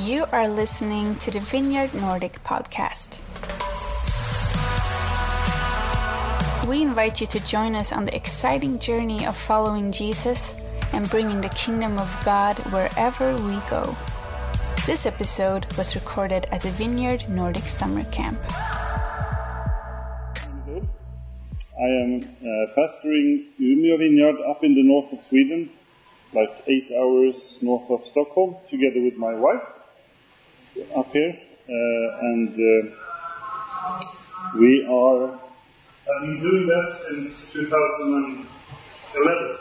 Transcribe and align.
You 0.00 0.26
are 0.32 0.48
listening 0.48 1.14
to 1.22 1.30
the 1.30 1.38
Vineyard 1.38 1.94
Nordic 1.94 2.42
podcast. 2.42 3.20
We 6.66 6.82
invite 6.82 7.20
you 7.20 7.28
to 7.28 7.38
join 7.38 7.76
us 7.76 7.92
on 7.92 8.04
the 8.04 8.16
exciting 8.16 8.80
journey 8.80 9.24
of 9.24 9.36
following 9.36 9.92
Jesus 9.92 10.56
and 10.92 11.08
bringing 11.08 11.42
the 11.42 11.48
kingdom 11.50 11.96
of 11.98 12.10
God 12.24 12.58
wherever 12.72 13.36
we 13.36 13.60
go. 13.70 13.96
This 14.84 15.06
episode 15.06 15.72
was 15.74 15.94
recorded 15.94 16.46
at 16.50 16.62
the 16.62 16.70
Vineyard 16.70 17.28
Nordic 17.28 17.68
Summer 17.68 18.02
Camp. 18.10 18.40
I 21.78 21.86
am 22.02 22.18
uh, 22.18 22.74
pastoring 22.74 23.46
Umeå 23.60 23.98
Vineyard 23.98 24.40
up 24.50 24.64
in 24.64 24.74
the 24.74 24.82
north 24.82 25.12
of 25.12 25.22
Sweden, 25.22 25.70
like 26.32 26.50
eight 26.66 26.90
hours 26.98 27.58
north 27.62 27.88
of 27.88 28.04
Stockholm, 28.08 28.56
together 28.68 29.00
with 29.00 29.14
my 29.14 29.34
wife 29.34 29.62
up 30.82 31.10
here. 31.12 31.34
Uh, 31.66 32.06
and 32.20 32.52
uh, 32.52 32.82
we 34.58 34.86
are 34.90 35.40
I've 36.06 36.20
been 36.20 36.38
doing 36.40 36.66
that 36.66 36.98
since 37.08 37.50
2011. 37.52 39.56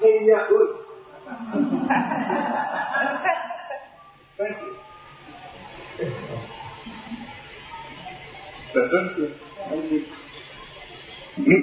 Hey, 0.00 0.16
Yeah, 0.26 0.46
good. 0.48 0.70
Thank 4.38 4.56
you. 4.62 4.72
It's 8.60 8.70
better? 8.72 9.02
Yes. 9.18 9.34
Thank 9.68 9.84
you. 11.46 11.58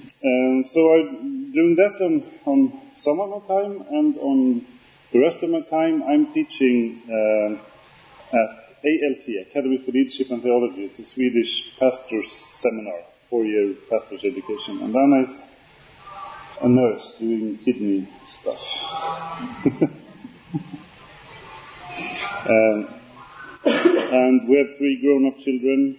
um, 0.24 0.64
so 0.70 0.80
I'm 0.94 1.52
doing 1.52 1.76
that 1.76 2.02
on, 2.02 2.24
on 2.46 2.80
some 2.96 3.20
of 3.20 3.28
my 3.30 3.46
time, 3.46 3.84
and 3.90 4.16
on 4.18 4.66
the 5.12 5.20
rest 5.20 5.42
of 5.42 5.50
my 5.50 5.60
time, 5.62 6.02
I'm 6.02 6.32
teaching 6.32 7.02
um 7.08 7.60
at 8.34 8.66
ALT, 8.82 9.26
Academy 9.50 9.78
for 9.84 9.92
Leadership 9.92 10.30
and 10.30 10.42
Theology. 10.42 10.84
It's 10.84 10.98
a 10.98 11.04
Swedish 11.04 11.78
pastors 11.78 12.26
seminar, 12.60 13.02
four-year 13.30 13.74
pastors 13.90 14.24
education. 14.24 14.82
And 14.82 14.94
Anna 14.96 15.22
is 15.30 15.42
a 16.60 16.68
nurse 16.68 17.16
doing 17.18 17.58
kidney 17.64 18.08
stuff. 18.40 18.58
um, 22.50 22.88
and 23.64 24.48
we 24.48 24.58
have 24.58 24.76
three 24.78 25.00
grown-up 25.00 25.38
children. 25.44 25.98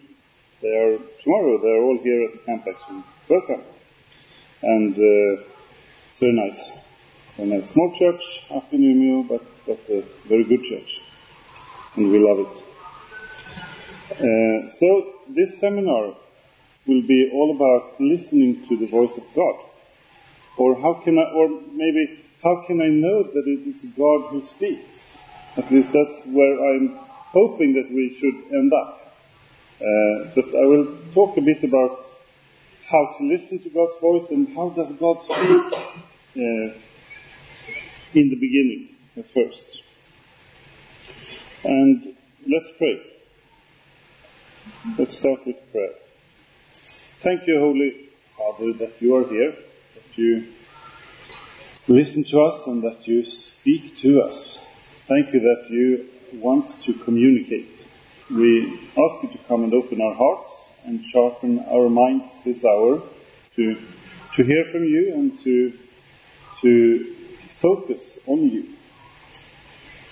They 0.62 0.76
are 0.76 0.98
tomorrow. 1.24 1.62
They 1.62 1.70
are 1.70 1.84
all 1.84 2.00
here 2.04 2.24
at 2.26 2.34
the 2.34 2.40
camp 2.40 2.66
actually. 2.68 3.04
Welcome. 3.30 3.75
And 4.66 4.96
uh, 4.96 5.44
it's 6.10 6.20
very 6.20 6.34
nice. 6.34 6.60
And 7.38 7.54
a 7.54 7.62
small 7.62 7.94
church 8.00 8.24
in 8.72 8.82
Umeå, 8.82 9.28
but, 9.30 9.44
but 9.68 9.80
a 9.90 10.04
very 10.28 10.44
good 10.44 10.64
church. 10.64 11.02
And 11.96 12.12
we 12.12 12.18
love 12.18 12.40
it. 12.48 12.64
Uh, 14.12 14.72
so 14.80 15.14
this 15.30 15.60
seminar 15.60 16.16
will 16.88 17.02
be 17.08 17.30
all 17.32 17.56
about 17.56 18.02
listening 18.02 18.66
to 18.68 18.78
the 18.78 18.88
voice 18.88 19.16
of 19.18 19.24
God. 19.36 19.56
Or 20.58 20.82
how 20.82 21.02
can 21.04 21.20
I, 21.20 21.32
or 21.36 21.50
maybe 21.50 22.24
how 22.44 22.64
can 22.66 22.82
I 22.82 22.88
know 22.88 23.22
that 23.22 23.44
it 23.46 23.70
is 23.70 23.84
God 23.96 24.32
who 24.32 24.42
speaks? 24.42 25.12
At 25.58 25.72
least 25.72 25.90
that's 25.94 26.24
where 26.34 26.74
I'm 26.74 26.98
hoping 27.34 27.74
that 27.74 27.94
we 27.94 28.18
should 28.20 28.58
end 28.58 28.72
up. 28.74 29.14
Uh, 29.76 30.32
but 30.34 30.46
I 30.58 30.66
will 30.66 30.98
talk 31.14 31.38
a 31.38 31.42
bit 31.42 31.64
about 31.64 32.15
how 32.88 33.16
to 33.18 33.24
listen 33.24 33.60
to 33.64 33.70
God's 33.70 33.98
voice 34.00 34.30
and 34.30 34.48
how 34.56 34.70
does 34.70 34.92
God 34.94 35.22
speak 35.22 35.36
uh, 35.36 36.80
in 38.14 38.30
the 38.30 38.36
beginning 38.36 38.90
at 39.18 39.26
first. 39.34 39.82
And 41.64 42.16
let's 42.48 42.70
pray. 42.78 43.02
Let's 45.00 45.18
start 45.18 45.40
with 45.46 45.56
prayer. 45.72 45.94
Thank 47.24 47.48
you, 47.48 47.60
Holy 47.60 48.10
Father, 48.38 48.74
that 48.74 49.02
you 49.02 49.16
are 49.16 49.28
here, 49.28 49.52
that 49.96 50.18
you 50.18 50.54
listen 51.88 52.24
to 52.30 52.42
us 52.42 52.68
and 52.68 52.84
that 52.84 53.08
you 53.08 53.26
speak 53.26 53.96
to 53.98 54.22
us. 54.22 54.60
Thank 55.08 55.34
you 55.34 55.40
that 55.40 55.70
you 55.70 56.40
want 56.40 56.70
to 56.84 56.94
communicate. 57.04 57.86
We 58.30 58.90
ask 58.90 59.24
you 59.24 59.30
to 59.32 59.48
come 59.48 59.64
and 59.64 59.74
open 59.74 60.02
our 60.02 60.14
hearts 60.14 60.70
and 60.86 61.04
sharpen 61.06 61.60
our 61.70 61.90
minds 61.90 62.32
this 62.44 62.64
hour 62.64 63.02
to, 63.56 63.76
to 64.36 64.44
hear 64.44 64.66
from 64.72 64.84
you 64.84 65.14
and 65.14 65.40
to, 65.44 65.74
to 66.62 67.16
focus 67.62 68.20
on 68.28 68.50
you. 68.50 68.76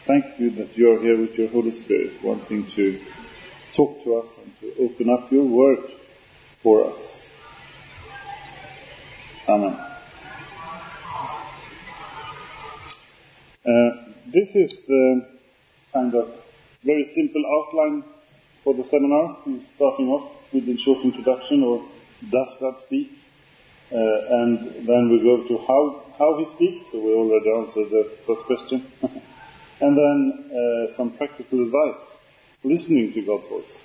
Thanks 0.05 0.37
you 0.37 0.49
that 0.51 0.77
you 0.77 0.91
are 0.91 0.99
here 0.99 1.19
with 1.19 1.35
your 1.35 1.49
Holy 1.49 1.71
Spirit, 1.71 2.23
wanting 2.23 2.67
to 2.75 2.99
talk 3.75 4.03
to 4.03 4.15
us 4.15 4.35
and 4.37 4.51
to 4.59 4.83
open 4.83 5.09
up 5.09 5.31
your 5.31 5.45
word 5.45 5.89
for 6.61 6.85
us. 6.85 7.17
Amen. 9.47 9.73
Uh, 13.65 14.13
this 14.33 14.55
is 14.55 14.79
the 14.87 15.25
kind 15.93 16.13
of 16.15 16.29
very 16.83 17.05
simple 17.05 17.43
outline 17.45 18.03
for 18.63 18.73
the 18.73 18.83
seminar. 18.83 19.37
We're 19.45 19.61
starting 19.75 20.07
off 20.09 20.31
with 20.53 20.69
a 20.69 20.77
short 20.83 21.03
introduction, 21.03 21.63
or 21.63 21.85
does 22.29 22.55
God 22.59 22.77
speak? 22.85 23.11
Uh, 23.91 23.95
and 23.95 24.87
then 24.87 25.09
we 25.11 25.19
go 25.21 25.47
to 25.47 25.57
how, 25.67 26.05
how 26.17 26.37
he 26.39 26.45
speaks, 26.55 26.91
so 26.91 26.99
we 26.99 27.11
already 27.13 27.49
answered 27.51 27.89
the 27.89 28.17
first 28.25 28.41
question. 28.47 28.91
and 29.81 29.97
then 29.97 30.49
uh, 30.49 30.95
some 30.95 31.15
practical 31.17 31.63
advice, 31.63 32.01
listening 32.63 33.13
to 33.13 33.21
God's 33.21 33.47
voice. 33.49 33.77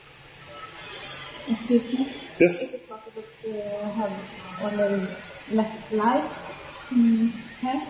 Excuse 1.50 1.92
me? 1.92 2.12
Yes? 2.38 2.52
Is 2.62 2.74
it 2.74 2.88
possible 2.88 3.24
to 3.42 3.52
have 3.96 4.12
only 4.62 5.08
left 5.50 5.92
light 5.92 6.30
mm, 6.90 7.32
here? 7.60 7.82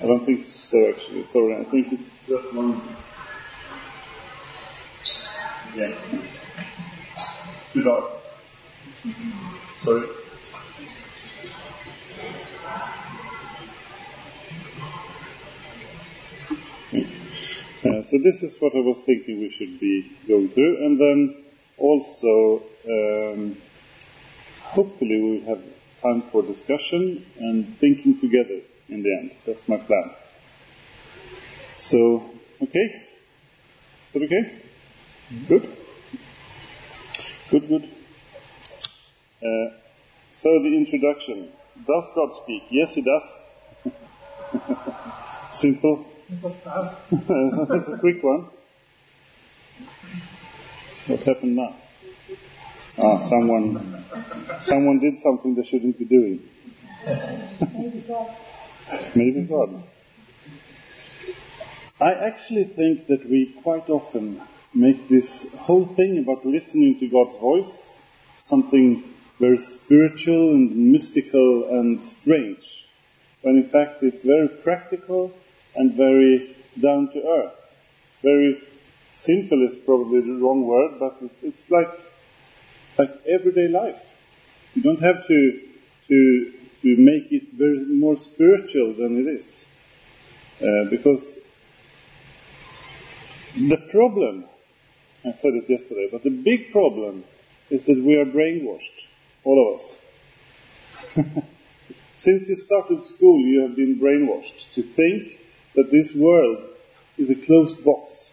I 0.00 0.06
don't 0.06 0.24
think 0.24 0.44
so 0.44 0.88
actually, 0.90 1.24
sorry, 1.24 1.56
I 1.56 1.70
think 1.70 1.92
it's 1.92 2.08
just 2.28 2.54
one. 2.54 2.96
Yeah. 5.74 5.94
Too 7.72 7.82
dark. 7.82 8.17
Sorry. 9.84 10.08
Uh, 17.84 18.02
so 18.02 18.18
this 18.24 18.42
is 18.42 18.56
what 18.58 18.74
I 18.74 18.80
was 18.80 19.00
thinking 19.06 19.38
we 19.38 19.54
should 19.56 19.78
be 19.78 20.16
going 20.26 20.48
through, 20.48 20.84
and 20.84 21.00
then 21.00 21.44
also 21.78 22.62
um, 22.88 23.56
hopefully 24.62 25.20
we'll 25.22 25.56
have 25.56 25.64
time 26.02 26.24
for 26.32 26.42
discussion 26.42 27.24
and 27.38 27.78
thinking 27.78 28.20
together 28.20 28.60
in 28.88 29.02
the 29.04 29.16
end. 29.20 29.30
That's 29.46 29.68
my 29.68 29.76
plan. 29.76 30.10
So, 31.76 32.30
okay? 32.62 33.04
Is 34.00 34.08
that 34.12 34.22
okay? 34.24 34.62
Good? 35.48 35.76
Good, 37.50 37.68
good. 37.68 37.97
Uh, 39.42 39.70
so 40.32 40.48
the 40.62 40.76
introduction. 40.76 41.52
Does 41.86 42.04
God 42.14 42.30
speak? 42.42 42.64
Yes, 42.70 42.92
He 42.94 43.02
does. 43.02 43.22
Simple. 45.52 46.06
That's 46.30 47.88
a 47.88 47.98
quick 48.00 48.22
one. 48.22 48.50
What 51.06 51.20
happened 51.20 51.56
now? 51.56 51.76
Ah, 52.98 53.24
someone, 53.28 54.04
someone 54.62 54.98
did 54.98 55.18
something 55.18 55.54
they 55.54 55.64
shouldn't 55.64 55.98
be 55.98 56.04
doing. 56.04 56.42
Maybe 57.06 58.04
God. 58.06 58.36
Maybe 59.14 59.42
God. 59.42 59.84
I 62.00 62.12
actually 62.12 62.64
think 62.64 63.06
that 63.06 63.28
we 63.28 63.54
quite 63.62 63.88
often 63.88 64.42
make 64.74 65.08
this 65.08 65.46
whole 65.56 65.86
thing 65.94 66.18
about 66.18 66.44
listening 66.44 66.98
to 66.98 67.08
God's 67.08 67.36
voice 67.40 67.94
something 68.48 69.04
very 69.38 69.58
spiritual 69.58 70.50
and 70.50 70.92
mystical 70.92 71.68
and 71.70 72.04
strange, 72.04 72.86
when 73.42 73.56
in 73.56 73.68
fact 73.70 74.02
it's 74.02 74.22
very 74.22 74.48
practical 74.62 75.32
and 75.76 75.94
very 75.94 76.56
down 76.80 77.08
to 77.12 77.18
earth. 77.18 77.54
Very 78.22 78.60
simple 79.10 79.66
is 79.66 79.76
probably 79.84 80.20
the 80.20 80.40
wrong 80.40 80.66
word, 80.66 80.98
but 80.98 81.16
it's, 81.22 81.42
it's 81.42 81.70
like, 81.70 81.88
like 82.98 83.10
everyday 83.26 83.68
life. 83.68 84.00
You 84.74 84.82
don't 84.82 85.00
have 85.00 85.26
to, 85.26 85.60
to, 86.08 86.52
to 86.82 86.96
make 86.96 87.30
it 87.30 87.52
very 87.52 87.84
more 87.86 88.16
spiritual 88.16 88.94
than 88.94 89.26
it 89.26 89.40
is. 89.40 89.64
Uh, 90.60 90.90
because 90.90 91.38
the 93.54 93.78
problem, 93.90 94.44
I 95.24 95.32
said 95.32 95.54
it 95.54 95.68
yesterday, 95.68 96.08
but 96.10 96.22
the 96.22 96.30
big 96.30 96.72
problem 96.72 97.24
is 97.70 97.84
that 97.86 98.02
we 98.04 98.16
are 98.16 98.24
brainwashed, 98.24 99.07
all 99.48 99.58
of 99.64 99.80
us. 99.80 101.24
Since 102.18 102.48
you 102.48 102.56
started 102.56 103.02
school, 103.04 103.40
you 103.40 103.62
have 103.62 103.74
been 103.76 103.98
brainwashed 103.98 104.74
to 104.74 104.82
think 104.82 105.40
that 105.74 105.90
this 105.90 106.14
world 106.14 106.58
is 107.16 107.30
a 107.30 107.46
closed 107.46 107.82
box, 107.84 108.30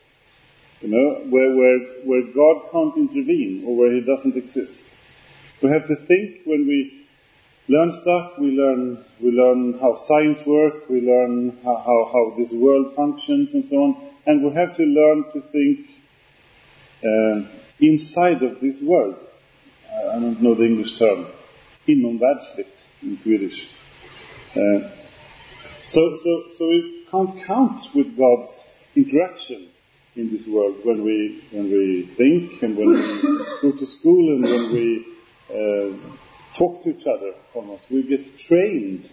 you 0.82 0.90
know, 0.90 1.26
where, 1.30 1.56
where, 1.56 1.80
where 2.04 2.24
God 2.34 2.70
can't 2.72 2.98
intervene 2.98 3.64
or 3.66 3.78
where 3.78 3.94
He 3.94 4.02
doesn't 4.02 4.36
exist. 4.36 4.82
We 5.64 5.70
have 5.70 5.88
to 5.88 5.96
think 5.96 6.42
when 6.46 6.68
we 6.68 7.08
learn 7.70 7.94
stuff, 7.94 8.34
we 8.38 8.48
learn, 8.48 9.06
we 9.22 9.32
learn 9.32 9.80
how 9.80 9.96
science 9.96 10.40
works, 10.46 10.84
we 10.90 11.00
learn 11.02 11.58
how, 11.64 11.78
how, 11.78 12.10
how, 12.12 12.38
this 12.38 12.52
world 12.52 12.94
functions 12.96 13.54
and 13.54 13.64
so 13.64 13.78
on, 13.78 14.12
and 14.26 14.44
we 14.44 14.54
have 14.54 14.76
to 14.76 14.84
learn 14.84 15.24
to 15.32 15.42
think 15.52 15.88
uh, 17.04 17.48
inside 17.80 18.44
of 18.44 18.60
this 18.60 18.82
world. 18.82 19.16
I 19.92 20.20
don't 20.20 20.42
know 20.42 20.56
the 20.56 20.66
English 20.66 20.98
term. 20.98 21.28
Inomvärldsligt 21.88 22.78
in 23.02 23.18
Swedish. 23.18 23.68
Uh, 24.56 24.90
so, 25.88 26.16
so, 26.16 26.44
so 26.52 26.70
we 26.70 27.06
can't 27.12 27.46
count 27.46 27.94
with 27.94 28.18
God's 28.18 28.74
interaction 28.96 29.70
in 30.16 30.32
this 30.32 30.48
world 30.48 30.78
when 30.84 31.04
we 31.04 31.44
when 31.52 31.66
we 31.70 32.10
think 32.16 32.64
and 32.64 32.78
when 32.78 32.90
we 32.90 33.42
go 33.62 33.72
to 33.78 33.86
school 33.86 34.34
and 34.34 34.44
when 34.44 34.74
we 34.74 35.06
uh, 35.50 36.58
talk 36.58 36.82
to 36.84 36.90
each 36.90 37.06
other. 37.06 37.34
Almost, 37.54 37.92
we 37.92 38.04
get 38.04 38.38
trained 38.38 39.10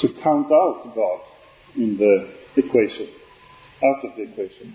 to 0.00 0.08
count 0.22 0.52
out 0.52 0.92
God 0.94 1.20
in 1.76 1.96
the 1.96 2.28
equation, 2.56 3.08
out 3.82 4.04
of 4.04 4.16
the 4.16 4.22
equation, 4.22 4.74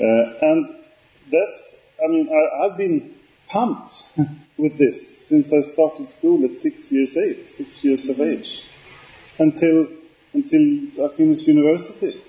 uh, 0.00 0.04
and 0.42 0.66
that's. 1.30 1.74
I 2.04 2.08
mean, 2.08 2.28
I, 2.28 2.66
I've 2.66 2.76
been 2.76 3.14
pumped 3.48 3.90
with 4.56 4.78
this 4.78 5.26
since 5.26 5.52
I 5.52 5.60
started 5.72 6.08
school 6.08 6.44
at 6.44 6.54
six 6.54 6.90
years 6.90 7.16
age, 7.16 7.48
six 7.48 7.82
years 7.82 8.08
of 8.08 8.20
age, 8.20 8.62
until 9.38 9.88
until 10.32 11.04
I 11.04 11.16
finished 11.16 11.46
university. 11.46 12.22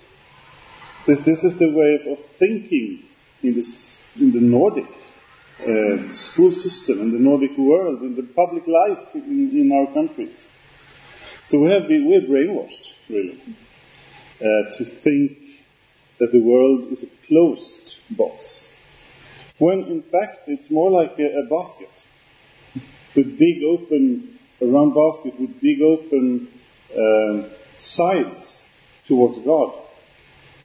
This, 1.06 1.20
this 1.26 1.44
is 1.44 1.58
the 1.58 1.72
way 1.72 2.12
of 2.12 2.26
thinking 2.38 3.04
in, 3.44 3.56
this, 3.56 4.02
in 4.16 4.32
the 4.32 4.40
Nordic 4.40 4.86
uh, 5.60 6.14
school 6.14 6.52
system, 6.52 7.02
in 7.02 7.12
the 7.12 7.20
Nordic 7.20 7.58
world, 7.58 8.02
in 8.02 8.16
the 8.16 8.24
public 8.24 8.64
life 8.68 9.16
in, 9.16 9.52
in 9.54 9.72
our 9.72 9.94
countries. 9.94 10.46
So 11.46 11.60
we 11.62 11.72
have 11.72 11.88
been, 11.88 12.08
we're 12.08 12.22
brainwashed, 12.22 12.94
really, 13.10 13.42
uh, 14.40 14.78
to 14.78 14.86
think 14.86 15.38
that 16.20 16.32
the 16.32 16.42
world 16.42 16.92
is 16.92 17.04
a 17.04 17.28
closed 17.28 17.96
box 18.12 18.69
when 19.60 19.80
in 19.84 20.02
fact 20.02 20.48
it's 20.48 20.72
more 20.72 20.90
like 20.90 21.20
a, 21.20 21.40
a 21.40 21.46
basket 21.50 21.92
with 23.16 23.38
big 23.38 23.64
open, 23.64 24.40
a 24.62 24.66
round 24.66 24.94
basket 24.94 25.40
with 25.40 25.60
big 25.62 25.82
open 25.82 26.48
um, 26.98 27.52
sides 27.78 28.64
towards 29.08 29.38
God. 29.40 29.74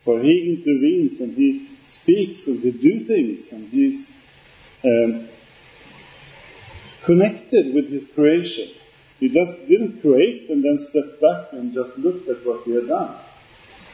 For 0.04 0.20
He 0.20 0.56
intervenes 0.56 1.20
and 1.20 1.34
He 1.34 1.68
speaks 1.86 2.46
and 2.46 2.60
He 2.60 2.70
do 2.70 3.04
things 3.04 3.50
and 3.50 3.68
He's 3.70 4.12
um, 4.84 5.28
connected 7.04 7.74
with 7.74 7.90
His 7.90 8.06
creation. 8.06 8.68
He 9.18 9.28
just 9.28 9.66
didn't 9.68 10.00
create 10.00 10.50
and 10.50 10.62
then 10.62 10.78
step 10.78 11.20
back 11.20 11.52
and 11.52 11.72
just 11.72 11.96
looked 11.98 12.28
at 12.28 12.46
what 12.46 12.64
He 12.64 12.74
had 12.74 12.86
done. 12.86 13.18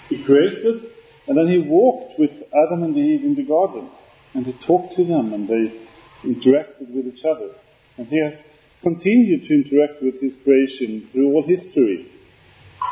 He 0.08 0.22
created 0.24 0.90
and 1.26 1.38
then 1.38 1.48
He 1.48 1.58
walked 1.58 2.18
with 2.18 2.32
Adam 2.52 2.82
and 2.82 2.96
Eve 2.98 3.24
in 3.24 3.34
the 3.34 3.44
garden 3.44 3.88
and 4.34 4.46
he 4.46 4.52
talked 4.52 4.94
to 4.94 5.04
them 5.04 5.32
and 5.32 5.48
they 5.48 5.88
interacted 6.22 6.92
with 6.94 7.06
each 7.06 7.24
other. 7.24 7.54
And 7.96 8.06
he 8.06 8.20
has 8.22 8.40
continued 8.82 9.42
to 9.44 9.54
interact 9.54 10.02
with 10.02 10.20
his 10.20 10.34
creation 10.44 11.08
through 11.12 11.32
all 11.32 11.44
history, 11.46 12.10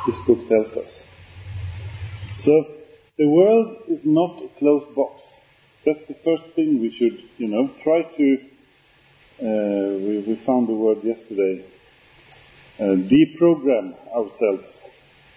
this 0.06 0.18
book 0.26 0.48
tells 0.48 0.76
us. 0.76 1.02
So, 2.38 2.52
the 3.16 3.28
world 3.28 3.84
is 3.88 4.02
not 4.04 4.42
a 4.42 4.48
closed 4.58 4.94
box. 4.94 5.22
That's 5.84 6.06
the 6.06 6.14
first 6.24 6.44
thing 6.54 6.80
we 6.80 6.90
should, 6.90 7.18
you 7.36 7.48
know, 7.48 7.70
try 7.82 8.02
to, 8.02 8.36
uh, 9.40 9.98
we, 9.98 10.24
we, 10.26 10.36
found 10.44 10.68
the 10.68 10.74
word 10.74 11.02
yesterday, 11.02 11.64
uh, 12.78 12.82
deprogram 12.82 13.96
ourselves 14.14 14.88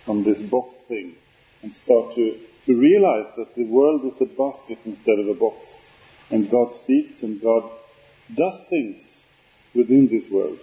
from 0.05 0.23
this 0.23 0.41
box 0.41 0.75
thing 0.87 1.15
and 1.63 1.73
start 1.73 2.13
to, 2.15 2.39
to 2.65 2.75
realize 2.75 3.31
that 3.37 3.55
the 3.55 3.63
world 3.63 4.01
is 4.05 4.21
a 4.21 4.25
basket 4.25 4.79
instead 4.85 5.17
of 5.17 5.27
a 5.27 5.33
box 5.33 5.90
and 6.31 6.49
God 6.49 6.71
speaks 6.83 7.21
and 7.23 7.41
God 7.41 7.69
does 8.35 8.59
things 8.69 9.21
within 9.75 10.07
this 10.07 10.31
world. 10.31 10.59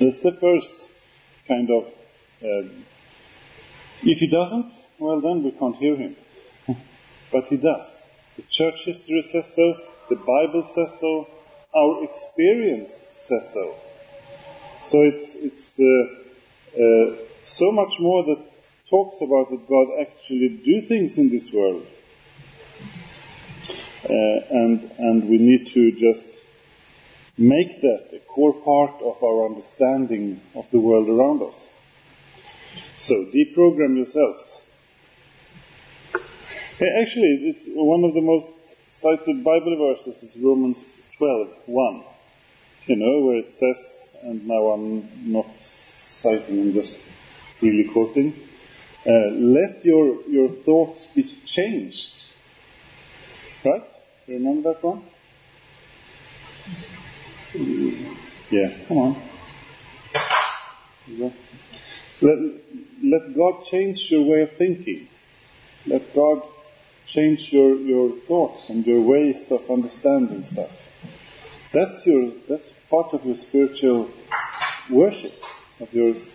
That's 0.00 0.20
the 0.20 0.36
first 0.40 0.90
kind 1.46 1.68
of. 1.70 1.84
Um, 2.42 2.84
if 4.02 4.18
He 4.18 4.28
doesn't, 4.28 4.72
well, 5.00 5.20
then 5.20 5.42
we 5.42 5.50
can't 5.50 5.76
hear 5.76 5.96
Him. 5.96 6.16
but 7.32 7.44
He 7.44 7.56
does. 7.56 7.86
The 8.36 8.44
church 8.48 8.76
history 8.84 9.24
says 9.32 9.52
so, 9.56 9.74
the 10.08 10.16
Bible 10.16 10.64
says 10.74 10.98
so, 11.00 11.26
our 11.74 12.04
experience 12.04 12.92
says 13.26 13.50
so. 13.52 13.74
So 14.86 15.02
it's, 15.02 15.26
it's 15.34 15.78
uh, 15.78 16.80
uh, 16.80 17.16
so 17.44 17.72
much 17.72 17.92
more 17.98 18.24
that 18.24 18.44
talks 18.88 19.16
about 19.20 19.50
that 19.50 19.68
God 19.68 19.88
actually 20.00 20.60
do 20.64 20.86
things 20.86 21.18
in 21.18 21.28
this 21.30 21.50
world 21.52 21.84
and, 24.08 24.90
and 24.98 25.28
we 25.28 25.38
need 25.38 25.68
to 25.68 25.92
just 25.92 26.38
make 27.36 27.80
that 27.82 28.08
a 28.12 28.20
core 28.26 28.54
part 28.54 29.02
of 29.02 29.22
our 29.22 29.46
understanding 29.46 30.40
of 30.54 30.64
the 30.72 30.78
world 30.78 31.08
around 31.08 31.42
us. 31.42 31.66
So, 32.98 33.14
deprogram 33.14 33.96
yourselves. 33.96 34.62
Actually, 36.80 37.52
it's 37.52 37.66
one 37.68 38.04
of 38.04 38.14
the 38.14 38.20
most 38.20 38.50
cited 38.88 39.44
Bible 39.44 39.94
verses 39.96 40.22
is 40.22 40.36
Romans 40.42 41.00
12, 41.18 41.48
1. 41.66 42.04
You 42.86 42.96
know, 42.96 43.26
where 43.26 43.38
it 43.38 43.52
says, 43.52 44.08
and 44.22 44.46
now 44.46 44.68
I'm 44.68 45.32
not 45.32 45.46
citing, 45.62 46.60
I'm 46.60 46.72
just 46.72 46.98
freely 47.60 47.88
quoting, 47.92 48.34
uh, 49.06 49.30
let 49.34 49.84
your, 49.84 50.22
your 50.28 50.50
thoughts 50.64 51.06
be 51.14 51.22
changed 51.44 52.18
Right? 53.64 53.82
Remember 54.28 54.74
that 54.74 54.84
one? 54.84 55.04
Yeah, 58.50 58.86
come 58.86 58.98
on. 58.98 59.22
Let, 62.20 62.38
let 63.02 63.34
God 63.34 63.64
change 63.70 64.10
your 64.10 64.24
way 64.24 64.42
of 64.42 64.52
thinking. 64.58 65.08
Let 65.86 66.14
God 66.14 66.42
change 67.06 67.50
your, 67.52 67.76
your 67.76 68.12
thoughts 68.26 68.68
and 68.68 68.86
your 68.86 69.00
ways 69.00 69.50
of 69.50 69.70
understanding 69.70 70.44
stuff. 70.44 70.70
That's 71.72 72.06
your 72.06 72.32
that's 72.48 72.70
part 72.90 73.14
of 73.14 73.24
your 73.24 73.36
spiritual 73.36 74.10
worship 74.90 75.32
of 75.80 75.92
yours. 75.92 76.30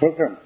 Welcome. 0.00 0.36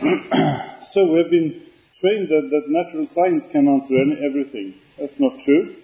so 0.92 1.12
we've 1.12 1.30
been 1.30 1.69
trained 2.00 2.28
that, 2.28 2.48
that 2.50 2.68
natural 2.68 3.06
science 3.06 3.46
can 3.52 3.68
answer 3.68 3.94
any, 3.98 4.16
everything. 4.24 4.74
That's 4.98 5.20
not 5.20 5.40
true. 5.40 5.76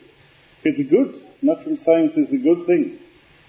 It's 0.64 0.82
good. 0.90 1.14
Natural 1.42 1.76
science 1.76 2.16
is 2.16 2.32
a 2.32 2.38
good 2.38 2.66
thing. 2.66 2.98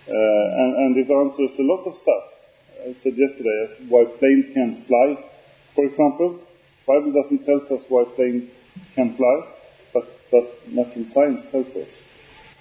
Uh, 0.07 0.12
and, 0.12 0.75
and, 0.75 0.97
it 0.97 1.12
answers 1.12 1.57
a 1.59 1.63
lot 1.63 1.83
of 1.86 1.95
stuff. 1.95 2.24
I 2.88 2.93
said 2.93 3.17
yesterday 3.17 3.67
why 3.89 4.05
planes 4.05 4.45
can't 4.53 4.75
fly, 4.88 5.17
for 5.75 5.86
example. 5.86 6.39
Bible 6.86 7.12
doesn't 7.12 7.43
tell 7.43 7.59
us 7.59 7.83
why 7.89 8.05
planes 8.15 8.50
can 8.95 9.17
fly, 9.17 9.41
but, 9.93 10.07
but 10.31 10.67
natural 10.71 11.03
science 11.05 11.41
tells 11.51 11.75
us 11.75 12.01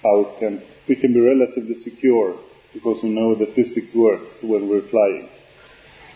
how 0.03 0.21
it 0.21 0.39
can. 0.39 0.61
We 0.89 0.95
can 0.95 1.13
be 1.13 1.21
relatively 1.21 1.75
secure 1.75 2.37
because 2.73 3.01
we 3.01 3.09
know 3.09 3.35
the 3.35 3.45
physics 3.45 3.95
works 3.95 4.43
when 4.43 4.67
we're 4.67 4.81
flying. 4.81 5.29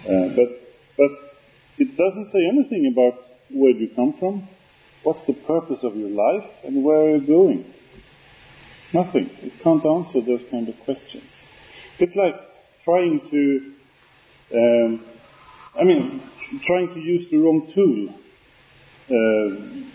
Uh, 0.04 0.36
but, 0.36 0.50
but 0.98 1.12
it 1.78 1.96
doesn't 1.96 2.30
say 2.32 2.46
anything 2.46 2.92
about 2.92 3.31
where 3.54 3.74
do 3.74 3.80
you 3.80 3.90
come 3.96 4.14
from? 4.20 4.48
What's 5.04 5.26
the 5.26 5.34
purpose 5.34 5.84
of 5.84 5.96
your 5.96 6.10
life? 6.10 6.50
And 6.64 6.84
where 6.84 6.98
are 6.98 7.16
you 7.18 7.28
going? 7.28 7.74
Nothing. 8.94 9.30
It 9.42 9.54
can't 9.64 9.86
answer 9.86 10.22
those 10.22 10.46
kind 10.52 10.68
of 10.70 10.76
questions. 10.84 11.44
It's 11.98 12.16
like 12.16 12.36
trying 12.84 13.22
to, 13.32 13.74
um, 14.54 15.06
I 15.80 15.84
mean, 15.84 16.22
trying 16.64 16.90
to 16.94 17.00
use 17.00 17.30
the 17.30 17.38
wrong 17.38 17.72
tool. 17.74 18.16
Uh, 19.10 19.88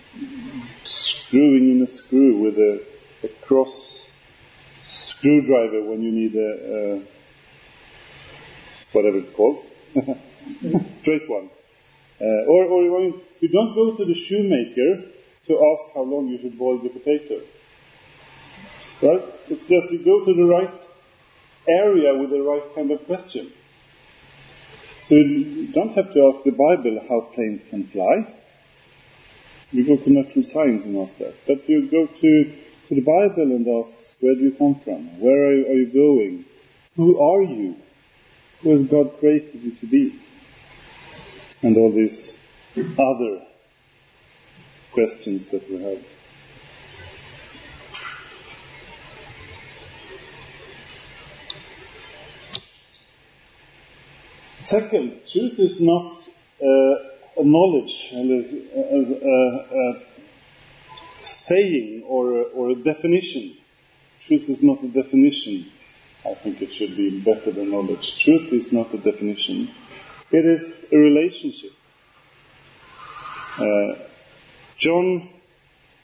screwing 0.84 1.70
in 1.70 1.82
a 1.82 1.86
screw 1.86 2.38
with 2.38 2.56
a, 2.56 2.80
a 3.24 3.28
cross 3.46 4.08
screwdriver 5.08 5.82
when 5.82 6.02
you 6.02 6.12
need 6.12 6.34
a, 6.34 7.00
a 7.00 7.04
whatever 8.92 9.18
it's 9.18 9.30
called, 9.30 9.64
straight 11.00 11.28
one. 11.28 11.50
Uh, 12.20 12.24
or, 12.48 12.64
or 12.64 12.82
you 13.40 13.48
don't 13.48 13.74
go 13.74 13.96
to 13.96 14.04
the 14.04 14.14
shoemaker 14.14 15.12
to 15.46 15.52
ask 15.52 15.94
how 15.94 16.02
long 16.02 16.28
you 16.28 16.38
should 16.40 16.58
boil 16.58 16.78
the 16.82 16.88
potato. 16.88 17.40
Right? 19.02 19.22
It's 19.48 19.66
just 19.66 19.90
you 19.92 20.02
go 20.04 20.24
to 20.24 20.34
the 20.34 20.44
right 20.44 20.80
area 21.68 22.16
with 22.18 22.30
the 22.30 22.40
right 22.40 22.74
kind 22.74 22.90
of 22.90 23.04
question. 23.06 23.52
So 25.06 25.14
you 25.14 25.68
don't 25.72 25.94
have 25.94 26.12
to 26.14 26.32
ask 26.32 26.42
the 26.44 26.50
Bible 26.50 27.00
how 27.08 27.32
planes 27.34 27.62
can 27.70 27.86
fly. 27.88 28.34
You 29.70 29.84
go 29.86 30.02
to 30.02 30.10
natural 30.10 30.42
science 30.42 30.84
and 30.84 30.96
ask 30.96 31.16
that. 31.18 31.34
But 31.46 31.68
you 31.68 31.90
go 31.90 32.06
to, 32.06 32.44
to 32.88 32.94
the 32.94 33.02
Bible 33.02 33.52
and 33.52 33.66
ask, 33.68 34.16
where 34.20 34.34
do 34.34 34.40
you 34.40 34.52
come 34.52 34.80
from? 34.82 35.20
Where 35.20 35.48
are 35.48 35.54
you, 35.54 35.66
are 35.66 35.74
you 35.74 35.92
going? 35.92 36.44
Who 36.96 37.20
are 37.20 37.42
you? 37.42 37.76
Who 38.62 38.70
has 38.70 38.82
God 38.84 39.18
created 39.20 39.62
you 39.62 39.76
to 39.76 39.86
be? 39.86 40.18
And 41.62 41.76
all 41.76 41.92
these 41.92 42.32
other 42.76 43.46
questions 44.92 45.46
that 45.46 45.68
we 45.70 45.82
have. 45.82 46.02
Second, 54.66 55.20
truth 55.32 55.58
is 55.58 55.80
not 55.80 56.16
uh, 56.60 56.66
a 57.38 57.44
knowledge, 57.44 58.10
a, 58.12 58.18
a, 58.18 59.00
a, 59.80 60.02
saying 61.22 62.02
or 62.08 62.40
a, 62.40 62.42
or 62.42 62.70
a 62.70 62.74
definition. 62.74 63.56
Truth 64.26 64.48
is 64.48 64.62
not 64.62 64.82
a 64.82 64.88
definition. 64.88 65.70
I 66.24 66.34
think 66.42 66.60
it 66.60 66.72
should 66.72 66.96
be 66.96 67.20
better 67.20 67.52
than 67.52 67.70
knowledge. 67.70 68.18
Truth 68.24 68.52
is 68.52 68.72
not 68.72 68.92
a 68.92 68.98
definition. 68.98 69.70
It 70.32 70.44
is 70.44 70.84
a 70.92 70.96
relationship. 70.96 71.70
Uh, 73.58 73.94
John 74.76 75.28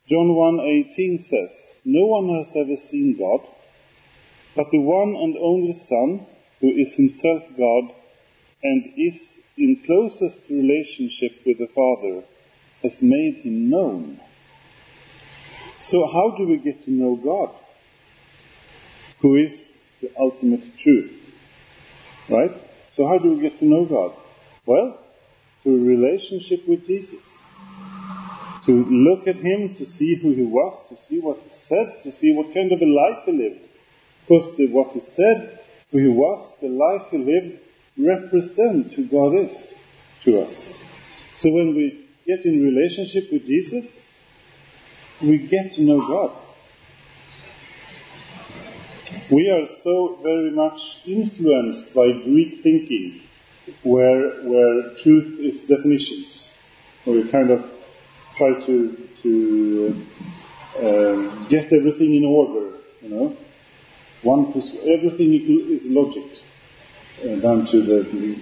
John 0.08 0.28
1:18 0.28 1.18
says, 1.18 1.74
"No 1.84 2.06
one 2.06 2.28
has 2.36 2.54
ever 2.56 2.76
seen 2.76 3.16
God, 3.18 3.40
but 4.54 4.70
the 4.70 4.78
one 4.78 5.16
and 5.16 5.36
only 5.36 5.72
Son, 5.72 6.26
who 6.60 6.70
is 6.70 6.94
himself 6.94 7.42
God 7.56 7.92
and 8.62 8.92
is 8.96 9.40
in 9.56 9.82
closest 9.84 10.48
relationship 10.48 11.44
with 11.44 11.58
the 11.58 11.68
Father, 11.68 12.24
has 12.82 13.02
made 13.02 13.42
him 13.42 13.70
known." 13.70 14.20
So 15.80 16.06
how 16.06 16.36
do 16.36 16.46
we 16.46 16.58
get 16.58 16.84
to 16.84 16.92
know 16.92 17.16
God? 17.16 17.50
Who 19.20 19.36
is 19.36 19.78
the 20.00 20.10
ultimate 20.16 20.78
truth? 20.78 21.12
Right? 22.28 22.71
So 22.96 23.06
how 23.06 23.18
do 23.18 23.34
we 23.34 23.42
get 23.42 23.58
to 23.58 23.64
know 23.64 23.84
God? 23.84 24.14
Well, 24.66 24.99
through 25.62 25.84
relationship 25.84 26.68
with 26.68 26.87
Jesus 26.87 27.25
to 28.66 28.84
look 28.84 29.26
at 29.26 29.37
him, 29.37 29.75
to 29.76 29.84
see 29.84 30.14
who 30.16 30.32
he 30.32 30.44
was, 30.44 30.84
to 30.88 30.96
see 30.96 31.18
what 31.18 31.38
he 31.38 31.50
said, 31.50 32.00
to 32.02 32.12
see 32.12 32.34
what 32.34 32.54
kind 32.54 32.70
of 32.70 32.80
a 32.80 32.87
life 32.87 33.25
he 33.26 33.32
lived. 33.32 33.61
Because 34.20 34.56
the, 34.56 34.68
what 34.68 34.92
he 34.92 35.00
said, 35.00 35.58
who 35.90 35.99
he 35.99 36.08
was, 36.08 36.54
the 36.61 36.68
life 36.68 37.08
he 37.11 37.18
lived, 37.18 37.61
represent 37.99 38.92
who 38.92 39.06
God 39.06 39.44
is 39.44 39.75
to 40.25 40.42
us. 40.42 40.72
So 41.37 41.50
when 41.50 41.75
we 41.75 42.08
get 42.26 42.44
in 42.44 42.62
relationship 42.62 43.32
with 43.32 43.46
Jesus, 43.46 44.00
we 45.20 45.38
get 45.38 45.75
to 45.75 45.82
know 45.82 46.00
God. 46.00 46.41
We 49.32 49.48
are 49.48 49.66
so 49.82 50.18
very 50.22 50.50
much 50.50 51.00
influenced 51.06 51.94
by 51.94 52.12
Greek 52.22 52.62
thinking, 52.62 53.22
where, 53.82 54.42
where 54.42 54.94
truth 54.96 55.40
is 55.40 55.62
definitions, 55.62 56.52
we 57.06 57.26
kind 57.30 57.50
of 57.50 57.70
try 58.36 58.60
to 58.66 59.08
to 59.22 60.06
um, 60.78 61.46
get 61.48 61.72
everything 61.72 62.14
in 62.14 62.26
order. 62.26 62.76
You 63.00 63.08
know, 63.08 63.36
one 64.22 64.52
pers- 64.52 64.76
everything 64.96 65.32
is 65.76 65.86
logic 65.86 66.28
uh, 67.24 67.36
down 67.36 67.64
to 67.68 67.80
the 67.80 68.36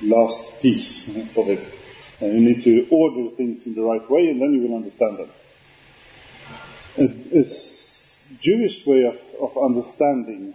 last 0.00 0.62
piece 0.62 1.06
of 1.36 1.50
it. 1.50 1.70
And 2.20 2.32
you 2.32 2.40
need 2.48 2.64
to 2.64 2.88
order 2.90 3.36
things 3.36 3.66
in 3.66 3.74
the 3.74 3.82
right 3.82 4.10
way, 4.10 4.28
and 4.28 4.40
then 4.40 4.54
you 4.54 4.62
will 4.62 4.76
understand 4.76 5.18
them. 5.18 5.30
It's 6.96 7.91
Jewish 8.40 8.86
way 8.86 9.04
of, 9.04 9.18
of 9.40 9.56
understanding 9.62 10.54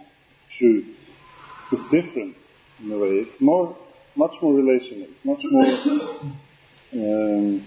truth 0.50 0.96
is 1.72 1.82
different 1.90 2.36
in 2.82 2.92
a 2.92 2.98
way. 2.98 3.08
It's 3.26 3.40
more, 3.40 3.76
much 4.16 4.36
more 4.42 4.54
relational, 4.54 5.08
much 5.24 5.44
more. 5.50 5.64
Um, 6.94 7.64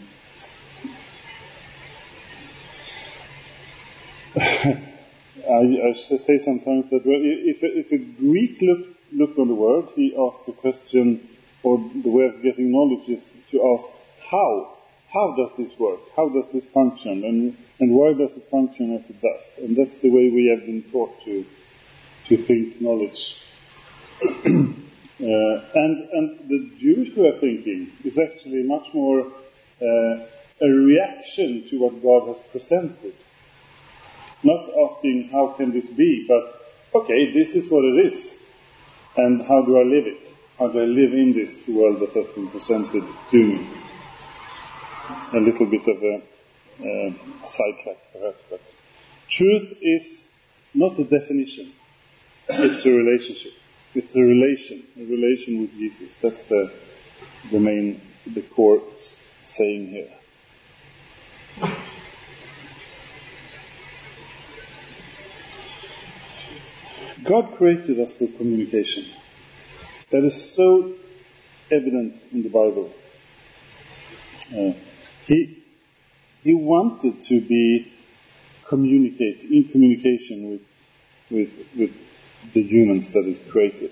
I, 4.37 5.89
I 5.89 6.17
say 6.17 6.37
sometimes 6.39 6.89
that 6.89 7.05
well, 7.05 7.19
if, 7.21 7.57
if 7.61 7.91
a 7.91 7.97
Greek 7.97 8.61
looked, 8.61 8.97
looked 9.13 9.39
on 9.39 9.47
the 9.47 9.55
world, 9.55 9.89
he 9.95 10.15
asked 10.17 10.45
the 10.45 10.53
question, 10.53 11.27
or 11.63 11.77
the 11.77 12.09
way 12.09 12.25
of 12.25 12.41
getting 12.41 12.71
knowledge 12.71 13.09
is 13.09 13.37
to 13.51 13.77
ask 13.77 13.89
how. 14.29 14.77
How 15.13 15.35
does 15.35 15.51
this 15.57 15.77
work? 15.77 15.99
How 16.15 16.29
does 16.29 16.47
this 16.53 16.65
function? 16.73 17.23
And, 17.25 17.57
and 17.79 17.93
why 17.93 18.13
does 18.13 18.37
it 18.37 18.49
function 18.49 18.95
as 18.95 19.09
it 19.09 19.21
does? 19.21 19.43
And 19.57 19.75
that's 19.75 19.97
the 19.97 20.09
way 20.09 20.29
we 20.29 20.55
have 20.55 20.65
been 20.65 20.83
taught 20.91 21.11
to, 21.25 21.45
to 22.29 22.45
think 22.45 22.79
knowledge. 22.79 23.35
uh, 24.21 24.31
and, 25.19 26.09
and 26.13 26.49
the 26.49 26.71
Jewish 26.77 27.15
way 27.17 27.27
of 27.27 27.41
thinking 27.41 27.91
is 28.05 28.17
actually 28.17 28.63
much 28.63 28.87
more 28.93 29.27
uh, 29.81 30.25
a 30.61 30.67
reaction 30.67 31.67
to 31.69 31.79
what 31.79 32.01
God 32.01 32.27
has 32.29 32.41
presented. 32.51 33.15
Not 34.43 34.69
asking 34.89 35.29
how 35.31 35.55
can 35.57 35.73
this 35.73 35.89
be, 35.89 36.25
but 36.27 37.01
okay, 37.01 37.33
this 37.33 37.49
is 37.49 37.69
what 37.69 37.83
it 37.83 38.13
is. 38.13 38.33
And 39.17 39.41
how 39.41 39.63
do 39.65 39.77
I 39.77 39.83
live 39.83 40.07
it? 40.07 40.23
How 40.57 40.69
do 40.69 40.79
I 40.79 40.85
live 40.85 41.13
in 41.13 41.33
this 41.33 41.67
world 41.67 41.99
that 41.99 42.15
has 42.15 42.33
been 42.33 42.49
presented 42.49 43.03
to 43.31 43.37
me? 43.37 43.80
A 45.33 45.39
little 45.39 45.65
bit 45.65 45.81
of 45.87 46.03
a 46.03 46.21
uh, 46.79 47.13
sidetrack 47.43 47.97
perhaps, 48.13 48.41
but 48.49 48.61
truth 49.29 49.73
is 49.81 50.27
not 50.73 50.99
a 50.99 51.03
definition. 51.03 51.73
It's 52.49 52.85
a 52.85 52.89
relationship. 52.89 53.51
It's 53.93 54.15
a 54.15 54.21
relation, 54.21 54.83
a 54.97 55.03
relation 55.03 55.61
with 55.61 55.71
Jesus. 55.71 56.17
That's 56.21 56.43
the, 56.45 56.71
the 57.51 57.59
main, 57.59 58.01
the 58.25 58.41
core 58.41 58.81
saying 59.43 59.87
here. 59.87 60.09
God 67.23 67.53
created 67.57 67.99
us 67.99 68.13
for 68.17 68.27
communication. 68.37 69.05
That 70.11 70.23
is 70.23 70.55
so 70.55 70.95
evident 71.71 72.17
in 72.31 72.43
the 72.43 72.49
Bible. 72.49 72.91
Uh, 74.51 74.73
he, 75.31 75.63
he 76.43 76.53
wanted 76.53 77.21
to 77.21 77.39
be 77.39 77.91
communicate, 78.67 79.43
in 79.43 79.69
communication 79.71 80.51
with, 80.51 80.61
with, 81.29 81.49
with 81.77 81.91
the 82.53 82.61
humans 82.63 83.09
that 83.13 83.23
He 83.23 83.49
created. 83.49 83.91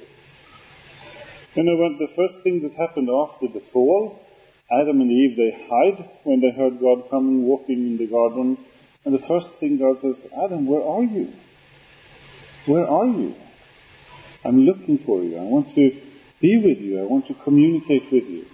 You 1.56 1.64
know, 1.64 1.78
when 1.78 1.98
the 1.98 2.12
first 2.16 2.44
thing 2.44 2.62
that 2.64 2.74
happened 2.74 3.10
after 3.10 3.48
the 3.48 3.66
fall, 3.72 4.20
Adam 4.70 5.02
and 5.02 5.12
Eve, 5.12 5.38
they 5.38 5.52
hide 5.52 6.10
when 6.24 6.42
they 6.42 6.52
heard 6.52 6.80
God 6.80 7.10
coming 7.10 7.44
walking 7.44 7.88
in 7.88 7.98
the 7.98 8.08
garden. 8.08 8.58
And 9.06 9.14
the 9.14 9.26
first 9.26 9.60
thing 9.60 9.80
God 9.80 10.00
says, 10.00 10.28
Adam, 10.44 10.68
where 10.68 10.84
are 10.84 11.04
you? 11.04 11.34
Where 12.66 12.88
are 12.88 13.08
you? 13.08 13.36
I'm 14.44 14.60
looking 14.60 15.00
for 15.00 15.24
you. 15.24 15.38
I 15.38 15.44
want 15.44 15.72
to 15.72 15.92
be 16.42 16.58
with 16.58 16.80
you. 16.80 17.02
I 17.02 17.06
want 17.06 17.28
to 17.28 17.34
communicate 17.34 18.12
with 18.12 18.26
you. 18.26 18.46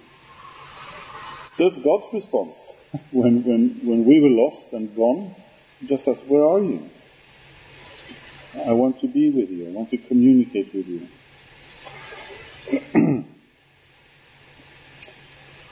That's 1.58 1.80
God's 1.80 2.14
response. 2.14 2.74
when, 3.12 3.44
when, 3.44 3.80
when 3.84 4.06
we 4.06 4.20
were 4.20 4.30
lost 4.30 4.74
and 4.74 4.96
gone, 4.96 5.36
just 5.86 6.08
as, 6.08 6.22
where 6.28 6.44
are 6.44 6.64
you? 6.64 6.90
I 8.66 8.72
want 8.74 9.00
to 9.02 9.08
be 9.08 9.32
with 9.32 9.50
you. 9.50 9.68
I 9.70 9.72
want 9.72 9.90
to 9.92 9.98
communicate 9.98 10.74
with 10.74 10.88
you. 10.88 11.08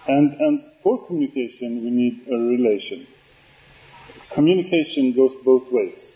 and, 0.08 0.34
and 0.34 0.64
for 0.84 1.06
communication, 1.08 1.84
we 1.84 1.90
need 1.90 2.28
a 2.28 2.36
relation. 2.36 3.08
Communication 4.32 5.14
goes 5.14 5.34
both 5.44 5.72
ways. 5.72 6.12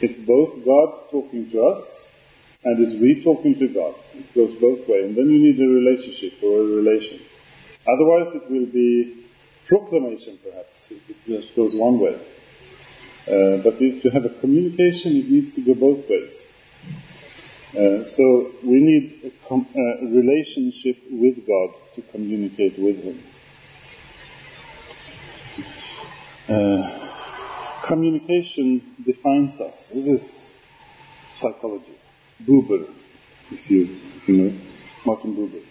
It's 0.00 0.18
both 0.18 0.64
God 0.64 1.10
talking 1.10 1.50
to 1.50 1.62
us 1.64 2.04
and 2.64 2.84
it's 2.84 3.00
we 3.00 3.22
talking 3.22 3.58
to 3.58 3.68
God. 3.68 3.94
It 4.14 4.34
goes 4.34 4.54
both 4.56 4.86
ways. 4.88 5.06
And 5.06 5.16
then 5.16 5.30
you 5.30 5.38
need 5.38 5.60
a 5.60 5.68
relationship 5.68 6.42
or 6.42 6.60
a 6.60 6.64
relation. 6.64 7.20
Otherwise 7.88 8.34
it 8.34 8.50
will 8.50 8.66
be 8.66 9.24
proclamation 9.66 10.38
perhaps, 10.42 10.86
if 10.90 11.10
it 11.10 11.16
just 11.26 11.54
goes 11.54 11.74
one 11.74 11.98
way. 12.00 12.14
Uh, 13.26 13.62
but 13.62 13.78
to 13.78 14.10
have 14.10 14.24
a 14.24 14.40
communication, 14.40 15.16
it 15.16 15.30
needs 15.30 15.54
to 15.54 15.60
go 15.60 15.74
both 15.74 16.08
ways. 16.08 16.44
Uh, 17.76 18.02
so 18.04 18.52
we 18.64 18.80
need 18.80 19.20
a, 19.24 19.48
com- 19.48 19.68
uh, 19.76 20.06
a 20.06 20.10
relationship 20.10 20.96
with 21.10 21.46
God 21.46 21.74
to 21.94 22.02
communicate 22.10 22.78
with 22.78 22.96
Him. 23.04 23.22
Uh, 26.48 27.84
communication 27.86 28.96
defines 29.04 29.60
us. 29.60 29.86
This 29.92 30.06
is 30.06 30.46
psychology. 31.36 31.98
Buber, 32.42 32.90
if 33.50 33.70
you, 33.70 34.00
if 34.16 34.28
you 34.28 34.36
know, 34.36 34.58
Martin 35.04 35.36
Buber. 35.36 35.62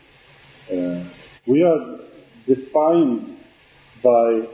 We 1.48 1.64
are 1.64 2.00
defined 2.46 3.38
by 4.04 4.48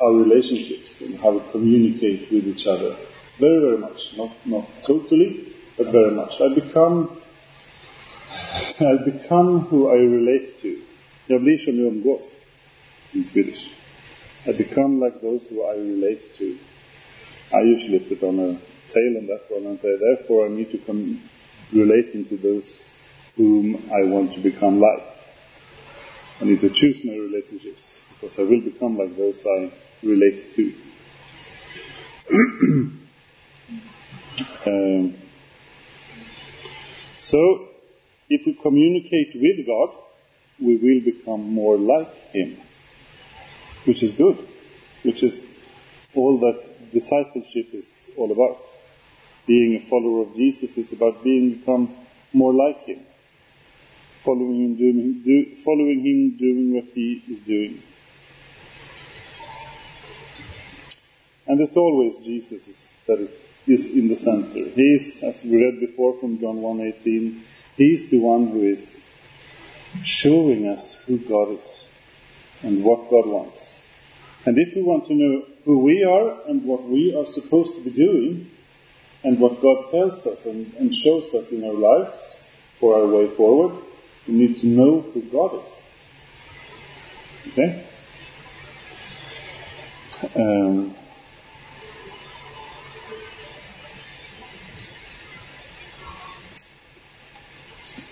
our 0.00 0.12
relationships 0.12 1.00
and 1.00 1.18
how 1.18 1.30
we 1.30 1.52
communicate 1.52 2.30
with 2.32 2.46
each 2.46 2.66
other. 2.66 2.96
Very, 3.38 3.60
very 3.60 3.78
much. 3.78 4.14
Not, 4.16 4.32
not 4.44 4.68
totally, 4.84 5.54
but 5.78 5.92
very 5.92 6.10
much. 6.10 6.40
I 6.40 6.52
become, 6.52 7.20
I 8.80 8.96
become 9.04 9.60
who 9.66 9.88
I 9.88 9.96
relate 9.96 10.60
to. 10.62 10.80
Jag 11.26 11.40
blir 11.42 11.58
som 11.58 11.76
jag 11.78 11.86
umgås, 11.86 12.34
in 13.12 13.24
Swedish. 13.24 13.70
I 14.46 14.52
become 14.52 15.00
like 15.00 15.20
those 15.20 15.46
who 15.48 15.62
I 15.62 15.76
relate 15.76 16.36
to. 16.38 16.58
I 17.52 17.60
usually 17.62 18.00
put 18.00 18.22
on 18.22 18.38
a 18.40 18.58
tail 18.92 19.16
on 19.18 19.26
that 19.28 19.42
one 19.48 19.66
and 19.66 19.80
say, 19.80 19.96
therefore 19.96 20.46
I 20.46 20.48
need 20.50 20.70
to 20.72 20.78
come 20.78 21.22
relating 21.72 22.24
to 22.26 22.36
those 22.36 22.84
whom 23.36 23.76
I 23.90 24.04
want 24.04 24.34
to 24.34 24.40
become 24.40 24.80
like. 24.80 25.13
I 26.40 26.44
need 26.44 26.60
to 26.60 26.70
choose 26.70 27.00
my 27.04 27.14
relationships 27.14 28.02
because 28.08 28.38
I 28.38 28.42
will 28.42 28.60
become 28.60 28.98
like 28.98 29.16
those 29.16 29.44
I 29.46 29.72
relate 30.02 30.52
to. 30.56 30.74
um, 34.66 35.14
so, 37.18 37.68
if 38.28 38.42
we 38.46 38.58
communicate 38.60 39.32
with 39.34 39.66
God, 39.66 39.90
we 40.60 40.76
will 40.76 41.00
become 41.04 41.52
more 41.52 41.78
like 41.78 42.12
Him, 42.32 42.58
which 43.86 44.02
is 44.02 44.12
good, 44.12 44.38
which 45.04 45.22
is 45.22 45.46
all 46.14 46.38
that 46.40 46.92
discipleship 46.92 47.72
is 47.72 47.86
all 48.16 48.32
about. 48.32 48.58
Being 49.46 49.82
a 49.84 49.88
follower 49.88 50.22
of 50.22 50.34
Jesus 50.34 50.76
is 50.76 50.92
about 50.92 51.22
being 51.22 51.58
become 51.58 51.94
more 52.32 52.52
like 52.52 52.84
Him, 52.86 53.06
following 54.24 54.64
Him, 54.64 54.76
doing, 54.76 55.22
do, 55.24 55.62
following 55.64 56.00
Him, 56.00 56.36
doing 56.38 56.74
what 56.74 56.84
He 56.94 57.22
is 57.28 57.40
doing. 57.40 57.82
And 61.46 61.60
it's 61.60 61.76
always 61.76 62.16
Jesus 62.18 62.66
is, 62.66 62.88
that 63.06 63.18
is, 63.20 63.30
is 63.66 63.90
in 63.90 64.08
the 64.08 64.16
center. 64.16 64.70
He 64.70 64.82
is, 64.82 65.22
as 65.22 65.44
we 65.44 65.62
read 65.62 65.80
before 65.80 66.18
from 66.18 66.40
John 66.40 66.56
1.18, 66.56 67.42
He 67.76 67.84
is 67.84 68.10
the 68.10 68.20
one 68.20 68.48
who 68.48 68.72
is 68.72 69.00
showing 70.02 70.66
us 70.66 70.96
who 71.06 71.18
God 71.18 71.58
is 71.58 71.88
and 72.62 72.82
what 72.82 73.10
God 73.10 73.26
wants. 73.26 73.80
And 74.46 74.58
if 74.58 74.74
we 74.74 74.82
want 74.82 75.06
to 75.06 75.14
know 75.14 75.42
who 75.64 75.78
we 75.80 76.02
are 76.02 76.48
and 76.48 76.64
what 76.64 76.88
we 76.88 77.14
are 77.14 77.26
supposed 77.26 77.74
to 77.74 77.84
be 77.84 77.90
doing, 77.90 78.50
and 79.24 79.40
what 79.40 79.60
God 79.62 79.90
tells 79.90 80.26
us 80.26 80.44
and, 80.44 80.72
and 80.74 80.94
shows 80.94 81.34
us 81.34 81.50
in 81.50 81.64
our 81.64 81.72
lives 81.72 82.44
for 82.78 82.94
our 82.94 83.06
way 83.06 83.34
forward, 83.34 83.82
we 84.26 84.34
need 84.34 84.56
to 84.58 84.66
know 84.66 85.00
who 85.00 85.22
God 85.22 85.64
is. 85.64 85.82
Okay? 87.52 87.86
Um, 90.34 90.96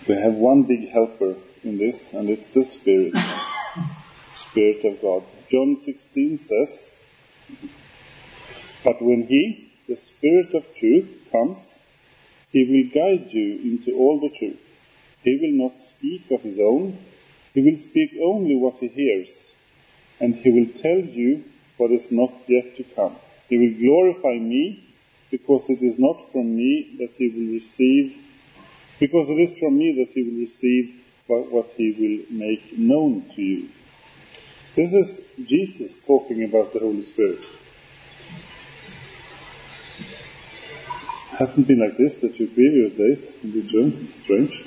we 0.09 0.15
have 0.17 0.35
one 0.35 0.65
big 0.65 0.91
helper 0.91 1.37
in 1.63 1.79
this, 1.79 2.13
and 2.13 2.29
it's 2.29 2.51
the 2.51 2.65
Spirit. 2.65 3.15
Spirit 4.35 4.85
of 4.85 5.01
God. 5.01 5.25
John 5.51 5.77
16 5.77 6.39
says, 6.39 6.89
But 8.85 9.01
when 9.01 9.27
He, 9.29 9.73
the 9.89 9.97
Spirit 9.97 10.55
of 10.55 10.65
truth, 10.79 11.09
comes, 11.31 11.79
He 12.51 12.65
will 12.65 12.95
guide 12.95 13.31
you 13.31 13.61
into 13.63 13.97
all 13.97 14.21
the 14.21 14.37
truth. 14.39 14.61
He 15.23 15.39
will 15.41 15.69
not 15.69 15.81
speak 15.83 16.31
of 16.31 16.43
His 16.43 16.59
own, 16.59 16.99
He 17.55 17.61
will 17.63 17.77
speak 17.77 18.11
only 18.23 18.57
what 18.57 18.79
He 18.79 18.89
hears, 18.89 19.55
and 20.21 20.35
He 20.35 20.51
will 20.51 20.73
tell 20.75 20.99
you 20.99 21.45
what 21.77 21.91
is 21.93 22.11
not 22.11 22.33
yet 22.49 22.77
to 22.77 22.85
come. 22.95 23.17
He 23.49 23.59
will 23.59 23.75
glorify 23.79 24.39
me, 24.39 24.89
because 25.31 25.65
it 25.69 25.83
is 25.83 25.99
not 25.99 26.31
from 26.33 26.57
me 26.57 26.97
that 26.99 27.11
He 27.17 27.29
will 27.29 27.55
receive, 27.55 28.17
because 29.01 29.29
it 29.29 29.41
is 29.41 29.59
from 29.59 29.79
me 29.79 29.95
that 29.99 30.13
He 30.13 30.23
will 30.23 30.41
receive 30.41 31.01
what 31.27 31.71
He 31.77 31.93
will 31.99 32.39
make 32.39 32.79
known 32.79 33.31
to 33.35 33.43
you. 33.43 33.69
This 34.77 34.93
is 34.93 35.21
Jesus 35.47 36.01
talking 36.07 36.45
about 36.45 36.73
the 36.73 36.81
Holy 36.81 37.03
Spirit. 37.03 37.41
Hasn't 41.39 41.67
been 41.67 41.81
like 41.81 41.97
this 41.97 42.15
the 42.21 42.29
two 42.29 42.49
previous 42.49 42.93
days 42.93 43.35
in 43.43 43.53
this 43.53 43.73
room. 43.73 44.09
Strange. 44.23 44.63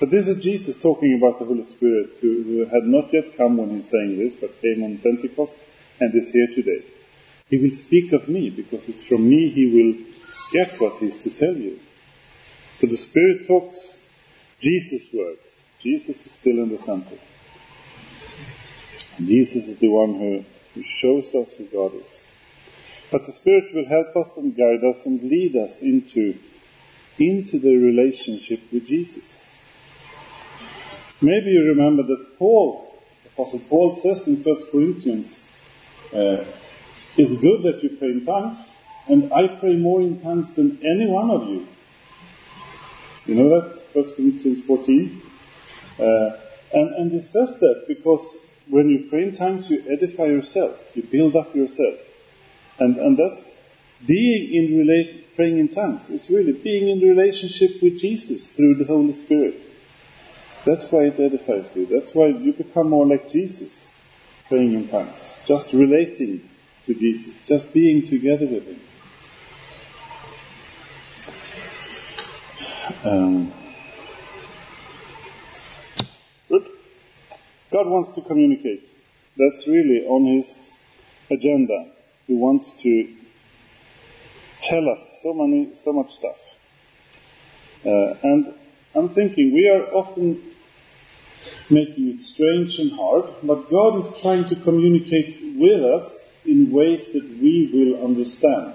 But 0.00 0.10
this 0.10 0.26
is 0.26 0.42
Jesus 0.42 0.80
talking 0.82 1.20
about 1.20 1.38
the 1.38 1.44
Holy 1.44 1.64
Spirit 1.64 2.16
who, 2.22 2.42
who 2.42 2.64
had 2.64 2.84
not 2.84 3.12
yet 3.12 3.36
come 3.36 3.58
when 3.58 3.76
he's 3.76 3.90
saying 3.90 4.16
this, 4.18 4.34
but 4.40 4.60
came 4.62 4.82
on 4.82 4.98
Pentecost 4.98 5.56
and 6.00 6.14
is 6.14 6.30
here 6.30 6.48
today. 6.54 6.86
He 7.50 7.58
will 7.58 7.72
speak 7.72 8.14
of 8.14 8.26
me 8.26 8.48
because 8.48 8.88
it's 8.88 9.06
from 9.06 9.28
me 9.28 9.50
he 9.50 9.66
will 9.68 10.06
get 10.54 10.80
what 10.80 10.98
he's 11.00 11.18
to 11.18 11.30
tell 11.30 11.54
you. 11.54 11.78
So 12.76 12.86
the 12.86 12.96
Spirit 12.96 13.46
talks 13.46 14.00
Jesus' 14.60 15.06
words. 15.12 15.64
Jesus 15.82 16.16
is 16.24 16.32
still 16.32 16.62
in 16.62 16.70
the 16.70 16.78
center. 16.78 17.18
Jesus 19.18 19.68
is 19.68 19.78
the 19.80 19.88
one 19.88 20.14
who, 20.14 20.44
who 20.74 20.82
shows 20.82 21.34
us 21.34 21.54
who 21.58 21.66
God 21.66 22.00
is. 22.00 22.20
But 23.12 23.26
the 23.26 23.32
Spirit 23.32 23.74
will 23.74 23.86
help 23.86 24.16
us 24.16 24.32
and 24.38 24.56
guide 24.56 24.82
us 24.82 25.04
and 25.04 25.22
lead 25.22 25.56
us 25.56 25.82
into, 25.82 26.38
into 27.18 27.58
the 27.58 27.76
relationship 27.76 28.60
with 28.72 28.86
Jesus. 28.86 29.49
Maybe 31.22 31.50
you 31.50 31.74
remember 31.74 32.02
that 32.04 32.38
Paul, 32.38 32.94
Apostle 33.32 33.60
Paul 33.68 33.92
says 33.92 34.26
in 34.26 34.42
1 34.42 34.56
Corinthians, 34.72 35.42
uh, 36.14 36.44
it's 37.16 37.34
good 37.34 37.62
that 37.64 37.80
you 37.82 37.96
pray 37.98 38.08
in 38.08 38.24
tongues, 38.24 38.70
and 39.06 39.32
I 39.32 39.58
pray 39.60 39.76
more 39.76 40.00
in 40.00 40.20
tongues 40.22 40.54
than 40.54 40.78
any 40.78 41.10
one 41.10 41.30
of 41.30 41.48
you. 41.48 41.66
You 43.26 43.34
know 43.34 43.48
that? 43.50 43.82
1 43.92 44.04
Corinthians 44.16 44.64
14. 44.64 45.22
Uh, 45.98 46.04
and, 46.72 46.94
and 46.96 47.12
it 47.12 47.22
says 47.22 47.54
that 47.60 47.84
because 47.86 48.38
when 48.68 48.88
you 48.88 49.06
pray 49.10 49.24
in 49.24 49.36
tongues, 49.36 49.68
you 49.68 49.82
edify 49.90 50.24
yourself, 50.24 50.78
you 50.94 51.02
build 51.02 51.36
up 51.36 51.54
yourself. 51.54 51.98
And, 52.78 52.96
and 52.96 53.18
that's 53.18 53.50
being 54.06 54.54
in 54.54 54.78
relation, 54.78 55.24
praying 55.36 55.58
in 55.58 55.68
tongues. 55.74 56.08
It's 56.08 56.30
really 56.30 56.52
being 56.52 56.88
in 56.88 57.00
relationship 57.00 57.82
with 57.82 57.98
Jesus 57.98 58.48
through 58.48 58.76
the 58.76 58.84
Holy 58.84 59.12
Spirit. 59.12 59.66
That's 60.66 60.90
why 60.90 61.04
it 61.04 61.18
edifies 61.18 61.74
you. 61.74 61.86
That's 61.86 62.14
why 62.14 62.26
you 62.26 62.52
become 62.52 62.90
more 62.90 63.06
like 63.06 63.30
Jesus, 63.30 63.88
praying 64.48 64.74
in 64.74 64.88
tongues. 64.88 65.18
Just 65.46 65.72
relating 65.72 66.48
to 66.86 66.94
Jesus, 66.94 67.40
just 67.46 67.72
being 67.72 68.08
together 68.08 68.46
with 68.46 68.66
Him. 68.66 68.80
Um. 73.04 73.52
God 77.70 77.86
wants 77.86 78.10
to 78.12 78.22
communicate. 78.22 78.88
That's 79.36 79.66
really 79.68 80.04
on 80.06 80.36
His 80.36 80.70
agenda. 81.30 81.92
He 82.26 82.34
wants 82.34 82.74
to 82.82 83.14
tell 84.60 84.88
us 84.88 84.98
so 85.22 85.32
many, 85.32 85.76
so 85.76 85.92
much 85.92 86.10
stuff. 86.10 86.36
Uh, 87.86 88.14
and 88.22 88.54
I'm 88.94 89.14
thinking 89.14 89.52
we 89.54 89.68
are 89.68 89.92
often 89.94 90.54
making 91.70 92.08
it 92.08 92.22
strange 92.22 92.78
and 92.78 92.92
hard, 92.92 93.34
but 93.42 93.70
God 93.70 93.98
is 93.98 94.12
trying 94.20 94.48
to 94.48 94.56
communicate 94.62 95.40
with 95.56 95.82
us 95.82 96.18
in 96.44 96.72
ways 96.72 97.06
that 97.12 97.24
we 97.40 97.70
will 97.72 98.04
understand 98.04 98.74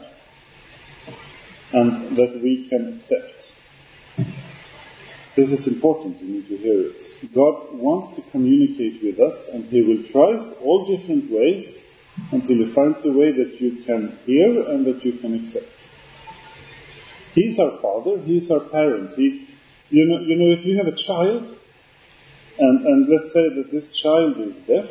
and 1.73 2.15
that 2.15 2.39
we 2.41 2.67
can 2.69 2.95
accept. 2.95 3.51
This 5.35 5.51
is 5.51 5.67
important, 5.67 6.21
you 6.21 6.35
need 6.35 6.47
to 6.47 6.57
hear 6.57 6.79
it. 6.91 7.03
God 7.33 7.73
wants 7.73 8.15
to 8.15 8.21
communicate 8.31 9.03
with 9.03 9.19
us 9.19 9.49
and 9.51 9.65
He 9.65 9.81
will 9.81 10.03
try 10.09 10.37
all 10.61 10.95
different 10.95 11.29
ways 11.29 11.83
until 12.31 12.55
He 12.55 12.73
finds 12.73 13.05
a 13.05 13.11
way 13.11 13.33
that 13.33 13.59
you 13.59 13.83
can 13.83 14.17
hear 14.25 14.69
and 14.69 14.85
that 14.85 15.03
you 15.03 15.19
can 15.19 15.35
accept. 15.41 15.67
He's 17.33 17.59
our 17.59 17.81
father, 17.81 18.21
He's 18.21 18.49
our 18.49 18.61
parent. 18.69 19.13
He, 19.15 19.49
you 19.89 20.05
know, 20.05 20.19
you 20.19 20.35
know, 20.35 20.51
if 20.57 20.65
you 20.65 20.77
have 20.77 20.87
a 20.87 20.95
child, 20.95 21.57
and, 22.57 22.85
and 22.85 23.09
let's 23.09 23.33
say 23.33 23.49
that 23.49 23.69
this 23.71 23.91
child 23.91 24.37
is 24.39 24.59
deaf, 24.61 24.89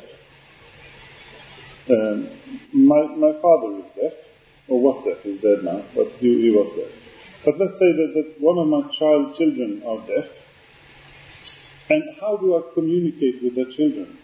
um, 1.90 2.28
my, 2.72 3.02
my 3.16 3.32
father 3.40 3.84
is 3.84 3.90
deaf, 4.00 4.12
or 4.68 4.80
was 4.80 5.04
deaf, 5.04 5.22
he's 5.22 5.40
dead 5.40 5.62
now, 5.62 5.84
but 5.94 6.08
he, 6.18 6.40
he 6.42 6.50
was 6.50 6.70
deaf. 6.76 6.92
But 7.44 7.58
let's 7.58 7.78
say 7.78 7.92
that, 7.92 8.12
that 8.14 8.34
one 8.40 8.58
of 8.58 8.68
my 8.68 8.90
child 8.90 9.36
children 9.36 9.82
are 9.86 10.06
deaf, 10.06 10.30
and 11.90 12.02
how 12.20 12.36
do 12.38 12.56
I 12.56 12.62
communicate 12.72 13.42
with 13.42 13.54
the 13.54 13.70
children, 13.74 14.18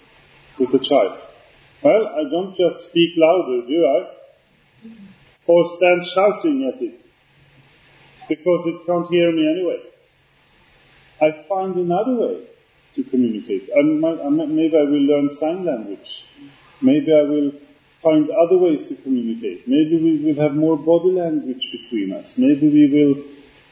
with 0.58 0.72
the 0.72 0.78
child? 0.78 1.20
Well, 1.82 2.06
I 2.06 2.22
don't 2.30 2.56
just 2.56 2.88
speak 2.88 3.14
louder, 3.16 3.66
do 3.66 3.86
I? 3.86 4.20
or 5.50 5.64
stand 5.76 6.02
shouting 6.14 6.70
at 6.72 6.80
it 6.80 7.00
because 8.28 8.62
it 8.66 8.86
can't 8.86 9.08
hear 9.08 9.32
me 9.32 9.50
anyway. 9.50 9.89
I 11.20 11.44
find 11.48 11.76
another 11.76 12.14
way 12.16 12.46
to 12.94 13.04
communicate. 13.04 13.68
I 13.74 13.80
I 13.80 14.28
maybe 14.30 14.74
I 14.76 14.84
will 14.92 15.06
learn 15.12 15.28
sign 15.36 15.64
language. 15.64 16.24
Maybe 16.80 17.12
I 17.12 17.22
will 17.22 17.52
find 18.02 18.30
other 18.30 18.58
ways 18.58 18.88
to 18.88 18.96
communicate. 18.96 19.68
Maybe 19.68 20.00
we 20.02 20.24
will 20.24 20.42
have 20.42 20.54
more 20.54 20.76
body 20.76 21.12
language 21.12 21.68
between 21.70 22.12
us. 22.12 22.34
Maybe 22.38 22.68
we 22.68 22.86
will 22.96 23.24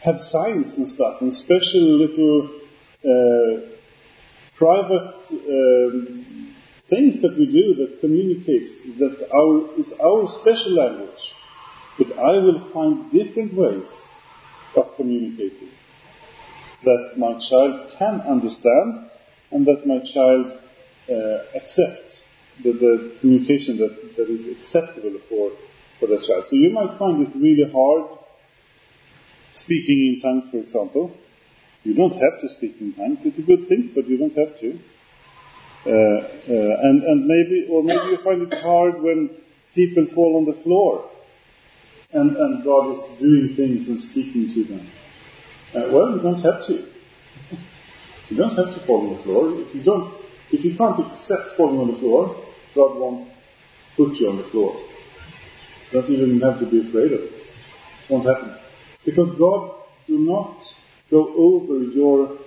have 0.03 0.19
signs 0.19 0.77
and 0.77 0.89
stuff 0.89 1.23
and 1.23 1.33
special 1.33 1.81
little 2.05 2.51
uh, 3.05 3.75
private 4.57 5.23
um, 5.33 6.55
things 6.91 7.23
that 7.23 7.35
we 7.39 7.47
do 7.47 7.75
that 7.81 8.01
communicates 8.01 8.77
that 8.99 9.17
our 9.33 9.81
is 9.81 9.93
our 9.93 10.29
special 10.41 10.73
language. 10.73 11.33
But 11.99 12.13
I 12.19 12.39
will 12.45 12.61
find 12.73 13.11
different 13.11 13.55
ways 13.55 13.89
of 14.77 14.95
communicating 14.97 15.71
that 16.85 17.15
my 17.17 17.39
child 17.39 17.93
can 17.99 18.21
understand 18.21 19.11
and 19.51 19.67
that 19.67 19.87
my 19.87 19.99
child 20.01 20.53
uh, 21.11 21.57
accepts 21.57 22.25
the, 22.63 22.73
the 22.73 23.17
communication 23.21 23.79
that, 23.79 24.17
that 24.17 24.29
is 24.29 24.47
acceptable 24.47 25.19
for, 25.29 25.53
for 25.99 26.07
the 26.07 26.19
child. 26.19 26.49
So 26.49 26.57
you 26.57 26.71
might 26.71 26.99
find 26.99 27.27
it 27.27 27.35
really 27.35 27.71
hard 27.73 28.19
speaking 29.55 30.15
in 30.15 30.21
tongues, 30.21 30.51
for 30.51 30.59
example. 30.59 31.17
You 31.85 31.95
don't 31.95 32.13
have 32.13 32.41
to 32.41 32.49
speak 32.49 32.81
in 32.81 32.93
tongues. 32.93 33.25
It's 33.25 33.39
a 33.39 33.43
good 33.43 33.69
thing, 33.69 33.93
but 33.95 34.09
you 34.09 34.19
don't 34.19 34.37
have 34.37 34.59
to. 34.61 34.79
Uh, 35.87 35.91
uh, 35.91 36.77
and, 36.83 37.03
and 37.03 37.27
maybe, 37.27 37.67
or 37.71 37.83
maybe 37.83 38.11
you 38.11 38.19
find 38.19 38.43
it 38.43 38.61
hard 38.61 39.01
when 39.01 39.31
people 39.75 40.07
fall 40.07 40.37
on 40.37 40.45
the 40.45 40.61
floor 40.63 41.09
and, 42.13 42.37
and 42.37 42.65
God 42.65 42.93
is 42.93 43.19
doing 43.19 43.55
things 43.55 43.89
and 43.89 44.01
speaking 44.01 44.53
to 44.55 44.65
them. 44.65 44.91
Uh, 45.75 45.89
well, 45.93 46.17
you 46.17 46.23
don't 46.23 46.43
have 46.43 46.67
to. 46.67 46.89
You 48.31 48.37
don't 48.37 48.57
have 48.57 48.75
to 48.75 48.87
fall 48.87 49.09
on 49.09 49.17
the 49.17 49.23
floor. 49.23 49.61
If 49.61 49.75
you 49.75 49.83
don't, 49.83 50.15
if 50.51 50.65
you 50.65 50.77
can't 50.77 50.99
accept 51.07 51.57
falling 51.57 51.79
on 51.79 51.93
the 51.93 51.99
floor, 51.99 52.43
God 52.75 52.97
won't 52.99 53.29
put 53.97 54.17
you 54.17 54.31
on 54.31 54.39
the 54.39 54.45
floor. 54.45 54.81
You 55.93 56.03
don't 56.03 56.11
even 56.11 56.41
have 56.41 56.61
to 56.61 56.67
be 56.67 56.87
afraid 56.87 57.13
of 57.13 57.21
it. 57.21 57.33
It 57.33 58.11
won't 58.11 58.27
happen. 58.27 58.55
Because 59.05 59.31
God 59.39 59.75
do 60.07 60.19
not 60.19 60.63
go 61.11 61.35
over 61.35 61.83
your 61.83 62.39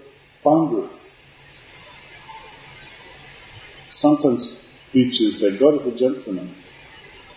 boundaries. 0.44 1.10
Sometimes 3.94 4.56
preachers 4.92 5.40
say 5.40 5.58
God 5.60 5.76
is 5.76 5.86
a 5.86 5.96
gentleman. 5.96 6.56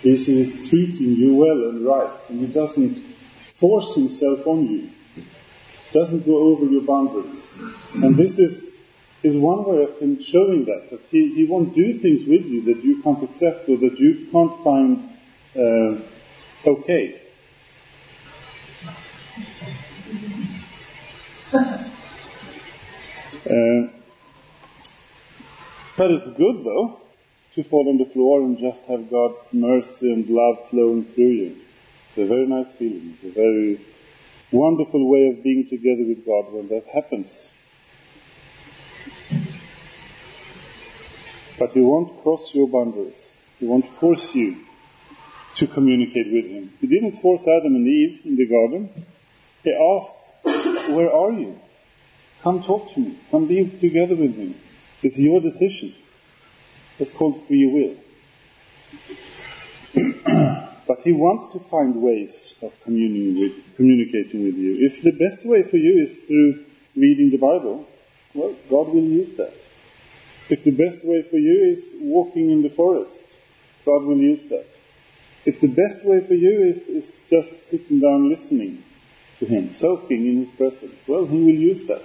He 0.00 0.40
is 0.40 0.68
treating 0.68 1.16
you 1.16 1.34
well 1.34 1.70
and 1.70 1.84
right, 1.86 2.30
and 2.30 2.40
He 2.40 2.52
doesn't 2.52 3.02
force 3.58 3.94
Himself 3.94 4.46
on 4.46 4.66
you. 4.66 4.90
Doesn't 5.94 6.26
go 6.26 6.36
over 6.36 6.66
your 6.66 6.82
boundaries. 6.82 7.48
And 7.94 8.16
this 8.16 8.38
is 8.38 8.74
is 9.24 9.34
one 9.36 9.64
way 9.64 9.82
of 9.82 9.98
him 9.98 10.22
showing 10.22 10.66
that, 10.66 10.90
that 10.90 11.00
he, 11.10 11.32
he 11.34 11.46
won't 11.46 11.74
do 11.74 11.98
things 11.98 12.28
with 12.28 12.44
you 12.44 12.62
that 12.66 12.84
you 12.84 13.02
can't 13.02 13.24
accept 13.24 13.66
or 13.70 13.78
that 13.78 13.98
you 13.98 14.28
can't 14.30 14.62
find 14.62 15.08
uh, 15.56 16.68
okay. 16.68 17.22
Uh, 23.46 23.88
but 25.96 26.10
it's 26.10 26.28
good 26.36 26.64
though 26.64 27.00
to 27.54 27.64
fall 27.64 27.88
on 27.88 27.98
the 27.98 28.12
floor 28.12 28.42
and 28.42 28.58
just 28.58 28.82
have 28.84 29.08
God's 29.10 29.48
mercy 29.52 30.12
and 30.12 30.28
love 30.28 30.68
flowing 30.68 31.04
through 31.14 31.30
you. 31.30 31.56
It's 32.08 32.18
a 32.18 32.26
very 32.26 32.46
nice 32.46 32.72
feeling. 32.72 33.14
It's 33.14 33.24
a 33.24 33.30
very 33.30 33.80
wonderful 34.54 35.08
way 35.10 35.26
of 35.28 35.42
being 35.42 35.66
together 35.68 36.04
with 36.06 36.24
God 36.24 36.52
when 36.52 36.68
that 36.68 36.86
happens. 36.86 37.50
But 41.58 41.70
He 41.72 41.80
won't 41.80 42.22
cross 42.22 42.50
your 42.54 42.68
boundaries. 42.68 43.30
He 43.58 43.66
won't 43.66 43.86
force 43.98 44.30
you 44.34 44.64
to 45.56 45.66
communicate 45.66 46.32
with 46.32 46.44
Him. 46.44 46.72
He 46.80 46.86
didn't 46.86 47.20
force 47.20 47.46
Adam 47.48 47.74
and 47.74 47.86
Eve 47.86 48.20
in 48.24 48.36
the 48.36 48.46
garden. 48.46 49.04
He 49.62 49.72
asked, 49.72 50.92
Where 50.94 51.12
are 51.12 51.32
you? 51.32 51.58
Come 52.42 52.62
talk 52.62 52.92
to 52.94 53.00
me. 53.00 53.18
Come 53.30 53.48
be 53.48 53.64
together 53.80 54.14
with 54.14 54.36
me. 54.36 54.56
It's 55.02 55.18
your 55.18 55.40
decision. 55.40 55.94
It's 56.98 57.10
called 57.10 57.46
free 57.48 57.66
will. 57.66 57.96
but 60.86 61.00
he 61.00 61.12
wants 61.12 61.46
to 61.52 61.60
find 61.70 62.02
ways 62.02 62.54
of 62.62 62.72
communicating 62.82 63.40
with, 63.40 63.76
communicating 63.76 64.44
with 64.44 64.54
you. 64.56 64.86
If 64.86 65.02
the 65.02 65.12
best 65.12 65.44
way 65.46 65.62
for 65.62 65.76
you 65.76 66.02
is 66.02 66.18
through 66.26 66.64
reading 66.94 67.30
the 67.30 67.38
Bible, 67.38 67.86
well, 68.34 68.54
God 68.68 68.88
will 68.88 69.04
use 69.04 69.36
that. 69.36 69.54
If 70.50 70.62
the 70.62 70.72
best 70.72 71.04
way 71.04 71.22
for 71.22 71.38
you 71.38 71.70
is 71.70 71.94
walking 72.00 72.50
in 72.50 72.62
the 72.62 72.68
forest, 72.68 73.22
God 73.86 74.02
will 74.04 74.18
use 74.18 74.44
that. 74.46 74.66
If 75.46 75.60
the 75.60 75.68
best 75.68 76.04
way 76.04 76.20
for 76.20 76.34
you 76.34 76.72
is, 76.74 76.88
is 76.88 77.18
just 77.30 77.68
sitting 77.68 78.00
down 78.00 78.30
listening 78.30 78.82
to 79.38 79.46
Him, 79.46 79.70
soaking 79.70 80.26
in 80.26 80.44
His 80.44 80.50
presence, 80.56 81.02
well, 81.08 81.26
He 81.26 81.38
will 81.38 81.54
use 81.54 81.86
that. 81.86 82.02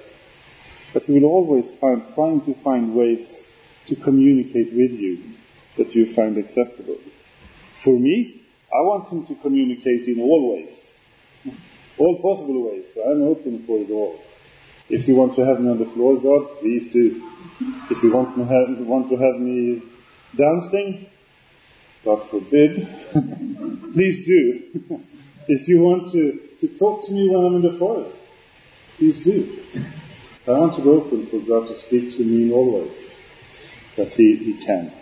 But 0.93 1.03
He 1.03 1.13
will 1.13 1.25
always 1.25 1.69
find, 1.79 2.03
trying 2.15 2.41
to 2.45 2.53
find 2.63 2.95
ways 2.95 3.43
to 3.87 3.95
communicate 3.95 4.73
with 4.73 4.91
you 4.91 5.33
that 5.77 5.95
you 5.95 6.13
find 6.13 6.37
acceptable. 6.37 6.97
For 7.83 7.97
me, 7.97 8.38
I 8.71 8.81
want 8.81 9.09
Him 9.09 9.25
to 9.27 9.35
communicate 9.41 10.07
in 10.07 10.21
all 10.21 10.53
ways, 10.53 10.87
all 11.97 12.21
possible 12.21 12.69
ways. 12.69 12.85
I'm 12.95 13.23
open 13.23 13.65
for 13.65 13.79
it 13.79 13.89
all. 13.89 14.19
If 14.89 15.07
you 15.07 15.15
want 15.15 15.35
to 15.35 15.45
have 15.45 15.59
me 15.59 15.69
on 15.69 15.79
the 15.79 15.85
floor, 15.85 16.19
God, 16.19 16.59
please 16.59 16.91
do. 16.91 17.21
If 17.89 18.01
you 18.03 18.11
want, 18.11 18.37
have, 18.37 18.85
want 18.85 19.09
to 19.09 19.17
have 19.17 19.39
me 19.39 19.83
dancing, 20.35 21.07
God 22.05 22.27
forbid, 22.29 22.87
please 23.93 24.25
do. 24.25 24.99
if 25.47 25.67
you 25.67 25.81
want 25.81 26.11
to, 26.11 26.39
to 26.61 26.77
talk 26.77 27.05
to 27.05 27.11
me 27.11 27.29
when 27.29 27.45
I'm 27.45 27.55
in 27.55 27.71
the 27.71 27.77
forest, 27.77 28.21
please 28.97 29.23
do. 29.23 29.63
I 30.47 30.51
want 30.51 30.75
to 30.77 30.81
be 30.81 30.89
open 30.89 31.27
for 31.27 31.39
God 31.39 31.67
to 31.67 31.79
speak 31.79 32.17
to 32.17 32.23
me 32.23 32.45
in 32.45 32.51
all 32.51 32.81
ways 32.81 33.11
that 33.95 34.09
He, 34.13 34.35
he 34.37 34.65
can. 34.65 34.93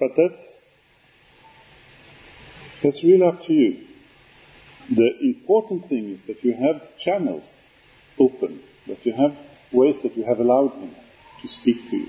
But 0.00 0.10
that's 0.16 0.61
that's 2.82 3.02
really 3.04 3.22
up 3.22 3.44
to 3.46 3.52
you. 3.52 3.86
The 4.90 5.10
important 5.20 5.88
thing 5.88 6.10
is 6.10 6.22
that 6.22 6.42
you 6.42 6.54
have 6.54 6.98
channels 6.98 7.68
open 8.18 8.62
that 8.86 9.04
you 9.06 9.12
have 9.12 9.36
ways 9.72 10.02
that 10.02 10.16
you 10.16 10.24
have 10.24 10.38
allowed 10.38 10.72
Him 10.80 10.94
to 11.40 11.48
speak 11.48 11.90
to 11.90 11.96
you. 11.96 12.08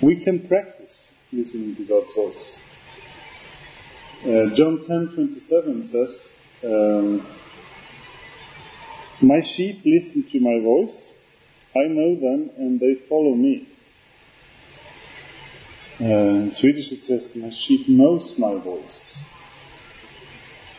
We 0.00 0.24
can 0.24 0.46
practice 0.46 1.12
listening 1.32 1.76
to 1.76 1.84
God's 1.84 2.12
voice. 2.12 2.62
Uh, 4.22 4.54
John 4.54 4.84
10:27 4.86 5.82
says, 5.82 6.28
um, 6.64 7.26
"My 9.20 9.40
sheep 9.40 9.84
listen 9.84 10.22
to 10.24 10.40
my 10.40 10.58
voice. 10.60 11.12
I 11.74 11.84
know 11.88 12.14
them, 12.16 12.50
and 12.56 12.80
they 12.80 12.94
follow 13.08 13.34
me." 13.34 13.66
Uh, 15.98 16.04
in 16.04 16.52
Swedish 16.52 16.92
it 16.92 17.04
says, 17.04 17.34
"My 17.36 17.50
sheep 17.50 17.88
knows 17.88 18.38
my 18.38 18.58
voice." 18.62 19.24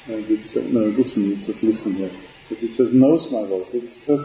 Uh, 0.09 0.13
it 0.13 0.47
says, 0.47 0.71
no, 0.71 0.79
listen, 0.81 1.31
it 1.33 1.43
says 1.43 1.61
listen 1.61 1.93
here. 1.95 2.11
But 2.47 2.63
it 2.63 2.71
says 2.75 2.93
knows 2.93 3.29
my 3.29 3.45
voice. 3.49 3.73
It 3.73 3.89
says 3.89 4.21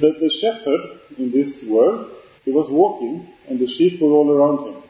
that 0.00 0.14
the 0.20 0.30
shepherd 0.40 1.00
in 1.16 1.30
this 1.30 1.64
world, 1.66 2.14
he 2.44 2.52
was 2.52 2.68
walking 2.68 3.32
and 3.48 3.58
the 3.58 3.66
sheep 3.66 4.02
were 4.02 4.10
all 4.10 4.30
around 4.30 4.68
him. 4.68 4.82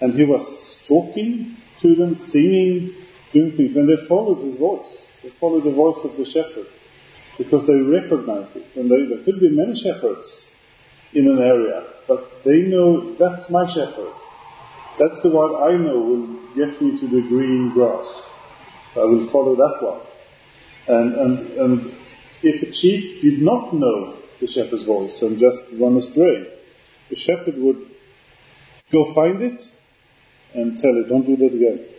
And 0.00 0.14
he 0.14 0.24
was 0.24 0.82
talking 0.88 1.56
to 1.80 1.94
them, 1.94 2.14
singing, 2.14 2.94
doing 3.32 3.52
things, 3.56 3.76
and 3.76 3.88
they 3.88 4.06
followed 4.06 4.44
his 4.44 4.56
voice. 4.56 5.12
They 5.22 5.30
followed 5.30 5.64
the 5.64 5.72
voice 5.72 6.00
of 6.04 6.16
the 6.16 6.24
shepherd 6.24 6.66
because 7.36 7.66
they 7.66 7.74
recognized 7.74 8.56
it. 8.56 8.64
And 8.74 8.90
they, 8.90 9.14
there 9.14 9.24
could 9.24 9.40
be 9.40 9.50
many 9.50 9.74
shepherds 9.78 10.53
in 11.14 11.28
an 11.28 11.38
area, 11.38 11.84
but 12.08 12.44
they 12.44 12.62
know 12.62 13.14
that's 13.14 13.50
my 13.50 13.66
shepherd. 13.66 14.12
That's 14.98 15.22
the 15.22 15.30
one 15.30 15.54
I 15.56 15.76
know 15.76 15.98
will 15.98 16.26
get 16.54 16.80
me 16.80 16.98
to 17.00 17.06
the 17.06 17.22
green 17.28 17.72
grass. 17.72 18.06
So 18.92 19.02
I 19.02 19.04
will 19.06 19.30
follow 19.30 19.56
that 19.56 19.78
one. 19.80 20.00
And, 20.86 21.14
and, 21.14 21.48
and 21.58 21.94
if 22.42 22.62
a 22.62 22.72
sheep 22.72 23.22
did 23.22 23.40
not 23.40 23.74
know 23.74 24.16
the 24.40 24.46
shepherd's 24.46 24.84
voice 24.84 25.20
and 25.22 25.38
just 25.38 25.62
run 25.80 25.96
astray, 25.96 26.46
the 27.10 27.16
shepherd 27.16 27.56
would 27.58 27.90
go 28.92 29.12
find 29.14 29.42
it 29.42 29.62
and 30.52 30.78
tell 30.78 30.96
it, 30.96 31.08
don't 31.08 31.26
do 31.26 31.36
that 31.36 31.54
again. 31.54 31.86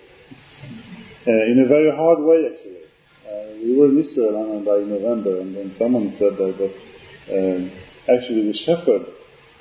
Uh, 1.28 1.32
in 1.32 1.60
a 1.60 1.68
very 1.68 1.90
hard 1.90 2.20
way, 2.20 2.48
actually. 2.48 2.84
Uh, 3.28 3.58
we 3.58 3.76
were 3.76 3.88
in 3.88 3.98
Israel 3.98 4.62
by 4.64 4.78
November, 4.78 5.42
and 5.42 5.58
then 5.58 5.74
someone 5.74 6.12
said 6.12 6.38
that, 6.38 6.56
that 6.60 6.74
uh, 7.34 7.68
actually 8.10 8.48
the 8.48 8.54
shepherd 8.54 9.08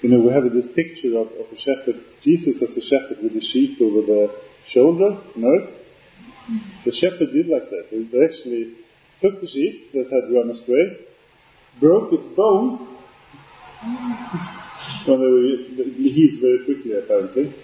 you 0.05 0.11
know, 0.11 0.21
we 0.21 0.35
have 0.35 0.45
this 0.53 0.67
picture 0.67 1.17
of, 1.17 1.29
of 1.29 1.47
a 1.51 1.57
shepherd, 1.57 2.05
Jesus 2.21 2.61
as 2.61 2.77
a 2.77 2.83
shepherd 2.83 3.23
with 3.23 3.33
the 3.33 3.41
sheep 3.41 3.81
over 3.81 4.03
the 4.05 4.37
shoulder, 4.67 5.17
you 5.35 5.43
know? 5.43 5.73
The 6.85 6.93
shepherd 6.93 7.33
did 7.33 7.49
like 7.49 7.71
that. 7.71 7.89
They 7.91 8.25
actually 8.25 8.75
took 9.19 9.41
the 9.41 9.47
sheep 9.47 9.93
that 9.93 10.11
had 10.13 10.31
run 10.31 10.51
astray, 10.51 11.07
broke 11.81 12.13
its 12.13 12.27
bone, 12.37 12.99
well, 15.09 15.21
it 15.25 15.95
heals 15.97 16.39
very 16.41 16.67
quickly 16.67 16.99
apparently, 16.99 17.55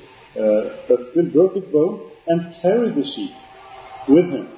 uh, 0.41 0.81
but 0.89 1.05
still 1.11 1.27
broke 1.27 1.57
its 1.57 1.69
bone 1.69 2.11
and 2.27 2.55
carried 2.63 2.95
the 2.95 3.05
sheep 3.05 3.33
with 4.09 4.25
him. 4.31 4.49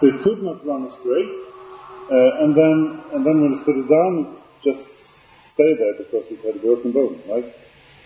So 0.00 0.06
it 0.06 0.22
could 0.22 0.42
not 0.42 0.64
run 0.64 0.86
astray. 0.86 1.24
Uh, 2.10 2.44
and 2.44 2.56
then, 2.56 3.02
and 3.12 3.26
then 3.26 3.42
when 3.42 3.52
it 3.52 3.64
put 3.66 3.76
it 3.76 3.86
down, 3.86 4.32
it 4.32 4.64
just 4.64 5.17
stay 5.58 5.74
there 5.74 5.94
because 5.98 6.30
it 6.30 6.38
had 6.46 6.62
broken 6.62 6.92
bone, 6.92 7.20
right? 7.28 7.52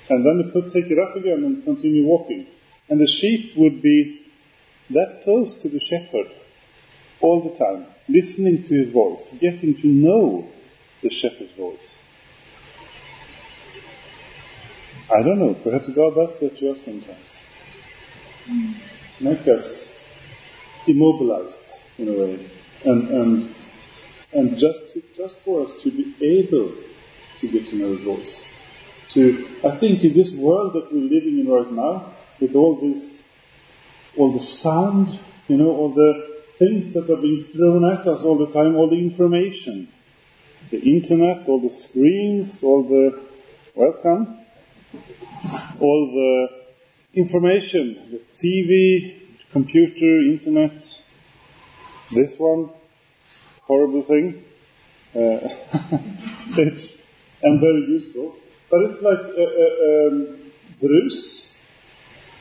And 0.09 0.25
then 0.25 0.43
it 0.49 0.53
could 0.55 0.73
take 0.73 0.91
it 0.91 0.99
up 0.99 1.15
again 1.17 1.45
and 1.45 1.63
continue 1.65 2.07
walking. 2.07 2.47
And 2.89 2.99
the 2.99 3.07
sheep 3.07 3.53
would 3.57 3.83
be 3.83 4.27
that 4.91 5.21
close 5.23 5.61
to 5.61 5.69
the 5.69 5.79
shepherd 5.79 6.29
all 7.21 7.43
the 7.43 7.59
time, 7.59 7.87
listening 8.09 8.63
to 8.63 8.75
his 8.75 8.89
voice, 8.89 9.31
getting 9.39 9.75
to 9.83 9.87
know 9.87 10.49
the 11.03 11.11
shepherd's 11.11 11.55
voice. 11.55 11.95
I 15.15 15.23
don't 15.23 15.39
know, 15.39 15.55
perhaps 15.55 15.91
God 15.91 16.15
does 16.15 16.41
that 16.41 16.57
to 16.59 16.71
us 16.71 16.83
sometimes. 16.83 17.45
Make 19.21 19.47
us 19.47 19.93
immobilized 20.87 21.63
in 21.99 22.09
a 22.09 22.13
way. 22.13 22.51
And, 22.85 23.09
and, 23.09 23.55
and 24.33 24.57
just, 24.57 24.95
to, 24.95 25.03
just 25.15 25.45
for 25.45 25.65
us 25.67 25.75
to 25.83 25.91
be 25.91 26.17
able 26.21 26.73
to 27.43 27.49
get 27.49 27.67
to 27.67 27.77
know 27.77 27.93
His 27.93 28.05
voice. 28.05 28.43
To, 29.15 29.59
I 29.65 29.79
think 29.79 30.03
in 30.05 30.15
this 30.15 30.35
world 30.39 30.73
that 30.73 30.91
we're 30.91 31.03
living 31.03 31.39
in 31.39 31.49
right 31.49 31.71
now, 31.71 32.15
with 32.41 32.55
all 32.55 32.81
this, 32.81 33.21
all 34.17 34.33
the 34.33 34.41
sound, 34.41 35.21
you 35.49 35.59
know, 35.59 35.69
all 35.69 35.93
the 35.93 36.41
things 36.59 36.95
that 36.95 37.11
are 37.11 37.21
being 37.21 37.47
thrown 37.55 37.85
at 37.85 38.07
us 38.07 38.23
all 38.25 38.39
the 38.39 38.53
time, 38.53 38.77
all 38.77 38.89
the 38.89 38.97
information, 38.97 39.89
the 40.71 40.81
internet, 40.81 41.47
all 41.49 41.61
the 41.61 41.69
screens, 41.69 42.61
all 42.63 42.85
the, 42.85 43.23
welcome, 43.75 44.39
all 45.81 46.11
the 46.15 47.21
information, 47.21 48.09
the 48.13 48.23
TV, 48.43 49.19
computer, 49.53 50.21
internet, 50.23 50.83
this 52.15 52.35
one, 52.39 52.71
horrible 53.63 54.03
thing. 54.05 54.45
Uh, 55.15 55.49
it's 56.57 57.02
and 57.43 57.61
very 57.61 57.85
useful, 57.89 58.37
but 58.71 58.81
it's 58.83 59.03
like 59.03 59.19
a, 59.19 59.47
a, 59.65 60.09
um, 60.09 60.53
Bruce. 60.81 61.49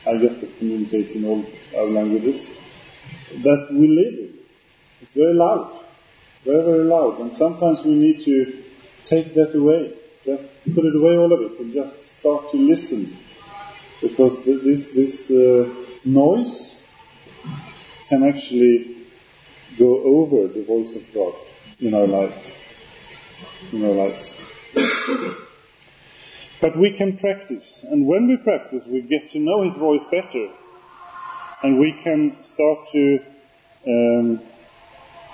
I 0.05 0.17
guess 0.17 0.41
it 0.41 0.57
communicates 0.57 1.13
in 1.13 1.25
all 1.25 1.45
our 1.77 1.85
languages 1.85 2.47
that 3.43 3.67
we 3.71 3.87
live 3.87 4.19
in. 4.19 4.39
It's 5.01 5.13
very 5.13 5.33
loud, 5.33 5.83
very 6.43 6.63
very 6.63 6.83
loud, 6.83 7.19
and 7.21 7.35
sometimes 7.35 7.79
we 7.85 7.93
need 7.93 8.25
to 8.25 8.63
take 9.05 9.33
that 9.35 9.55
away. 9.55 9.93
Just 10.25 10.45
put 10.75 10.85
it 10.85 10.95
away, 10.95 11.17
all 11.17 11.31
of 11.33 11.51
it, 11.51 11.59
and 11.59 11.73
just 11.73 12.01
start 12.19 12.51
to 12.51 12.57
listen, 12.57 13.17
because 14.01 14.43
this 14.45 14.87
this 14.93 15.29
uh, 15.31 15.73
noise 16.05 16.87
can 18.09 18.23
actually 18.23 19.05
go 19.77 20.03
over 20.03 20.47
the 20.47 20.63
voice 20.63 20.95
of 20.95 21.03
God 21.13 21.33
in 21.79 21.93
our 21.93 22.07
life, 22.07 22.51
in 23.71 23.85
our 23.85 23.91
lives. 23.91 24.35
But 26.61 26.77
we 26.77 26.95
can 26.97 27.17
practice, 27.17 27.79
and 27.83 28.07
when 28.07 28.27
we 28.27 28.37
practice, 28.37 28.83
we 28.87 29.01
get 29.01 29.31
to 29.31 29.39
know 29.39 29.63
His 29.63 29.75
voice 29.77 30.03
better, 30.11 30.47
and 31.63 31.79
we 31.79 31.99
can 32.03 32.37
start 32.41 32.89
to 32.91 33.19
um, 33.87 34.41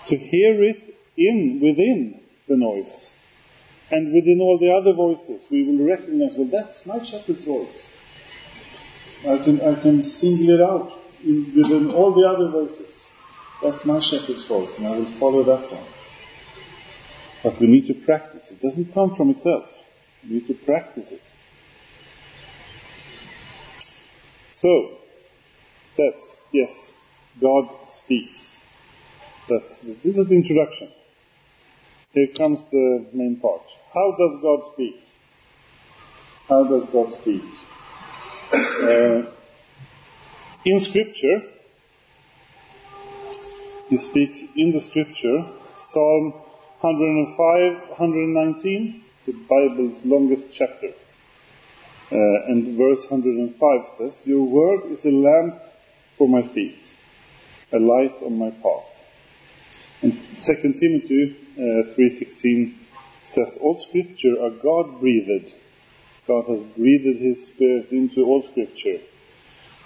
to 0.08 0.17
hear 0.17 0.63
it 0.63 0.95
in 1.17 1.60
within 1.62 2.21
the 2.47 2.56
noise. 2.56 3.12
And 3.89 4.13
within 4.13 4.39
all 4.41 4.58
the 4.60 4.71
other 4.71 4.93
voices, 4.93 5.45
we 5.50 5.63
will 5.63 5.86
recognize, 5.86 6.34
well, 6.38 6.50
that's 6.52 6.86
my 6.86 7.04
shepherd's 7.04 7.45
voice. 7.45 7.89
I 9.21 9.38
can, 9.43 9.62
I 9.62 9.82
can 9.82 10.04
single 10.04 10.50
it 10.50 10.62
out 10.62 10.91
in, 11.23 11.54
within 11.56 11.91
all 11.91 12.13
the 12.13 12.28
other 12.28 12.52
voices. 12.52 13.10
That's 13.63 13.86
my 13.86 14.02
shepherd's 14.02 14.45
voice, 14.45 14.78
and 14.78 14.88
I 14.88 14.97
will 14.97 15.19
follow 15.19 15.43
that 15.43 15.71
one. 15.71 15.88
But 17.47 17.62
we 17.62 17.67
need 17.67 17.88
to 17.88 17.93
practice. 17.93 18.51
It 18.51 18.60
doesn't 18.62 18.93
come 18.93 19.15
from 19.15 19.29
itself. 19.29 19.63
We 20.21 20.36
need 20.36 20.47
to 20.47 20.53
practice 20.53 21.12
it. 21.12 21.21
So, 24.49 24.97
that's, 25.97 26.39
yes, 26.51 26.91
God 27.39 27.69
speaks. 27.88 28.60
That's, 29.47 29.77
this 29.77 30.17
is 30.17 30.27
the 30.27 30.36
introduction. 30.36 30.91
Here 32.12 32.27
comes 32.38 32.65
the 32.69 33.05
main 33.13 33.39
part. 33.39 33.62
How 33.93 34.13
does 34.19 34.41
God 34.41 34.73
speak? 34.73 34.95
How 36.49 36.65
does 36.65 36.86
God 36.88 37.13
speak? 37.13 37.43
Uh, 38.51 39.31
in 40.65 40.81
Scripture, 40.81 41.43
He 43.88 43.97
speaks 43.97 44.41
in 44.53 44.73
the 44.73 44.81
Scripture, 44.81 45.49
Psalm 45.77 46.43
105, 46.81 47.89
119, 47.89 49.03
the 49.25 49.31
Bible's 49.33 50.05
longest 50.05 50.47
chapter. 50.51 50.89
Uh, 52.11 52.49
and 52.49 52.77
verse 52.77 53.03
105 53.09 53.89
says, 53.97 54.27
Your 54.27 54.43
word 54.43 54.91
is 54.91 55.03
a 55.03 55.09
lamp 55.09 55.59
for 56.19 56.29
my 56.29 56.41
feet, 56.41 56.79
a 57.73 57.79
light 57.79 58.15
on 58.23 58.37
my 58.37 58.51
path. 58.51 58.85
And 60.03 60.13
2 60.43 60.73
Timothy 60.79 61.35
uh, 61.57 61.95
3.16 61.97 62.75
says, 63.25 63.57
All 63.59 63.75
scripture 63.75 64.35
are 64.39 64.51
God-breathed. 64.51 65.53
God 66.27 66.45
has 66.47 66.61
breathed 66.77 67.19
His 67.19 67.47
Spirit 67.47 67.91
into 67.91 68.21
all 68.23 68.43
scripture. 68.43 68.99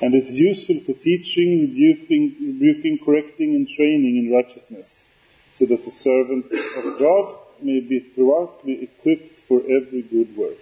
And 0.02 0.14
it's 0.14 0.32
useful 0.32 0.82
for 0.86 1.00
teaching, 1.00 1.70
rebuking, 1.70 2.36
rebuking, 2.42 3.00
correcting, 3.06 3.56
and 3.56 3.68
training 3.70 4.18
in 4.18 4.34
righteousness, 4.34 5.04
so 5.62 5.68
that 5.68 5.86
the 5.86 5.92
servant 5.92 6.46
of 6.48 7.00
God 7.00 7.38
may 7.62 7.82
be 7.82 8.00
throughout 8.16 8.66
be 8.66 8.82
equipped 8.82 9.44
for 9.48 9.60
every 9.60 10.02
good 10.02 10.36
work. 10.36 10.58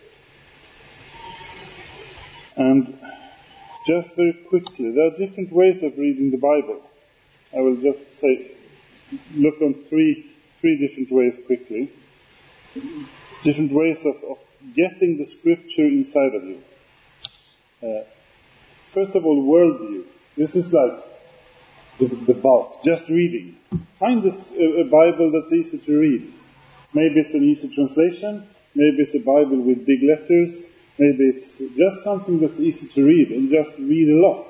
And 2.57 2.99
just 3.87 4.13
very 4.17 4.33
quickly, 4.49 4.91
there 4.91 5.07
are 5.07 5.17
different 5.17 5.53
ways 5.53 5.81
of 5.83 5.97
reading 5.97 6.31
the 6.31 6.37
Bible. 6.37 6.81
I 7.55 7.61
will 7.61 7.77
just 7.77 8.19
say, 8.19 8.51
look 9.35 9.61
on 9.61 9.85
three, 9.87 10.35
three 10.59 10.85
different 10.85 11.09
ways 11.13 11.39
quickly. 11.47 11.93
Different 13.45 13.71
ways 13.71 13.99
of, 14.05 14.15
of 14.29 14.37
getting 14.75 15.17
the 15.17 15.25
scripture 15.25 15.85
inside 15.85 16.35
of 16.35 16.43
you. 16.43 16.59
Uh, 17.81 18.03
first 18.93 19.15
of 19.15 19.25
all, 19.25 19.41
worldview. 19.45 20.03
This 20.35 20.55
is 20.55 20.73
like 20.73 21.18
the, 21.99 22.07
the 22.07 22.33
bulk, 22.33 22.81
just 22.83 23.07
reading. 23.09 23.57
Find 23.99 24.23
this, 24.23 24.51
a, 24.53 24.81
a 24.81 24.83
Bible 24.85 25.31
that's 25.31 25.51
easy 25.51 25.77
to 25.85 25.99
read. 25.99 26.33
Maybe 26.93 27.19
it's 27.19 27.33
an 27.33 27.43
easy 27.43 27.73
translation, 27.73 28.47
maybe 28.73 28.97
it's 28.99 29.13
a 29.15 29.19
Bible 29.19 29.61
with 29.61 29.85
big 29.85 30.01
letters, 30.03 30.63
maybe 30.97 31.29
it's 31.35 31.57
just 31.57 32.03
something 32.03 32.39
that's 32.39 32.59
easy 32.59 32.87
to 32.95 33.05
read, 33.05 33.29
and 33.29 33.51
just 33.51 33.71
read 33.77 34.09
a 34.09 34.27
lot. 34.27 34.47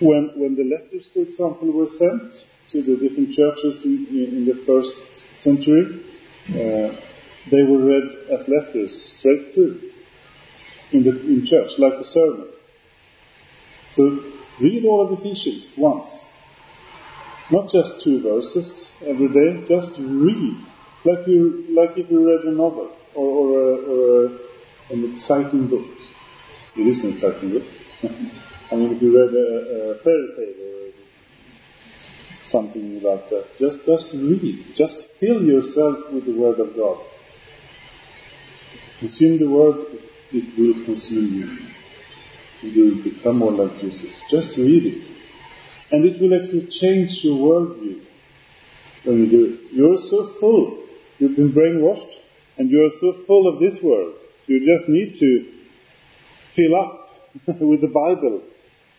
When, 0.00 0.30
when 0.36 0.56
the 0.56 0.64
letters, 0.64 1.10
for 1.12 1.20
example, 1.20 1.70
were 1.70 1.88
sent 1.88 2.46
to 2.70 2.82
the 2.82 2.96
different 2.96 3.32
churches 3.32 3.84
in, 3.84 4.06
in 4.10 4.46
the 4.46 4.54
first 4.64 5.36
century, 5.36 6.04
uh, 6.48 6.96
they 7.50 7.62
were 7.62 7.78
read 7.78 8.04
as 8.30 8.48
letters 8.48 9.16
straight 9.18 9.52
through 9.54 9.90
in, 10.92 11.02
the, 11.02 11.10
in 11.10 11.44
church, 11.44 11.78
like 11.78 11.94
a 11.94 12.04
sermon. 12.04 12.48
So 13.90 14.32
read 14.60 14.84
all 14.84 15.06
of 15.06 15.18
Ephesians 15.18 15.72
once. 15.76 16.26
Not 17.50 17.70
just 17.70 18.02
two 18.02 18.22
verses 18.22 18.92
every 19.06 19.28
day, 19.28 19.66
just 19.68 19.98
read. 19.98 20.64
Like 21.04 21.26
you, 21.26 21.66
like 21.70 21.98
if 21.98 22.10
you 22.10 22.26
read 22.26 22.44
a 22.46 22.52
novel 22.52 22.96
or, 23.14 23.26
or, 23.26 23.58
a, 23.58 23.76
or 23.76 24.24
a, 24.26 24.38
an 24.92 25.12
exciting 25.12 25.66
book. 25.66 25.86
It 26.76 26.86
is 26.86 27.04
an 27.04 27.12
exciting 27.12 27.50
book. 27.50 27.64
I 28.70 28.76
mean, 28.76 28.94
if 28.94 29.02
you 29.02 29.12
read 29.12 29.34
a, 29.34 29.90
a 29.90 29.94
fairy 29.98 30.28
tale 30.36 30.64
or 30.66 30.92
something 32.42 33.02
like 33.02 33.28
that, 33.30 33.58
just, 33.58 33.84
just 33.84 34.12
read. 34.14 34.74
Just 34.74 35.10
fill 35.18 35.42
yourself 35.42 36.10
with 36.12 36.24
the 36.24 36.32
Word 36.32 36.60
of 36.60 36.74
God. 36.76 36.98
Consume 39.00 39.38
the 39.38 39.48
Word, 39.50 39.98
it 40.32 40.58
will 40.58 40.84
consume 40.84 41.34
you. 41.34 41.58
You 42.62 42.84
will 42.84 43.02
become 43.02 43.38
more 43.38 43.52
like 43.52 43.80
Jesus. 43.80 44.22
Just 44.30 44.56
read 44.56 44.86
it. 44.86 45.08
And 45.90 46.04
it 46.04 46.20
will 46.20 46.34
actually 46.40 46.66
change 46.68 47.22
your 47.24 47.36
worldview 47.36 48.00
when 49.04 49.18
you 49.18 49.26
do 49.30 49.44
it. 49.46 49.72
You're 49.72 49.96
so 49.96 50.34
full. 50.38 50.84
You've 51.18 51.36
been 51.36 51.52
brainwashed, 51.52 52.14
and 52.56 52.70
you're 52.70 52.90
so 53.00 53.24
full 53.26 53.46
of 53.46 53.60
this 53.60 53.82
world 53.82 54.14
You 54.46 54.58
just 54.60 54.88
need 54.88 55.18
to 55.20 55.52
fill 56.54 56.74
up 56.76 57.10
with 57.60 57.80
the 57.80 57.88
Bible, 57.88 58.42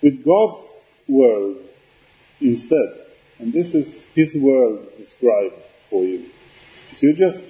with 0.02 0.23
God's 0.23 0.82
world 1.08 1.58
instead. 2.39 3.08
And 3.39 3.52
this 3.52 3.73
is 3.73 4.06
His 4.13 4.36
world 4.36 4.88
described 4.97 5.56
for 5.89 6.04
you. 6.04 6.30
So 6.93 7.08
you 7.08 7.13
just 7.13 7.43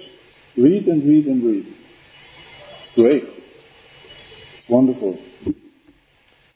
read 0.56 0.86
and 0.86 1.02
read 1.04 1.26
and 1.26 1.44
read. 1.44 1.74
It's 2.82 2.94
great. 2.94 3.24
It's 3.24 4.68
wonderful. 4.68 5.18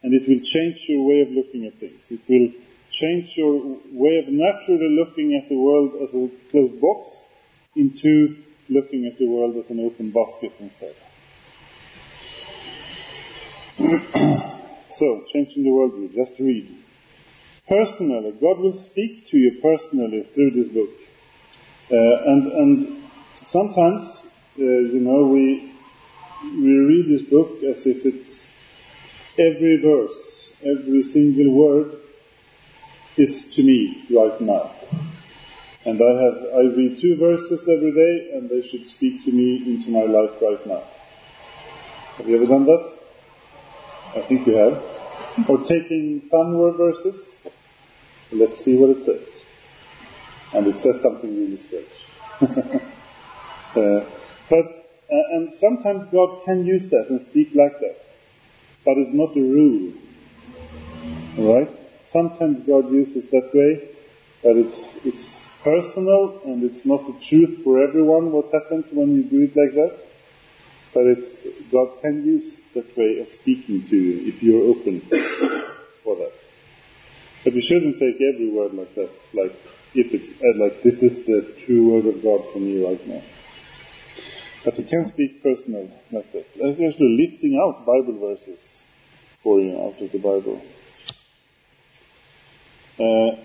And 0.03 0.15
it 0.15 0.29
will 0.29 0.41
change 0.45 0.85
your 0.89 1.05
way 1.05 1.21
of 1.23 1.31
looking 1.31 1.67
at 1.67 1.79
things. 1.81 2.05
It 2.11 2.21
will 2.29 2.53
change 2.91 3.37
your 3.37 3.79
way 3.93 4.19
of 4.19 4.29
naturally 4.29 4.97
looking 4.97 5.35
at 5.35 5.49
the 5.49 5.57
world 5.57 5.95
as 6.03 6.15
a 6.15 6.31
closed 6.51 6.81
box 6.81 7.25
into 7.77 8.37
looking 8.69 9.07
at 9.07 9.19
the 9.19 9.27
world 9.27 9.57
as 9.57 9.71
an 9.71 9.81
open 9.81 10.11
basket 10.11 10.53
instead. 10.61 10.95
so, 14.91 15.25
changing 15.29 15.65
the 15.65 15.71
worldview, 15.71 16.15
just 16.15 16.39
read. 16.41 16.77
Personally, 17.69 18.33
God 18.41 18.59
will 18.59 18.75
speak 18.75 19.29
to 19.29 19.37
you 19.37 19.61
personally 19.63 20.27
through 20.35 20.51
this 20.53 20.69
book. 20.69 20.91
Uh, 21.91 21.97
and, 22.27 22.53
and 22.53 23.03
sometimes, 23.45 24.23
uh, 24.59 24.63
you 24.63 25.01
know, 25.01 25.27
we, 25.27 25.75
we 26.43 26.79
read 26.79 27.07
this 27.09 27.29
book 27.29 27.63
as 27.63 27.87
if 27.87 28.07
it's 28.07 28.48
every 29.39 29.81
verse, 29.83 30.53
every 30.63 31.03
single 31.03 31.53
word 31.53 31.97
is 33.17 33.55
to 33.55 33.63
me 33.63 34.07
right 34.11 34.41
now. 34.41 34.75
And 35.85 36.01
I 36.03 36.23
have, 36.23 36.37
I 36.55 36.77
read 36.77 36.99
two 37.01 37.17
verses 37.17 37.69
every 37.69 37.93
day 37.93 38.37
and 38.37 38.51
they 38.51 38.67
should 38.67 38.87
speak 38.87 39.25
to 39.25 39.33
me 39.33 39.63
into 39.67 39.91
my 39.91 40.05
life 40.05 40.41
right 40.43 40.67
now. 40.67 40.85
Have 42.17 42.29
you 42.29 42.37
ever 42.37 42.47
done 42.47 42.67
that? 42.67 42.99
I 44.17 44.27
think 44.27 44.47
you 44.47 44.55
have. 44.55 44.83
Or 45.49 45.59
taking 45.59 46.23
fun 46.31 46.59
word 46.59 46.77
verses. 46.77 47.37
Let's 48.33 48.65
see 48.65 48.77
what 48.77 48.91
it 48.91 49.05
says. 49.07 49.45
And 50.53 50.67
it 50.67 50.77
says 50.79 51.01
something 51.01 51.31
really 51.31 51.59
strange. 51.59 51.87
uh, 52.41 54.11
but, 54.51 54.67
uh, 55.13 55.35
and 55.35 55.55
sometimes 55.55 56.07
God 56.11 56.45
can 56.45 56.67
use 56.67 56.91
that 56.91 57.07
and 57.09 57.21
speak 57.21 57.51
like 57.55 57.79
that. 57.81 58.08
But 58.89 58.97
it's 58.97 59.13
not 59.13 59.37
a 59.37 59.41
rule. 59.43 59.93
Alright? 61.37 61.69
Sometimes 62.11 62.61
God 62.67 62.91
uses 62.91 63.29
that 63.29 63.51
way, 63.53 63.91
but 64.43 64.57
it's, 64.57 64.97
it's 65.05 65.49
personal 65.63 66.41
and 66.47 66.65
it's 66.65 66.87
not 66.87 67.07
the 67.07 67.13
truth 67.21 67.63
for 67.63 67.87
everyone 67.87 68.33
what 68.33 68.47
happens 68.51 68.87
when 68.91 69.15
you 69.15 69.25
do 69.25 69.43
it 69.43 69.55
like 69.55 69.75
that. 69.75 70.03
But 70.95 71.05
it's, 71.05 71.47
God 71.71 72.01
can 72.01 72.25
use 72.25 72.63
that 72.75 72.97
way 72.97 73.19
of 73.21 73.29
speaking 73.29 73.87
to 73.91 73.95
you 73.95 74.33
if 74.33 74.43
you're 74.43 74.65
open 74.65 75.03
for 76.03 76.17
that. 76.17 76.33
But 77.45 77.53
you 77.53 77.61
shouldn't 77.61 77.99
take 77.99 78.17
every 78.17 78.51
word 78.51 78.73
like 78.73 78.95
that, 78.95 79.11
like 79.35 79.53
if 79.95 80.15
it's 80.15 80.29
uh, 80.31 80.65
like 80.65 80.83
this 80.83 81.03
is 81.03 81.27
the 81.27 81.55
true 81.67 81.93
word 81.93 82.07
of 82.07 82.23
God 82.23 82.51
for 82.55 82.59
me 82.59 82.83
right 82.83 83.07
now. 83.07 83.23
But 84.65 84.79
you 84.79 84.85
can 84.85 85.05
speak 85.07 85.43
personal 85.43 85.91
like 86.11 86.33
that. 86.33 86.47
Actually 86.57 87.29
lifting 87.29 87.59
out 87.63 87.87
Bible 87.87 88.19
verses 88.19 88.83
for 89.43 89.61
you 89.61 89.79
out 89.81 90.01
of 90.01 90.11
the 90.11 90.19
Bible. 90.19 90.61
Uh, 92.99 93.45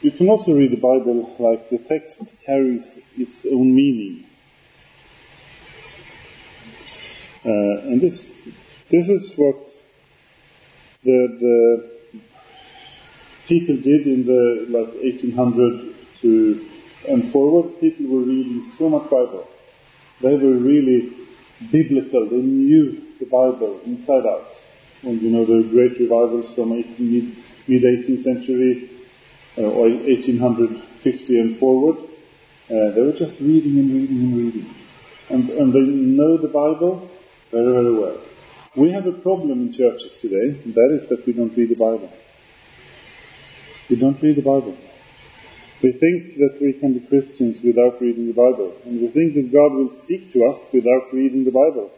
you 0.00 0.10
can 0.10 0.28
also 0.30 0.56
read 0.56 0.70
the 0.70 0.76
Bible 0.76 1.36
like 1.38 1.68
the 1.68 1.78
text 1.78 2.34
carries 2.44 2.98
its 3.16 3.44
own 3.44 3.74
meaning. 3.74 4.24
Uh, 7.44 7.88
and 7.88 8.00
this, 8.00 8.32
this 8.90 9.08
is 9.08 9.32
what 9.36 9.56
the, 11.04 11.36
the 11.40 11.90
people 13.46 13.76
did 13.76 14.06
in 14.06 14.24
the 14.24 14.66
like 14.68 14.94
1800 15.02 15.94
to 16.20 16.66
and 17.08 17.30
forward. 17.30 17.80
People 17.80 18.06
were 18.06 18.20
reading 18.20 18.64
so 18.64 18.88
much 18.88 19.04
Bible. 19.04 19.46
They 20.20 20.34
were 20.34 20.58
really 20.58 21.12
biblical. 21.70 22.28
They 22.28 22.36
knew 22.36 23.02
the 23.18 23.26
Bible 23.26 23.80
inside 23.84 24.26
out. 24.26 24.48
And 25.02 25.20
you 25.22 25.30
know 25.30 25.44
the 25.44 25.66
great 25.68 25.98
revivals 25.98 26.54
from 26.54 26.72
18, 26.72 27.36
mid 27.68 27.82
18th 27.82 28.22
century 28.22 28.90
uh, 29.56 29.62
or 29.62 29.88
1850 29.88 31.40
and 31.40 31.58
forward. 31.58 31.96
Uh, 32.68 32.90
they 32.92 33.00
were 33.00 33.12
just 33.12 33.40
reading 33.40 33.78
and 33.78 33.92
reading 33.92 34.18
and 34.18 34.36
reading. 34.36 34.74
And, 35.30 35.50
and 35.50 35.72
they 35.72 35.80
know 35.80 36.36
the 36.36 36.48
Bible 36.48 37.10
very, 37.50 37.72
very 37.72 37.94
well. 37.94 38.20
We 38.76 38.92
have 38.92 39.06
a 39.06 39.12
problem 39.12 39.62
in 39.62 39.72
churches 39.72 40.16
today, 40.20 40.60
and 40.64 40.74
that 40.74 40.98
is 41.00 41.08
that 41.08 41.26
we 41.26 41.32
don't 41.32 41.56
read 41.56 41.70
the 41.70 41.74
Bible. 41.74 42.12
We 43.88 43.96
don't 43.96 44.20
read 44.22 44.36
the 44.36 44.42
Bible. 44.42 44.76
We 45.82 45.92
think 45.92 46.36
that 46.36 46.58
we 46.60 46.74
can 46.74 46.98
be 46.98 47.06
Christians 47.06 47.58
without 47.64 48.02
reading 48.02 48.26
the 48.26 48.34
Bible, 48.34 48.76
and 48.84 49.00
we 49.00 49.08
think 49.08 49.32
that 49.34 49.50
God 49.50 49.72
will 49.72 49.88
speak 49.88 50.30
to 50.34 50.44
us 50.44 50.66
without 50.74 51.10
reading 51.10 51.44
the 51.44 51.50
Bible. 51.50 51.90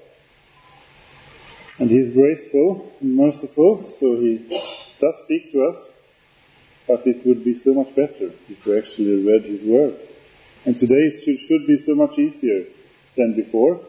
And 1.81 1.91
He 1.91 1.97
is 1.97 2.15
graceful 2.15 2.93
and 3.01 3.17
merciful, 3.17 3.85
so 3.87 4.21
He 4.21 4.39
does 5.01 5.15
speak 5.25 5.51
to 5.51 5.65
us, 5.65 5.77
but 6.87 7.05
it 7.09 7.27
would 7.27 7.43
be 7.45 7.59
so 7.59 7.75
much 7.75 7.89
better 7.97 8.31
if 8.49 8.65
we 8.65 8.79
actually 8.79 9.27
read 9.27 9.43
His 9.43 9.65
Word. 9.65 9.99
And 10.65 10.79
today 10.79 11.11
it 11.11 11.25
should, 11.25 11.41
should 11.41 11.67
be 11.67 11.79
so 11.79 11.97
much 11.97 12.17
easier 12.21 12.67
than 13.17 13.35
before, 13.35 13.81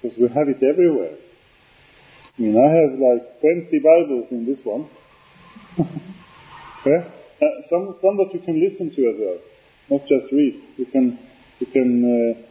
because 0.00 0.16
we 0.18 0.28
have 0.28 0.48
it 0.50 0.62
everywhere. 0.62 1.16
I 2.38 2.42
mean, 2.42 2.56
I 2.56 2.70
have 2.78 2.96
like 2.96 3.40
20 3.40 3.78
Bibles 3.80 4.30
in 4.30 4.46
this 4.46 4.64
one. 4.64 4.88
yeah? 6.86 7.10
Uh, 7.42 7.62
some, 7.68 7.96
some 8.00 8.16
that 8.18 8.32
you 8.32 8.40
can 8.40 8.60
listen 8.60 8.90
to 8.94 9.08
as 9.08 9.16
well, 9.18 9.38
not 9.90 10.06
just 10.06 10.32
read. 10.32 10.62
You 10.76 10.86
can, 10.86 11.18
you 11.58 11.66
can 11.66 11.90
uh, 12.04 12.42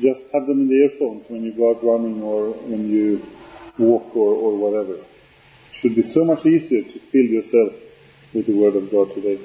just 0.00 0.22
have 0.32 0.46
them 0.46 0.62
in 0.62 0.68
the 0.68 0.74
earphones 0.74 1.26
when 1.28 1.42
you 1.44 1.52
go 1.52 1.70
out 1.70 1.84
running 1.84 2.22
or 2.22 2.52
when 2.52 2.88
you 2.88 3.22
walk 3.78 4.16
or, 4.16 4.34
or 4.34 4.56
whatever. 4.56 4.94
It 4.94 5.06
should 5.74 5.94
be 5.94 6.02
so 6.02 6.24
much 6.24 6.46
easier 6.46 6.82
to 6.82 6.98
fill 6.98 7.26
yourself 7.26 7.72
with 8.34 8.46
the 8.46 8.56
Word 8.56 8.76
of 8.76 8.90
God 8.90 9.14
today. 9.14 9.38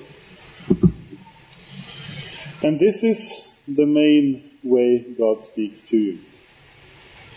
And 2.61 2.79
this 2.79 3.03
is 3.03 3.43
the 3.67 3.85
main 3.85 4.51
way 4.63 5.05
God 5.17 5.43
speaks 5.43 5.81
to 5.89 5.97
you. 5.97 6.19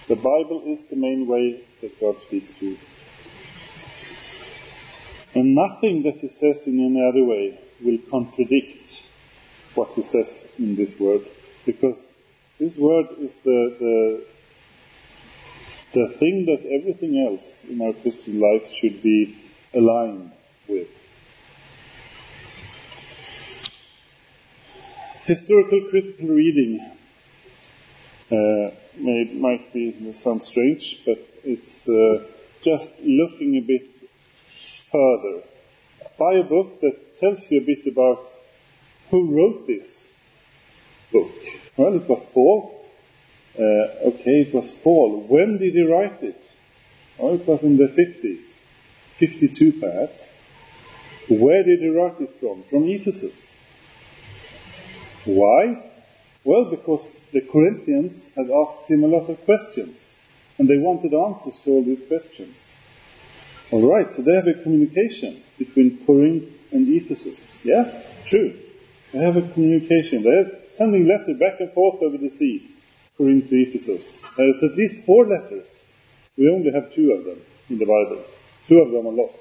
The 0.08 0.14
Bible 0.14 0.62
is 0.66 0.84
the 0.88 0.96
main 0.96 1.26
way 1.26 1.64
that 1.82 2.00
God 2.00 2.20
speaks 2.20 2.52
to 2.60 2.66
you. 2.66 2.78
And 5.36 5.54
nothing 5.54 6.02
that 6.04 6.14
He 6.20 6.28
says 6.28 6.66
in 6.66 6.80
any 6.80 7.06
other 7.06 7.22
way 7.22 7.60
will 7.84 7.98
contradict 8.10 8.88
what 9.74 9.90
He 9.90 10.00
says 10.00 10.46
in 10.58 10.76
this 10.76 10.98
word, 10.98 11.26
because 11.66 12.02
this 12.58 12.78
word 12.78 13.04
is 13.18 13.36
the, 13.44 13.76
the, 13.78 14.24
the 15.92 16.18
thing 16.18 16.46
that 16.46 16.64
everything 16.80 17.22
else 17.28 17.66
in 17.68 17.82
our 17.82 17.92
Christian 17.92 18.40
life 18.40 18.66
should 18.80 19.02
be 19.02 19.36
aligned 19.74 20.32
with. 20.70 20.88
Historical 25.26 25.82
critical 25.90 26.28
reading 26.28 26.80
uh, 28.32 28.70
may, 28.98 29.34
might 29.34 29.70
be 29.74 30.14
sound 30.14 30.42
strange, 30.42 31.02
but 31.04 31.18
it's 31.44 31.86
uh, 31.86 32.24
just 32.64 32.90
looking 33.00 33.56
a 33.56 33.66
bit 33.66 33.95
further. 34.96 35.42
Buy 36.18 36.34
a 36.34 36.42
book 36.42 36.80
that 36.80 37.18
tells 37.18 37.50
you 37.50 37.60
a 37.60 37.64
bit 37.64 37.86
about 37.86 38.26
who 39.10 39.36
wrote 39.36 39.66
this 39.66 40.06
book. 41.12 41.32
Well, 41.76 41.94
it 41.94 42.08
was 42.08 42.24
Paul. 42.32 42.72
Uh, 43.58 44.08
okay, 44.10 44.42
it 44.46 44.54
was 44.54 44.70
Paul. 44.82 45.26
When 45.28 45.58
did 45.58 45.74
he 45.74 45.82
write 45.82 46.22
it? 46.22 46.42
Oh, 47.18 47.34
it 47.34 47.46
was 47.46 47.62
in 47.62 47.76
the 47.76 47.88
50s. 47.88 48.42
52 49.18 49.80
perhaps. 49.80 50.26
Where 51.28 51.62
did 51.62 51.80
he 51.80 51.88
write 51.88 52.20
it 52.20 52.34
from? 52.40 52.64
From 52.70 52.88
Ephesus. 52.88 53.56
Why? 55.24 55.90
Well, 56.44 56.70
because 56.70 57.20
the 57.32 57.40
Corinthians 57.40 58.26
had 58.36 58.50
asked 58.50 58.88
him 58.88 59.02
a 59.02 59.08
lot 59.08 59.28
of 59.28 59.44
questions, 59.44 60.14
and 60.58 60.68
they 60.68 60.76
wanted 60.76 61.12
answers 61.12 61.58
to 61.64 61.70
all 61.70 61.84
these 61.84 62.06
questions. 62.06 62.72
All 63.72 63.90
right, 63.90 64.06
so 64.12 64.22
they 64.22 64.34
have 64.34 64.46
a 64.46 64.62
communication 64.62 65.42
between 65.58 66.04
Corinth 66.06 66.44
and 66.70 66.86
Ephesus. 66.88 67.58
Yeah, 67.64 68.02
true. 68.26 68.54
They 69.12 69.18
have 69.18 69.36
a 69.36 69.52
communication. 69.52 70.22
They're 70.22 70.70
sending 70.70 71.08
letters 71.08 71.38
back 71.40 71.58
and 71.58 71.72
forth 71.72 72.02
over 72.02 72.16
the 72.16 72.30
sea, 72.30 72.70
Corinth 73.16 73.48
to 73.50 73.56
Ephesus. 73.56 74.22
There's 74.36 74.62
at 74.62 74.76
least 74.76 75.04
four 75.04 75.26
letters. 75.26 75.68
We 76.36 76.48
only 76.48 76.70
have 76.72 76.94
two 76.94 77.12
of 77.12 77.24
them 77.24 77.42
in 77.68 77.78
the 77.78 77.86
Bible. 77.86 78.24
Two 78.68 78.78
of 78.78 78.92
them 78.92 79.06
are 79.06 79.12
lost. 79.12 79.40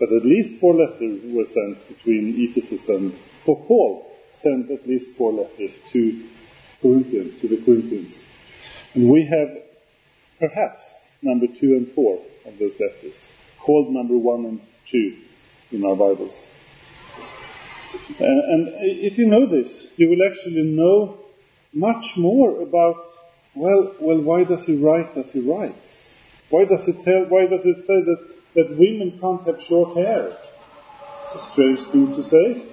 But 0.00 0.12
at 0.12 0.24
least 0.24 0.60
four 0.60 0.74
letters 0.74 1.20
were 1.24 1.46
sent 1.46 1.86
between 1.88 2.34
Ephesus 2.38 2.88
and 2.88 3.14
for 3.44 3.62
Paul 3.66 4.10
sent 4.32 4.70
at 4.70 4.86
least 4.88 5.16
four 5.16 5.32
letters 5.32 5.78
to 5.92 6.28
Corinthians, 6.82 7.40
to 7.40 7.48
the 7.48 7.62
Corinthians. 7.64 8.24
And 8.94 9.08
we 9.08 9.28
have 9.30 9.48
perhaps 10.38 11.04
number 11.24 11.46
two 11.46 11.74
and 11.74 11.90
four 11.92 12.20
of 12.44 12.58
those 12.58 12.74
letters, 12.78 13.32
called 13.58 13.92
number 13.92 14.16
one 14.16 14.44
and 14.44 14.60
two 14.90 15.16
in 15.70 15.84
our 15.84 15.96
Bibles. 15.96 16.48
Uh, 18.20 18.24
and 18.24 18.68
if 18.80 19.18
you 19.18 19.26
know 19.26 19.48
this, 19.48 19.88
you 19.96 20.08
will 20.10 20.28
actually 20.28 20.62
know 20.62 21.18
much 21.72 22.16
more 22.16 22.60
about, 22.60 23.06
well, 23.54 23.94
well, 24.00 24.20
why 24.20 24.44
does 24.44 24.64
he 24.64 24.76
write 24.76 25.16
as 25.16 25.30
he 25.32 25.40
writes? 25.40 26.14
Why 26.50 26.64
does 26.64 26.86
it 26.86 27.02
tell, 27.02 27.24
why 27.28 27.46
does 27.46 27.64
it 27.64 27.78
say 27.86 28.02
that, 28.02 28.28
that 28.54 28.76
women 28.78 29.18
can't 29.20 29.46
have 29.46 29.60
short 29.62 29.96
hair? 29.96 30.36
It's 31.24 31.34
a 31.34 31.52
strange 31.52 31.80
thing 31.90 32.14
to 32.14 32.22
say. 32.22 32.70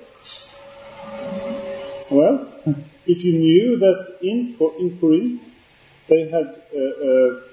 Well, 2.12 2.52
if 3.06 3.24
you 3.24 3.40
knew 3.40 3.80
that 3.80 4.18
in, 4.22 4.58
in 4.80 5.00
Corinth 5.00 5.44
they 6.10 6.30
had 6.30 6.62
a, 6.76 6.86
a, 7.10 7.51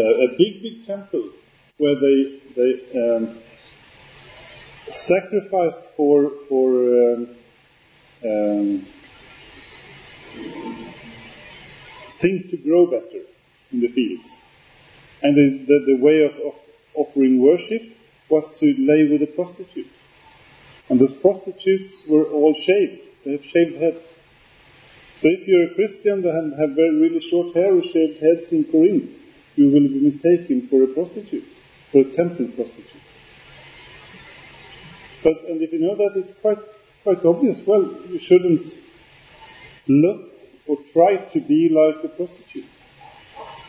a 0.00 0.28
big, 0.36 0.62
big 0.62 0.86
temple 0.86 1.30
where 1.78 1.94
they, 1.94 2.40
they 2.56 3.16
um, 3.16 3.38
sacrificed 4.90 5.88
for, 5.96 6.32
for 6.48 7.14
um, 7.14 7.28
um, 8.24 8.86
things 12.20 12.50
to 12.50 12.56
grow 12.56 12.86
better 12.86 13.24
in 13.72 13.80
the 13.80 13.88
fields. 13.88 14.28
And 15.22 15.36
the, 15.36 15.66
the, 15.66 15.96
the 15.96 16.02
way 16.02 16.24
of, 16.24 16.32
of, 16.46 16.54
offering 16.94 17.42
worship 17.42 17.82
was 18.30 18.48
to 18.60 18.66
lay 18.66 19.08
with 19.10 19.20
a 19.22 19.32
prostitute. 19.34 19.90
And 20.88 21.00
those 21.00 21.14
prostitutes 21.14 22.04
were 22.08 22.24
all 22.24 22.54
shaved. 22.54 23.00
They 23.24 23.32
have 23.32 23.44
shaved 23.44 23.82
heads. 23.82 24.04
So 25.20 25.28
if 25.28 25.48
you're 25.48 25.72
a 25.72 25.74
Christian 25.74 26.24
and 26.24 26.52
have 26.52 26.76
very 26.76 27.00
really 27.00 27.20
short 27.20 27.54
hair 27.54 27.74
or 27.74 27.82
shaved 27.82 28.20
heads 28.20 28.52
in 28.52 28.64
Corinth, 28.64 29.10
you 29.56 29.66
will 29.66 29.88
be 29.88 30.00
mistaken 30.00 30.68
for 30.68 30.82
a 30.82 30.88
prostitute, 30.88 31.44
for 31.92 32.00
a 32.00 32.10
temple 32.12 32.48
prostitute. 32.54 33.02
But 35.22 35.44
and 35.48 35.62
if 35.62 35.72
you 35.72 35.80
know 35.80 35.96
that, 35.96 36.12
it's 36.16 36.32
quite 36.40 36.58
quite 37.02 37.24
obvious. 37.24 37.60
Well, 37.66 37.84
you 38.08 38.18
shouldn't 38.18 38.66
look 39.86 40.32
or 40.66 40.78
try 40.92 41.16
to 41.16 41.40
be 41.40 41.68
like 41.70 42.04
a 42.04 42.08
prostitute. 42.08 42.64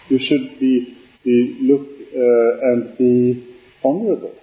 You 0.10 0.18
should 0.20 0.60
be, 0.60 0.98
be 1.24 1.58
look 1.62 1.88
uh, 2.16 2.72
and 2.72 2.98
be 2.98 3.58
honorable. 3.84 4.34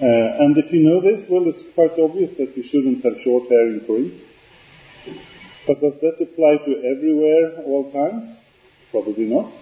Uh, 0.00 0.42
and 0.42 0.58
if 0.58 0.72
you 0.72 0.82
know 0.82 1.00
this, 1.00 1.28
well, 1.30 1.46
it's 1.46 1.62
quite 1.74 1.96
obvious 1.98 2.32
that 2.32 2.56
you 2.56 2.64
shouldn't 2.64 3.04
have 3.04 3.20
short 3.22 3.48
hair 3.48 3.68
in 3.68 3.80
Corinth. 3.86 4.20
But 5.66 5.80
does 5.80 5.94
that 6.00 6.16
apply 6.20 6.56
to 6.64 6.96
everywhere, 6.96 7.62
all 7.64 7.92
times? 7.92 8.24
Probably 8.92 9.24
not. 9.24 9.52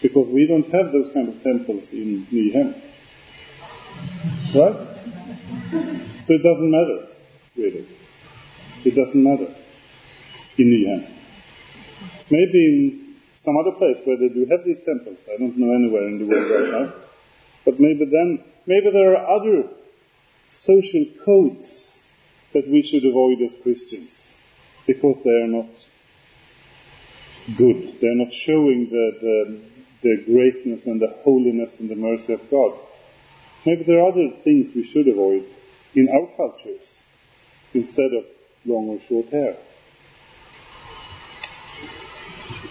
Because 0.00 0.28
we 0.28 0.46
don't 0.46 0.70
have 0.70 0.92
those 0.92 1.12
kind 1.12 1.28
of 1.28 1.42
temples 1.42 1.92
in 1.92 2.28
Nyhem. 2.30 2.80
Right? 4.54 4.78
So 6.26 6.34
it 6.34 6.42
doesn't 6.42 6.70
matter, 6.70 7.08
really. 7.56 7.88
It 8.84 8.94
doesn't 8.94 9.20
matter 9.20 9.52
in 10.58 10.66
Nyhem. 10.70 11.10
Maybe 12.30 12.60
in 12.70 13.16
some 13.40 13.56
other 13.56 13.72
place 13.72 13.98
where 14.04 14.16
they 14.16 14.28
do 14.28 14.46
have 14.50 14.64
these 14.64 14.78
temples. 14.86 15.18
I 15.26 15.36
don't 15.38 15.58
know 15.58 15.74
anywhere 15.74 16.06
in 16.06 16.18
the 16.20 16.26
world 16.26 16.50
right 16.50 16.70
now. 16.80 16.94
But 17.64 17.80
maybe 17.80 18.04
then 18.04 18.44
Maybe 18.66 18.90
there 18.90 19.16
are 19.16 19.40
other 19.40 19.68
social 20.48 21.04
codes 21.24 22.00
that 22.52 22.68
we 22.68 22.82
should 22.82 23.04
avoid 23.04 23.40
as 23.42 23.56
Christians 23.62 24.34
because 24.86 25.22
they 25.22 25.30
are 25.30 25.46
not 25.46 25.68
good. 27.54 28.00
They 28.00 28.08
are 28.08 28.14
not 28.14 28.32
showing 28.32 28.88
the, 28.90 29.10
the, 29.20 29.60
the 30.02 30.22
greatness 30.26 30.86
and 30.86 31.00
the 31.00 31.14
holiness 31.22 31.78
and 31.78 31.88
the 31.88 31.96
mercy 31.96 32.32
of 32.32 32.50
God. 32.50 32.78
Maybe 33.64 33.84
there 33.84 34.00
are 34.00 34.10
other 34.10 34.30
things 34.42 34.70
we 34.74 34.84
should 34.84 35.08
avoid 35.08 35.44
in 35.94 36.08
our 36.08 36.28
cultures 36.36 37.00
instead 37.72 38.12
of 38.12 38.24
long 38.64 38.88
or 38.88 39.00
short 39.00 39.28
hair. 39.28 39.56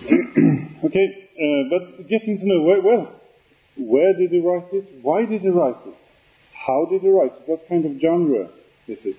okay, 0.86 1.30
uh, 1.36 1.70
but 1.70 2.08
getting 2.08 2.38
to 2.38 2.46
know, 2.46 2.62
well, 2.84 3.12
where 3.78 4.14
did 4.14 4.32
he 4.32 4.40
write 4.40 4.72
it? 4.74 5.00
Why 5.02 5.26
did 5.26 5.42
he 5.42 5.50
write 5.50 5.86
it? 5.86 5.96
How 6.54 6.86
did 6.90 7.02
he 7.02 7.10
write 7.10 7.34
it? 7.34 7.44
What 7.46 7.68
kind 7.68 7.86
of 7.86 8.00
genre 8.00 8.50
is 8.88 9.06
it? 9.06 9.18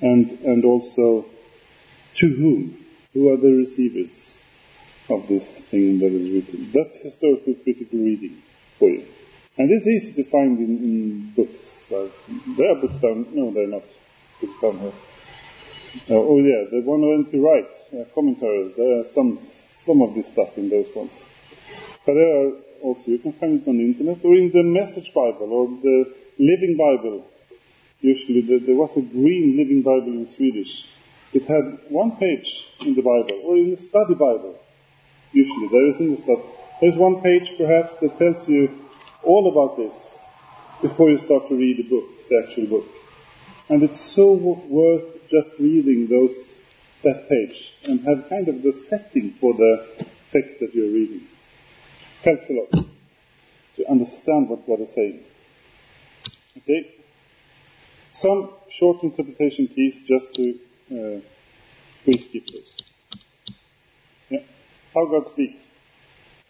And, 0.00 0.30
and 0.40 0.64
also, 0.64 1.26
to 2.16 2.28
whom? 2.28 2.86
Who 3.12 3.32
are 3.32 3.36
the 3.36 3.50
receivers 3.50 4.34
of 5.10 5.28
this 5.28 5.62
thing 5.70 5.98
that 5.98 6.12
is 6.12 6.30
written? 6.30 6.70
That's 6.72 6.96
historical 7.02 7.54
critical 7.62 7.98
reading 7.98 8.42
for 8.78 8.88
you. 8.88 9.06
And 9.58 9.68
this 9.68 9.82
is 9.82 9.88
easy 9.88 10.22
to 10.22 10.30
find 10.30 10.58
in, 10.58 10.72
in 10.78 11.32
books. 11.36 11.84
Like, 11.90 12.12
there 12.56 12.72
are 12.72 12.80
books 12.80 12.98
down, 13.00 13.26
no, 13.34 13.52
they're 13.52 13.66
not 13.66 13.84
books 14.40 14.56
down 14.62 14.78
here. 14.78 14.94
Uh, 16.08 16.14
oh 16.14 16.38
yeah, 16.38 16.70
the 16.70 16.80
one 16.86 17.02
I 17.02 17.18
went 17.18 17.30
to 17.32 17.38
write, 17.42 17.74
uh, 17.92 18.06
commentaries, 18.14 18.72
there 18.76 19.00
are 19.00 19.04
some, 19.12 19.40
some 19.80 20.00
of 20.02 20.14
this 20.14 20.30
stuff 20.30 20.56
in 20.56 20.70
those 20.70 20.86
ones. 20.94 21.12
But 22.06 22.14
there 22.14 22.30
are 22.30 22.50
also, 22.82 23.10
you 23.10 23.18
can 23.18 23.32
find 23.34 23.60
it 23.60 23.68
on 23.68 23.76
the 23.76 23.84
internet 23.84 24.24
or 24.24 24.34
in 24.34 24.50
the 24.54 24.62
Message 24.62 25.12
Bible 25.12 25.50
or 25.52 25.68
the 25.82 26.14
Living 26.38 26.76
Bible. 26.78 27.26
Usually 28.00 28.40
the, 28.40 28.64
there 28.64 28.76
was 28.76 28.96
a 28.96 29.02
green 29.02 29.58
Living 29.58 29.82
Bible 29.82 30.14
in 30.14 30.28
Swedish. 30.28 30.86
It 31.32 31.42
had 31.42 31.90
one 31.90 32.16
page 32.16 32.48
in 32.80 32.94
the 32.94 33.02
Bible 33.02 33.42
or 33.44 33.56
in 33.56 33.70
the 33.72 33.76
Study 33.76 34.14
Bible. 34.14 34.58
Usually 35.32 35.68
there 35.68 35.90
is 35.90 36.18
study. 36.22 36.42
There's 36.80 36.96
one 36.96 37.22
page 37.22 37.52
perhaps 37.58 37.94
that 38.00 38.18
tells 38.18 38.48
you 38.48 38.86
all 39.22 39.50
about 39.50 39.76
this 39.76 40.18
before 40.82 41.10
you 41.10 41.18
start 41.18 41.48
to 41.48 41.54
read 41.54 41.76
the 41.76 41.88
book, 41.88 42.04
the 42.28 42.42
actual 42.46 42.66
book. 42.66 42.86
And 43.68 43.82
it's 43.82 44.14
so 44.16 44.32
worth 44.32 45.28
just 45.30 45.50
reading 45.60 46.08
those, 46.08 46.54
that 47.04 47.28
page 47.28 47.74
and 47.84 48.00
have 48.00 48.28
kind 48.28 48.48
of 48.48 48.62
the 48.62 48.72
setting 48.72 49.34
for 49.40 49.54
the 49.54 50.06
text 50.30 50.56
that 50.60 50.74
you're 50.74 50.92
reading 50.92 51.26
helps 52.24 52.50
a 52.50 52.52
lot 52.52 52.86
to 53.76 53.90
understand 53.90 54.48
what 54.48 54.66
God 54.66 54.80
is 54.80 54.92
saying. 54.94 55.24
Okay? 56.58 56.94
Some 58.12 58.50
short 58.70 59.02
interpretation 59.02 59.68
keys 59.68 60.02
just 60.06 60.34
to 60.34 60.58
uh, 60.90 61.20
skip 62.18 62.46
those. 62.52 62.89
How 64.94 65.06
God 65.06 65.28
speaks. 65.28 65.58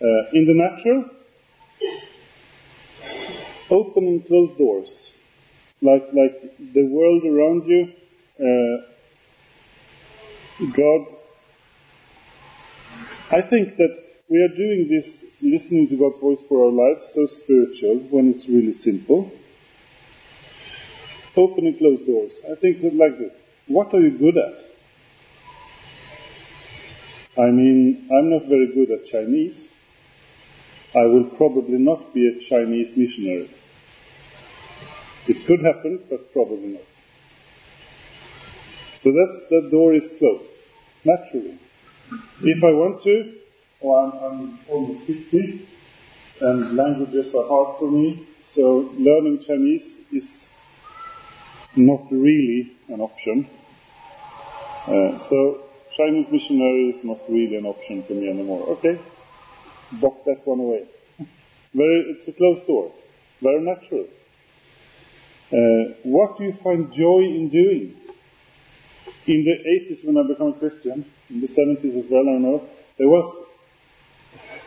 Uh, 0.01 0.31
in 0.33 0.47
the 0.47 0.55
natural, 0.55 1.05
open 3.71 4.07
and 4.07 4.27
close 4.27 4.57
doors. 4.57 5.15
Like, 5.83 6.05
like 6.13 6.57
the 6.75 6.85
world 6.87 7.25
around 7.25 7.67
you, 7.67 7.93
uh, 8.41 8.91
God. 10.75 11.07
I 13.31 13.43
think 13.49 13.77
that 13.77 13.97
we 14.29 14.39
are 14.39 14.57
doing 14.57 14.89
this, 14.89 15.25
listening 15.41 15.89
to 15.89 15.97
God's 15.97 16.19
voice 16.21 16.43
for 16.49 16.67
our 16.67 16.73
lives, 16.73 17.11
so 17.15 17.27
spiritual 17.27 17.99
when 18.11 18.31
it's 18.31 18.49
really 18.49 18.73
simple. 18.73 19.31
Open 21.37 21.67
and 21.67 21.79
close 21.79 22.01
doors. 22.07 22.41
I 22.51 22.55
think 22.61 22.81
that 22.83 22.95
like 22.95 23.19
this. 23.19 23.35
What 23.67 23.95
are 23.95 24.01
you 24.01 24.19
good 24.19 24.37
at? 24.37 24.70
I 27.39 27.51
mean, 27.51 28.09
I'm 28.11 28.31
not 28.31 28.49
very 28.49 28.73
good 28.75 28.91
at 28.91 29.07
Chinese. 29.07 29.71
I 30.95 31.05
will 31.05 31.31
probably 31.37 31.79
not 31.79 32.13
be 32.13 32.27
a 32.27 32.41
Chinese 32.41 32.97
missionary. 32.97 33.55
It 35.29 35.47
could 35.47 35.61
happen, 35.65 36.03
but 36.11 36.33
probably 36.33 36.69
not. 36.69 36.83
So 39.03 39.13
that's, 39.13 39.49
that 39.51 39.71
door 39.71 39.95
is 39.95 40.09
closed, 40.19 40.53
naturally. 41.05 41.59
If 42.43 42.65
I 42.65 42.73
want 42.73 43.03
to, 43.05 43.35
or 43.81 44.05
I'm, 44.05 44.13
I'm 44.13 44.59
almost 44.69 45.07
50, 45.07 45.69
and 46.41 46.77
languages 46.77 47.33
are 47.35 47.47
hard 47.47 47.79
for 47.79 47.91
me, 47.91 48.27
so 48.53 48.91
learning 48.99 49.41
Chinese 49.47 49.99
is 50.13 50.47
not 51.77 52.11
really 52.11 52.73
an 52.89 53.01
option. 53.01 53.49
Uh, 54.87 55.19
so 55.19 55.70
Chinese 55.97 56.27
missionary 56.31 56.91
is 56.91 57.05
not 57.05 57.19
really 57.29 57.57
an 57.57 57.67
option 57.67 58.05
for 58.07 58.15
me 58.15 58.29
anymore. 58.29 58.69
Okay, 58.79 59.01
box 60.01 60.21
that 60.27 60.47
one 60.47 60.61
away. 60.61 60.85
Very, 61.75 62.17
it's 62.17 62.29
a 62.29 62.33
closed 62.33 62.67
door. 62.67 62.93
Very 63.43 63.61
natural. 63.61 64.07
Uh, 65.53 65.95
what 66.05 66.39
do 66.39 66.45
you 66.45 66.55
find 66.63 66.93
joy 66.93 67.21
in 67.21 67.49
doing? 67.51 67.97
In 69.27 69.45
the 69.45 69.95
80s 69.95 70.05
when 70.05 70.17
I 70.17 70.27
became 70.27 70.49
a 70.49 70.59
Christian, 70.59 71.05
in 71.29 71.41
the 71.41 71.49
70s 71.49 72.05
as 72.05 72.11
well, 72.11 72.29
I 72.29 72.39
know, 72.39 72.69
there 72.99 73.09
was 73.09 73.47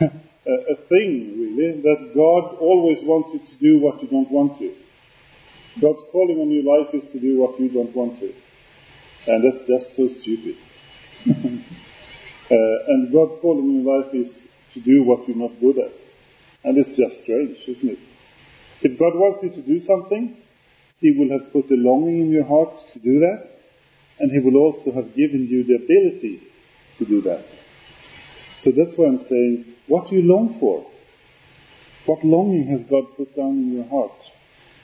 a 0.00 0.76
thing, 0.88 1.56
really, 1.56 1.80
that 1.82 2.12
God 2.14 2.56
always 2.60 3.02
wants 3.02 3.32
you 3.32 3.40
to 3.40 3.58
do 3.58 3.80
what 3.80 4.02
you 4.02 4.08
don't 4.08 4.30
want 4.30 4.58
to. 4.58 4.74
God's 5.80 6.02
calling 6.12 6.38
on 6.38 6.50
your 6.50 6.64
life 6.64 6.94
is 6.94 7.06
to 7.12 7.20
do 7.20 7.38
what 7.38 7.58
you 7.58 7.68
don't 7.68 7.94
want 7.94 8.18
to. 8.20 8.32
And 9.26 9.44
that's 9.44 9.66
just 9.66 9.96
so 9.96 10.08
stupid. 10.08 10.56
Uh, 12.50 12.56
and 12.88 13.10
God's 13.10 13.40
calling 13.40 13.64
in 13.64 13.84
life 13.86 14.14
is 14.14 14.38
to 14.74 14.80
do 14.80 15.02
what 15.02 15.26
you're 15.26 15.36
not 15.36 15.58
good 15.60 15.78
at. 15.78 15.94
And 16.62 16.76
it's 16.76 16.94
just 16.94 17.22
strange, 17.22 17.56
isn't 17.66 17.88
it? 17.88 17.98
If 18.82 18.98
God 18.98 19.14
wants 19.14 19.42
you 19.42 19.48
to 19.48 19.62
do 19.62 19.80
something, 19.80 20.36
He 21.00 21.12
will 21.12 21.30
have 21.38 21.50
put 21.54 21.70
a 21.70 21.74
longing 21.74 22.20
in 22.20 22.30
your 22.30 22.44
heart 22.44 22.74
to 22.92 22.98
do 22.98 23.20
that, 23.20 23.48
and 24.20 24.30
He 24.30 24.40
will 24.40 24.60
also 24.60 24.92
have 24.92 25.14
given 25.14 25.48
you 25.48 25.64
the 25.64 25.76
ability 25.76 26.42
to 26.98 27.06
do 27.06 27.22
that. 27.22 27.46
So 28.60 28.70
that's 28.76 28.94
why 28.96 29.06
I'm 29.06 29.18
saying, 29.18 29.64
what 29.86 30.10
do 30.10 30.16
you 30.16 30.22
long 30.22 30.58
for? 30.60 30.86
What 32.04 32.22
longing 32.24 32.66
has 32.66 32.82
God 32.82 33.16
put 33.16 33.34
down 33.34 33.52
in 33.52 33.72
your 33.72 33.88
heart? 33.88 34.20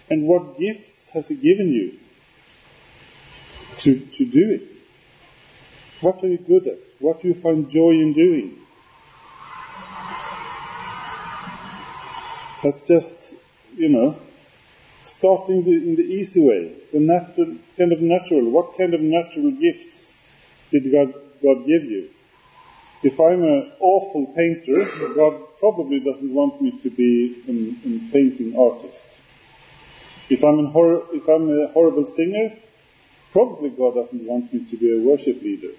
And 0.09 0.26
what 0.26 0.59
gifts 0.59 1.11
has 1.11 1.28
He 1.28 1.34
given 1.34 1.72
you 1.72 1.99
to, 3.80 4.01
to 4.16 4.24
do 4.24 4.51
it? 4.51 4.80
What 6.01 6.24
are 6.24 6.28
you 6.28 6.38
good 6.38 6.66
at? 6.66 6.78
What 6.98 7.20
do 7.20 7.28
you 7.28 7.34
find 7.34 7.70
joy 7.70 7.90
in 7.90 8.14
doing? 8.14 8.59
That's 12.62 12.82
just, 12.82 13.34
you 13.74 13.88
know, 13.88 14.16
starting 15.03 15.64
the, 15.64 15.72
in 15.72 15.96
the 15.96 16.03
easy 16.03 16.40
way, 16.40 16.74
the 16.92 17.01
natural, 17.01 17.57
kind 17.76 17.92
of 17.92 18.01
natural. 18.01 18.51
What 18.51 18.76
kind 18.76 18.94
of 18.94 19.01
natural 19.01 19.51
gifts 19.53 20.12
did 20.70 20.90
God, 20.92 21.12
God 21.42 21.66
give 21.66 21.84
you? 21.84 22.11
If 23.03 23.18
I'm 23.18 23.42
an 23.42 23.72
awful 23.80 24.26
painter, 24.36 24.84
God 25.14 25.59
probably 25.59 26.01
doesn't 26.01 26.32
want 26.34 26.61
me 26.61 26.78
to 26.82 26.90
be 26.90 27.42
a 27.48 28.12
painting 28.12 28.55
artist. 28.59 29.07
If 30.28 30.44
I'm, 30.44 30.66
hor- 30.66 31.05
if 31.12 31.26
I'm 31.28 31.48
a 31.51 31.72
horrible 31.72 32.05
singer, 32.05 32.57
probably 33.32 33.70
God 33.70 33.94
doesn't 33.94 34.24
want 34.24 34.53
me 34.53 34.70
to 34.70 34.76
be 34.76 34.96
a 34.96 35.01
worship 35.01 35.42
leader. 35.42 35.72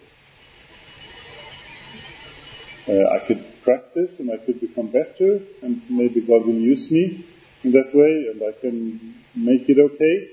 Uh, 2.88 2.94
I 3.16 3.20
could 3.28 3.46
practice 3.64 4.20
and 4.20 4.32
I 4.32 4.38
could 4.38 4.60
become 4.60 4.88
better, 4.88 5.40
and 5.62 5.82
maybe 5.90 6.22
God 6.22 6.46
will 6.46 6.56
use 6.56 6.90
me 6.90 7.26
in 7.64 7.72
that 7.74 7.94
way, 7.94 8.28
and 8.32 8.42
I 8.42 8.60
can 8.60 9.16
make 9.36 9.70
it 9.70 9.78
okay. 9.80 10.32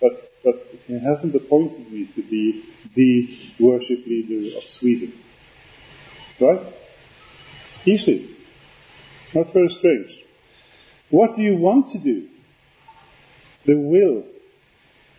But 0.00 0.32
but 0.42 0.66
He 0.86 0.98
hasn't 0.98 1.34
appointed 1.34 1.92
me 1.92 2.06
to 2.14 2.22
be 2.22 2.64
the 2.94 3.64
worship 3.64 4.06
leader 4.06 4.56
of 4.56 4.64
Sweden, 4.68 5.12
right? 6.40 6.74
Easy, 7.84 8.34
not 9.34 9.52
very 9.52 9.68
strange. 9.68 10.24
What 11.10 11.36
do 11.36 11.42
you 11.42 11.56
want 11.56 11.88
to 11.88 11.98
do? 11.98 12.28
The 13.66 13.76
will 13.76 14.24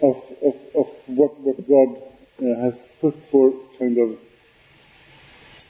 of 0.02 0.16
of, 0.42 0.56
of 0.74 0.88
what 1.06 1.40
what 1.42 1.58
God 1.68 2.02
uh, 2.42 2.62
has 2.64 2.88
put 3.00 3.16
for 3.30 3.54
kind 3.78 3.98
of 4.00 4.18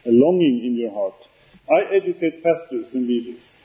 a 0.05 0.09
longing 0.09 0.63
in 0.65 0.75
your 0.75 0.91
heart. 0.91 1.27
I 1.69 1.93
educate 1.93 2.43
pastors 2.43 2.93
and 2.93 3.07
leaders. 3.07 3.55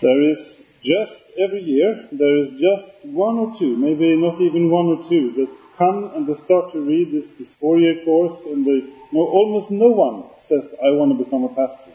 There 0.00 0.30
is 0.30 0.62
just 0.82 1.24
every 1.38 1.62
year, 1.62 2.08
there 2.12 2.38
is 2.38 2.50
just 2.50 3.04
one 3.04 3.36
or 3.38 3.52
two, 3.58 3.76
maybe 3.76 4.14
not 4.16 4.40
even 4.40 4.70
one 4.70 4.86
or 4.86 5.08
two, 5.08 5.32
that 5.36 5.48
come 5.76 6.12
and 6.14 6.26
they 6.26 6.34
start 6.34 6.72
to 6.72 6.80
read 6.80 7.12
this, 7.12 7.30
this 7.30 7.54
four-year 7.54 8.04
course, 8.04 8.42
and 8.46 8.64
they, 8.64 8.86
no, 9.12 9.26
almost 9.26 9.70
no 9.70 9.88
one 9.88 10.30
says, 10.44 10.72
I 10.82 10.90
want 10.92 11.18
to 11.18 11.24
become 11.24 11.44
a 11.44 11.54
pastor. 11.54 11.92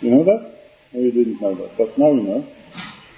You 0.00 0.10
know 0.10 0.24
that? 0.24 0.54
No, 0.92 1.00
you 1.00 1.10
didn't 1.12 1.40
know 1.40 1.54
that, 1.54 1.76
but 1.78 1.96
now 1.96 2.12
you 2.12 2.22
know. 2.22 2.46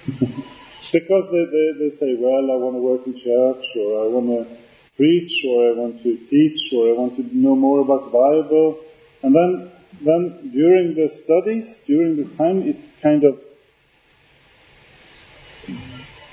because 0.93 1.25
they, 1.31 1.45
they, 1.51 1.89
they 1.89 1.95
say, 1.97 2.15
well, 2.17 2.49
I 2.49 2.55
want 2.55 2.75
to 2.75 2.81
work 2.81 3.05
in 3.05 3.15
church, 3.15 3.75
or 3.75 4.05
I 4.05 4.07
want 4.07 4.47
to 4.47 4.57
preach, 4.97 5.45
or 5.47 5.69
I 5.69 5.73
want 5.73 6.03
to 6.03 6.17
teach, 6.27 6.73
or 6.73 6.89
I 6.89 6.93
want 6.93 7.15
to 7.15 7.23
know 7.35 7.55
more 7.55 7.81
about 7.81 8.05
the 8.05 8.11
Bible. 8.11 8.79
And 9.23 9.33
then, 9.33 9.71
then 10.03 10.51
during 10.51 10.95
the 10.95 11.09
studies, 11.23 11.81
during 11.85 12.17
the 12.17 12.35
time, 12.35 12.63
it 12.63 12.77
kind 13.01 13.23
of 13.23 13.39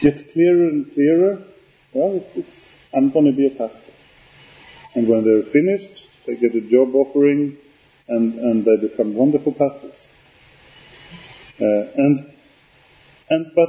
gets 0.00 0.22
clearer 0.32 0.68
and 0.68 0.92
clearer. 0.92 1.44
Well, 1.92 2.16
it's, 2.16 2.36
it's 2.36 2.74
I'm 2.92 3.10
going 3.10 3.26
to 3.26 3.32
be 3.32 3.46
a 3.46 3.56
pastor. 3.56 3.92
And 4.94 5.08
when 5.08 5.24
they're 5.24 5.50
finished, 5.52 6.06
they 6.26 6.36
get 6.36 6.54
a 6.54 6.60
job 6.60 6.94
offering, 6.94 7.56
and, 8.08 8.34
and 8.34 8.64
they 8.64 8.88
become 8.88 9.14
wonderful 9.14 9.52
pastors. 9.52 10.14
Uh, 11.60 11.64
and 11.96 12.32
and 13.30 13.46
but 13.54 13.68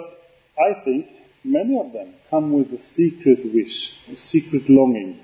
I 0.57 0.83
think 0.83 1.05
many 1.45 1.79
of 1.79 1.93
them 1.93 2.15
come 2.29 2.51
with 2.51 2.73
a 2.73 2.81
secret 2.81 3.39
wish, 3.53 3.95
a 4.11 4.15
secret 4.15 4.67
longing 4.67 5.19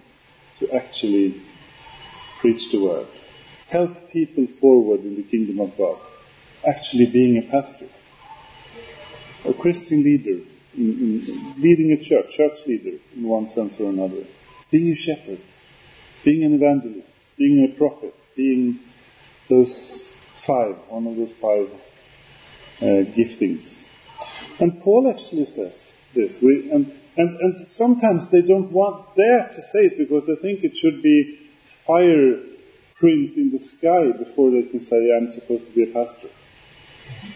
to 0.59 0.71
actually 0.71 1.41
preach 2.39 2.71
the 2.71 2.81
word, 2.81 3.07
help 3.67 4.11
people 4.11 4.47
forward 4.59 5.01
in 5.01 5.15
the 5.15 5.23
kingdom 5.23 5.59
of 5.59 5.75
God, 5.77 5.99
actually 6.67 7.07
being 7.07 7.37
a 7.37 7.51
pastor, 7.51 7.87
a 9.45 9.53
Christian 9.53 10.03
leader, 10.03 10.43
in, 10.77 11.21
in 11.25 11.55
leading 11.57 11.91
a 11.91 12.01
church, 12.01 12.31
church 12.31 12.59
leader 12.67 12.97
in 13.15 13.23
one 13.23 13.47
sense 13.47 13.79
or 13.79 13.89
another, 13.89 14.23
being 14.69 14.91
a 14.91 14.95
shepherd, 14.95 15.41
being 16.23 16.43
an 16.43 16.53
evangelist, 16.53 17.11
being 17.37 17.67
a 17.67 17.77
prophet, 17.77 18.13
being 18.35 18.79
those 19.49 20.03
five, 20.45 20.75
one 20.87 21.07
of 21.07 21.15
those 21.15 21.33
five 21.41 21.69
uh, 22.81 23.09
giftings. 23.11 23.83
And 24.59 24.81
Paul 24.83 25.11
actually 25.13 25.45
says 25.45 25.91
this, 26.13 26.37
we, 26.41 26.69
and, 26.71 26.91
and, 27.17 27.39
and 27.39 27.67
sometimes 27.67 28.29
they 28.31 28.41
don't 28.41 28.71
want 28.71 29.15
dare 29.15 29.51
to 29.55 29.61
say 29.61 29.85
it 29.87 29.97
because 29.97 30.23
they 30.27 30.35
think 30.35 30.63
it 30.63 30.75
should 30.75 31.01
be 31.01 31.39
fire 31.85 32.51
print 32.99 33.35
in 33.35 33.51
the 33.51 33.59
sky 33.59 34.11
before 34.17 34.51
they 34.51 34.63
can 34.69 34.81
say, 34.81 35.09
I'm 35.17 35.31
supposed 35.33 35.65
to 35.65 35.71
be 35.73 35.89
a 35.89 35.93
pastor. 35.93 36.29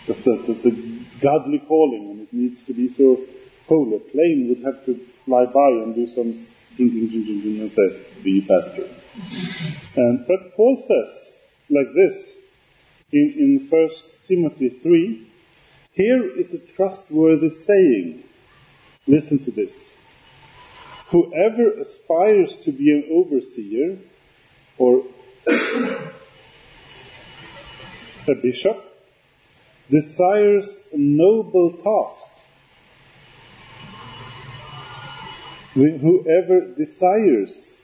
But 0.07 0.23
that 0.23 0.45
it's 0.47 0.65
a 0.65 0.71
godly 1.21 1.59
calling 1.67 2.11
and 2.11 2.21
it 2.21 2.31
needs 2.31 2.63
to 2.65 2.73
be 2.73 2.87
so 2.93 3.25
holy. 3.67 3.97
A 3.97 3.99
plane 3.99 4.47
would 4.49 4.63
have 4.63 4.85
to 4.85 4.99
fly 5.25 5.45
by 5.45 5.69
and 5.83 5.95
do 5.95 6.07
some 6.07 6.33
ding, 6.77 6.89
ding, 6.89 7.09
ding, 7.09 7.25
ding, 7.25 7.41
ding 7.41 7.61
and 7.61 7.71
say, 7.71 8.05
be 8.23 8.45
pastor. 8.47 8.87
And, 9.95 10.25
but 10.27 10.55
Paul 10.55 10.77
says 10.77 11.33
like 11.69 11.87
this 11.95 12.29
in, 13.11 13.59
in 13.61 13.67
1 13.69 13.89
Timothy 14.27 14.79
3, 14.81 15.31
here 15.93 16.39
is 16.39 16.53
a 16.53 16.59
trustworthy 16.75 17.49
saying. 17.49 18.23
Listen 19.07 19.39
to 19.45 19.51
this. 19.51 19.71
Whoever 21.11 21.79
aspires 21.79 22.59
to 22.65 22.71
be 22.71 22.91
an 22.91 23.03
overseer 23.11 23.99
or 24.77 25.03
a 28.27 28.35
bishop 28.41 28.83
desires 29.89 30.75
a 30.91 30.97
noble 30.97 31.73
task. 31.73 32.25
Whoever 35.75 36.73
desires 36.75 37.75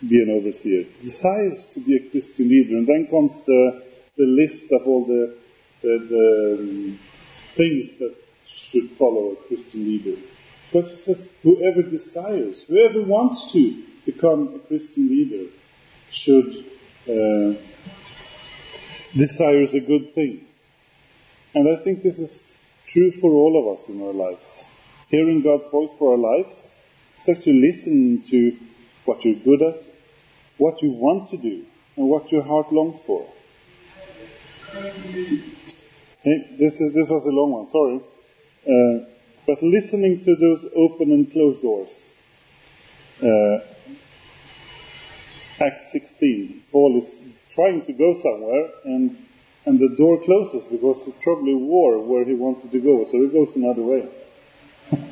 to 0.00 0.08
be 0.08 0.22
an 0.22 0.30
overseer, 0.30 0.84
desires 1.02 1.66
to 1.74 1.80
be 1.84 1.96
a 1.96 2.10
Christian 2.10 2.48
leader, 2.48 2.76
and 2.76 2.86
then 2.86 3.08
comes 3.10 3.32
the, 3.44 3.82
the 4.16 4.24
list 4.24 4.72
of 4.72 4.86
all 4.86 5.04
the, 5.04 5.36
the, 5.82 6.06
the 6.08 6.56
um, 6.58 7.00
things 7.56 7.98
that 7.98 8.14
should 8.46 8.90
follow 8.96 9.32
a 9.32 9.36
Christian 9.48 9.84
leader. 9.84 10.20
But 10.72 10.96
says, 10.98 11.28
whoever 11.42 11.82
desires, 11.82 12.64
whoever 12.66 13.02
wants 13.02 13.52
to 13.52 13.84
become 14.06 14.54
a 14.54 14.66
Christian 14.66 15.08
leader 15.08 15.50
should 16.10 16.64
uh, 17.08 17.60
desires 19.14 19.74
a 19.74 19.80
good 19.80 20.14
thing. 20.14 20.46
And 21.54 21.68
I 21.68 21.82
think 21.82 22.02
this 22.02 22.18
is 22.18 22.44
true 22.88 23.12
for 23.20 23.30
all 23.30 23.58
of 23.60 23.78
us 23.78 23.88
in 23.88 24.02
our 24.02 24.12
lives. 24.12 24.64
Hearing 25.08 25.42
God's 25.42 25.66
voice 25.70 25.90
for 25.98 26.12
our 26.12 26.18
lives 26.18 26.68
is 27.20 27.28
actually 27.28 27.60
listening 27.60 28.22
to 28.30 28.56
what 29.04 29.24
you're 29.24 29.42
good 29.44 29.62
at, 29.62 29.84
what 30.56 30.82
you 30.82 30.90
want 30.92 31.28
to 31.30 31.36
do, 31.36 31.64
and 31.96 32.08
what 32.08 32.32
your 32.32 32.42
heart 32.42 32.72
longs 32.72 32.98
for. 33.06 33.28
Hey, 34.72 36.56
this 36.58 36.80
is 36.80 36.94
this 36.94 37.08
was 37.08 37.26
a 37.26 37.30
long 37.30 37.50
one. 37.52 37.66
Sorry, 37.66 38.00
uh, 38.66 39.04
but 39.46 39.62
listening 39.62 40.20
to 40.24 40.36
those 40.36 40.66
open 40.76 41.10
and 41.12 41.30
closed 41.32 41.62
doors. 41.62 42.06
Uh, 43.22 43.58
Act 45.60 45.88
16. 45.90 46.62
Paul 46.72 47.00
is 47.00 47.20
trying 47.54 47.84
to 47.84 47.92
go 47.92 48.14
somewhere, 48.14 48.70
and 48.84 49.16
and 49.64 49.78
the 49.78 49.94
door 49.96 50.20
closes 50.24 50.64
because 50.66 51.06
it's 51.06 51.16
probably 51.22 51.54
war 51.54 52.00
where 52.00 52.24
he 52.24 52.34
wanted 52.34 52.72
to 52.72 52.80
go, 52.80 53.04
so 53.04 53.22
he 53.22 53.28
goes 53.28 53.54
another 53.54 53.82
way. 53.82 54.08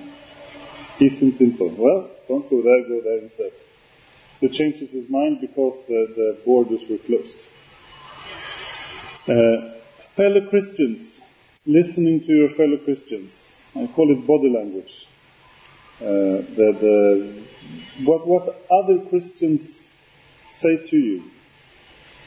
And 1.01 1.35
simple. 1.35 1.74
Well, 1.78 2.11
don't 2.28 2.51
go 2.51 2.61
there, 2.61 2.87
go 2.87 3.01
there 3.03 3.20
instead. 3.20 3.53
So 4.39 4.49
he 4.49 4.49
changes 4.49 4.91
his 4.93 5.09
mind 5.09 5.41
because 5.41 5.78
the, 5.89 6.12
the 6.14 6.39
borders 6.45 6.83
were 6.91 6.99
closed. 6.99 7.39
Uh, 9.26 9.81
fellow 10.14 10.47
Christians, 10.51 11.19
listening 11.66 12.20
to 12.20 12.32
your 12.32 12.48
fellow 12.48 12.78
Christians. 12.78 13.54
I 13.74 13.86
call 13.94 14.11
it 14.11 14.26
body 14.26 14.48
language. 14.48 15.06
Uh, 16.00 16.40
the, 16.56 16.72
the, 16.80 18.04
what, 18.04 18.26
what 18.26 18.64
other 18.70 19.04
Christians 19.11 19.82
say 20.48 20.88
to 20.88 20.96
you. 20.96 21.24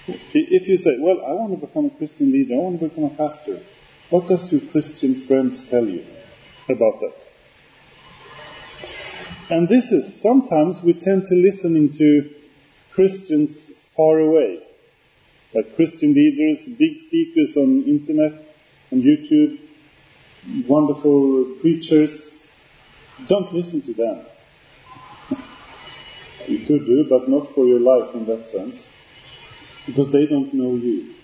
If 0.07 0.67
you 0.67 0.77
say, 0.77 0.97
well, 0.99 1.21
I 1.25 1.31
want 1.31 1.59
to 1.59 1.65
become 1.65 1.85
a 1.85 1.97
Christian 1.97 2.31
leader, 2.31 2.53
I 2.53 2.57
want 2.57 2.79
to 2.79 2.89
become 2.89 3.05
a 3.05 3.09
pastor, 3.09 3.63
what 4.11 4.27
does 4.27 4.51
your 4.51 4.69
Christian 4.71 5.25
friends 5.25 5.67
tell 5.67 5.87
you 5.87 6.05
about 6.69 6.99
that? 6.99 7.15
And 9.49 9.67
this 9.67 9.85
is, 9.91 10.21
sometimes 10.21 10.81
we 10.85 10.93
tend 10.93 11.25
to 11.25 11.35
listening 11.35 11.93
to 11.97 12.29
Christians 12.93 13.71
far 13.95 14.19
away, 14.19 14.59
like 15.55 15.75
Christian 15.75 16.13
leaders, 16.13 16.69
big 16.77 16.99
speakers 16.99 17.57
on 17.57 17.83
internet, 17.87 18.53
on 18.93 19.01
YouTube, 19.01 19.57
wonderful 20.67 21.57
preachers. 21.61 22.45
Don't 23.27 23.51
listen 23.51 23.81
to 23.81 23.93
them. 23.93 24.25
You 26.47 26.59
could 26.67 26.85
do, 26.85 27.05
but 27.09 27.27
not 27.27 27.55
for 27.55 27.65
your 27.65 27.79
life 27.79 28.13
in 28.13 28.25
that 28.27 28.45
sense, 28.45 28.87
because 29.87 30.11
they 30.11 30.27
don't 30.27 30.53
know 30.53 30.75
you. 30.75 31.15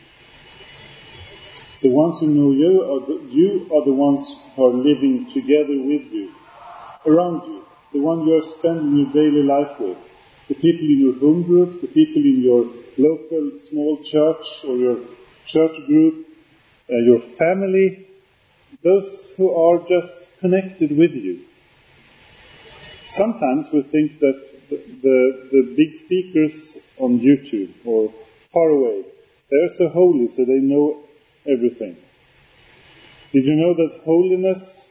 The 1.81 1.89
ones 1.89 2.19
who 2.19 2.27
know 2.27 2.51
you 2.51 2.81
are 2.81 3.05
the, 3.05 3.31
you 3.31 3.69
are 3.73 3.85
the 3.85 3.93
ones 3.93 4.21
who 4.55 4.65
are 4.65 4.73
living 4.73 5.29
together 5.31 5.77
with 5.77 6.11
you, 6.11 6.31
around 7.05 7.47
you, 7.47 7.63
the 7.93 7.99
one 7.99 8.27
you 8.27 8.35
are 8.35 8.41
spending 8.41 8.97
your 8.97 9.11
daily 9.13 9.43
life 9.43 9.79
with, 9.79 9.97
the 10.47 10.55
people 10.55 10.87
in 10.87 10.99
your 10.99 11.19
home 11.19 11.43
group, 11.43 11.81
the 11.81 11.87
people 11.87 12.23
in 12.23 12.41
your 12.41 12.65
local 12.97 13.59
small 13.59 14.01
church 14.03 14.65
or 14.67 14.75
your 14.75 14.97
church 15.45 15.85
group, 15.85 16.28
uh, 16.91 16.97
your 16.97 17.19
family, 17.37 18.07
those 18.83 19.33
who 19.37 19.51
are 19.51 19.79
just 19.87 20.29
connected 20.39 20.97
with 20.97 21.11
you. 21.11 21.45
Sometimes 23.07 23.67
we 23.73 23.83
think 23.83 24.19
that 24.19 24.45
the, 24.69 24.77
the, 25.01 25.49
the 25.51 25.73
big 25.75 25.97
speakers 25.97 26.77
on 26.97 27.19
YouTube 27.19 27.73
or 27.85 28.13
far 28.53 28.69
away, 28.69 29.03
they're 29.49 29.75
so 29.77 29.89
holy 29.89 30.27
so 30.29 30.45
they 30.45 30.59
know 30.59 31.01
everything. 31.47 31.97
Did 33.33 33.45
you 33.45 33.55
know 33.55 33.73
that 33.75 34.01
holiness 34.03 34.81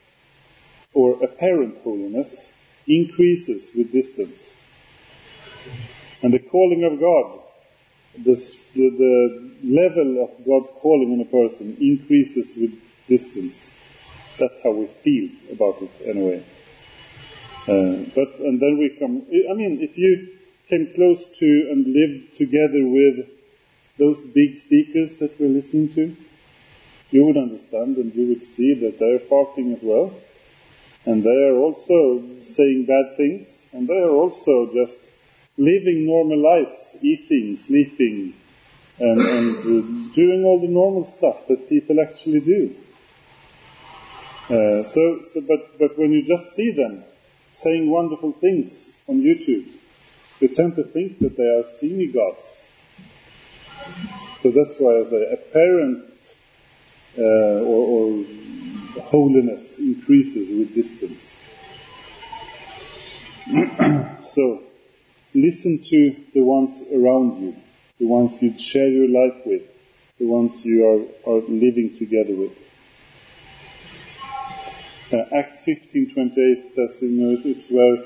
or 0.93 1.23
apparent 1.23 1.77
holiness 1.83 2.51
increases 2.87 3.71
with 3.75 3.91
distance? 3.91 4.53
And 6.21 6.33
the 6.33 6.39
calling 6.39 6.83
of 6.83 6.99
God, 6.99 7.48
the, 8.17 8.35
the, 8.75 9.49
level 9.61 10.23
of 10.23 10.45
God's 10.45 10.69
calling 10.81 11.11
on 11.13 11.21
a 11.21 11.29
person 11.29 11.77
increases 11.79 12.53
with 12.57 12.71
distance. 13.07 13.71
That's 14.39 14.57
how 14.63 14.71
we 14.71 14.87
feel 15.03 15.29
about 15.53 15.81
it 15.81 15.91
anyway. 16.07 16.45
Uh, 17.67 18.09
but 18.15 18.39
and 18.39 18.59
then 18.59 18.77
we 18.79 18.95
come. 18.97 19.25
I 19.29 19.53
mean, 19.53 19.79
if 19.81 19.97
you 19.97 20.39
came 20.69 20.93
close 20.95 21.25
to 21.39 21.45
and 21.71 21.85
lived 21.85 22.37
together 22.37 22.87
with 22.87 23.27
those 23.97 24.21
big 24.33 24.57
speakers 24.57 25.17
that 25.19 25.39
we're 25.39 25.49
listening 25.49 25.93
to, 25.93 26.15
you 27.11 27.25
would 27.25 27.37
understand 27.37 27.97
and 27.97 28.13
you 28.15 28.27
would 28.29 28.43
see 28.43 28.73
that 28.75 28.97
they're 28.97 29.27
farting 29.29 29.73
as 29.73 29.81
well, 29.83 30.13
and 31.05 31.23
they 31.23 31.43
are 31.49 31.57
also 31.57 32.23
saying 32.41 32.85
bad 32.87 33.17
things, 33.17 33.67
and 33.73 33.87
they 33.87 33.97
are 33.97 34.11
also 34.11 34.71
just 34.73 35.08
living 35.59 36.05
normal 36.05 36.41
lives, 36.41 36.97
eating, 37.01 37.57
sleeping, 37.57 38.33
and, 38.97 39.19
and 39.19 39.57
uh, 39.59 40.15
doing 40.15 40.43
all 40.45 40.59
the 40.61 40.67
normal 40.67 41.05
stuff 41.05 41.35
that 41.49 41.67
people 41.67 41.97
actually 41.99 42.39
do. 42.39 42.75
Uh, 44.45 44.83
so, 44.83 45.19
so, 45.33 45.41
but, 45.47 45.77
but 45.77 45.99
when 45.99 46.11
you 46.11 46.25
just 46.25 46.55
see 46.55 46.71
them 46.71 47.03
saying 47.53 47.89
wonderful 47.89 48.33
things 48.39 48.89
on 49.07 49.21
YouTube, 49.21 49.67
you 50.39 50.47
tend 50.47 50.75
to 50.77 50.83
think 50.83 51.19
that 51.19 51.35
they 51.35 51.43
are 51.43 51.65
semi-gods. 51.79 52.65
So 54.41 54.51
that's 54.51 54.75
why 54.79 55.01
I 55.01 55.03
say 55.09 55.33
apparent 55.33 56.05
uh, 57.17 57.67
or, 57.67 58.23
or 58.23 58.25
holiness 59.03 59.77
increases 59.77 60.49
with 60.49 60.73
distance. 60.73 61.35
so, 64.25 64.68
listen 65.33 65.83
to 65.83 66.15
the 66.33 66.41
ones 66.41 66.81
around 66.93 67.41
you, 67.41 67.55
the 67.99 68.07
ones 68.07 68.37
you 68.41 68.53
share 68.57 68.87
your 68.87 69.09
life 69.09 69.41
with, 69.45 69.63
the 70.19 70.25
ones 70.25 70.61
you 70.63 70.85
are, 70.85 71.31
are 71.31 71.41
living 71.41 71.95
together 71.97 72.35
with. 72.35 72.51
Uh, 75.11 75.25
Acts 75.35 75.61
15:28 75.65 76.73
says, 76.73 77.01
you 77.01 77.09
know, 77.09 77.41
it's 77.43 77.71
where 77.71 77.97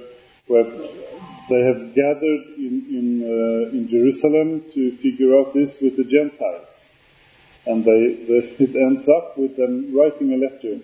where 0.48 0.64
they 1.50 1.62
have 1.68 1.94
gathered 1.96 2.44
in 2.58 2.86
in, 2.90 3.08
uh, 3.24 3.78
in 3.78 3.88
Jerusalem 3.90 4.64
to 4.74 4.96
figure 4.98 5.38
out 5.38 5.54
this 5.54 5.82
with 5.82 5.98
the 5.98 6.06
Gentiles, 6.06 6.74
and 7.66 7.84
they, 7.84 8.24
they, 8.28 8.56
it 8.66 8.76
ends 8.76 9.08
up 9.10 9.38
with 9.38 9.58
them 9.58 9.94
writing 9.96 10.34
a 10.34 10.38
letter 10.38 10.84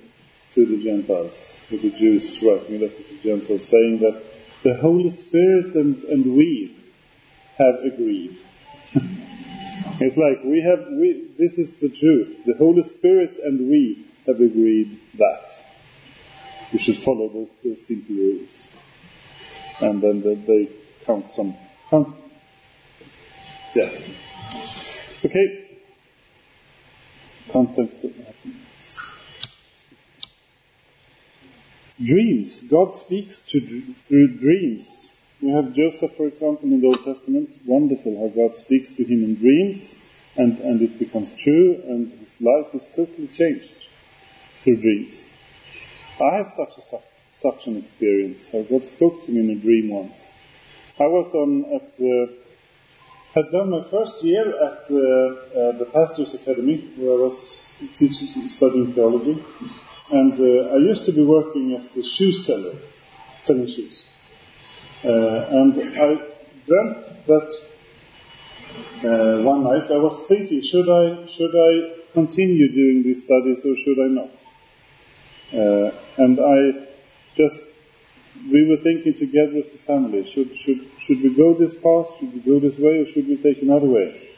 to 0.55 0.65
the 0.65 0.83
Gentiles, 0.83 1.55
with 1.71 1.83
the 1.83 1.91
Jews 1.91 2.39
writing 2.43 2.75
a 2.75 2.79
letter 2.79 3.03
to 3.03 3.15
the 3.15 3.21
Gentiles, 3.23 3.67
saying 3.69 3.99
that 3.99 4.21
the 4.63 4.77
Holy 4.81 5.09
Spirit 5.09 5.75
and, 5.75 6.03
and 6.03 6.35
we 6.35 6.75
have 7.57 7.75
agreed. 7.93 8.37
it's 8.93 10.17
like 10.17 10.43
we 10.43 10.61
have 10.61 10.87
we 10.91 11.31
this 11.37 11.57
is 11.57 11.75
the 11.79 11.89
truth. 11.89 12.45
The 12.45 12.55
Holy 12.57 12.83
Spirit 12.83 13.37
and 13.43 13.69
we 13.69 14.05
have 14.27 14.35
agreed 14.35 14.99
that 15.17 15.51
we 16.71 16.79
should 16.79 16.97
follow 16.97 17.29
those, 17.29 17.49
those 17.63 17.85
simple 17.87 18.15
rules. 18.15 18.67
And 19.81 20.01
then 20.01 20.21
they, 20.21 20.35
they 20.35 20.71
count 21.05 21.31
some, 21.31 21.55
yeah. 23.75 23.89
Okay. 25.25 25.79
Content. 27.51 27.91
Dreams. 32.03 32.63
God 32.69 32.95
speaks 32.95 33.45
to, 33.51 33.59
through 34.07 34.37
dreams. 34.37 35.09
We 35.41 35.51
have 35.51 35.73
Joseph, 35.73 36.15
for 36.15 36.27
example, 36.27 36.63
in 36.63 36.81
the 36.81 36.87
Old 36.87 37.03
Testament. 37.03 37.49
Wonderful 37.65 38.17
how 38.19 38.29
God 38.29 38.55
speaks 38.55 38.95
to 38.95 39.03
him 39.03 39.23
in 39.23 39.35
dreams, 39.35 39.95
and, 40.35 40.59
and 40.59 40.81
it 40.81 40.97
becomes 40.97 41.33
true, 41.43 41.81
and 41.87 42.11
his 42.19 42.35
life 42.39 42.73
is 42.73 42.87
totally 42.95 43.27
changed 43.27 43.73
through 44.63 44.81
dreams. 44.81 45.29
I 46.21 46.37
have 46.37 46.47
such 46.55 46.77
a, 46.77 46.99
such 47.41 47.67
an 47.67 47.77
experience. 47.77 48.47
God 48.51 48.85
spoke 48.85 49.25
to 49.25 49.31
me 49.31 49.39
in 49.39 49.57
a 49.57 49.61
dream 49.61 49.89
once. 49.89 50.15
I 50.99 51.07
was 51.07 51.33
on 51.33 51.65
at 51.73 51.95
uh, 51.99 52.33
had 53.33 53.51
done 53.51 53.69
my 53.69 53.83
first 53.91 54.23
year 54.23 54.41
at 54.41 54.89
uh, 54.89 54.95
uh, 54.95 55.77
the 55.77 55.87
Pastors 55.93 56.33
Academy, 56.33 56.91
where 56.97 57.13
I 57.13 57.21
was 57.21 57.71
teaching 57.95 58.49
studying 58.49 58.93
theology, 58.93 59.43
and 60.11 60.33
uh, 60.33 60.73
I 60.73 60.77
used 60.77 61.05
to 61.05 61.11
be 61.11 61.23
working 61.23 61.75
as 61.75 61.95
a 61.95 62.03
shoe 62.03 62.31
seller, 62.31 62.79
selling 63.39 63.67
shoes. 63.67 64.07
Uh, 65.03 65.09
and 65.09 65.73
I 65.77 66.15
dreamt 66.65 67.25
that 67.27 67.49
uh, 69.03 69.43
one 69.43 69.63
night 69.63 69.91
I 69.91 69.97
was 69.97 70.25
thinking, 70.27 70.61
should 70.61 70.89
I 70.89 71.25
should 71.27 71.55
I 71.55 72.03
continue 72.13 72.71
doing 72.71 73.03
these 73.03 73.23
studies 73.23 73.65
or 73.65 73.75
should 73.77 73.99
I 73.99 74.07
not? 74.07 74.31
Uh, 75.51 75.91
and 76.17 76.39
I 76.39 76.87
just, 77.35 77.59
we 78.51 78.67
were 78.67 78.77
thinking 78.77 79.13
together 79.17 79.57
as 79.57 79.73
a 79.73 79.77
family, 79.79 80.25
should, 80.25 80.55
should, 80.55 80.79
should 80.99 81.23
we 81.23 81.35
go 81.35 81.53
this 81.53 81.73
path, 81.73 82.07
should 82.19 82.33
we 82.33 82.39
go 82.41 82.59
this 82.59 82.77
way, 82.77 82.99
or 82.99 83.05
should 83.07 83.27
we 83.27 83.37
take 83.37 83.61
another 83.61 83.87
way? 83.87 84.29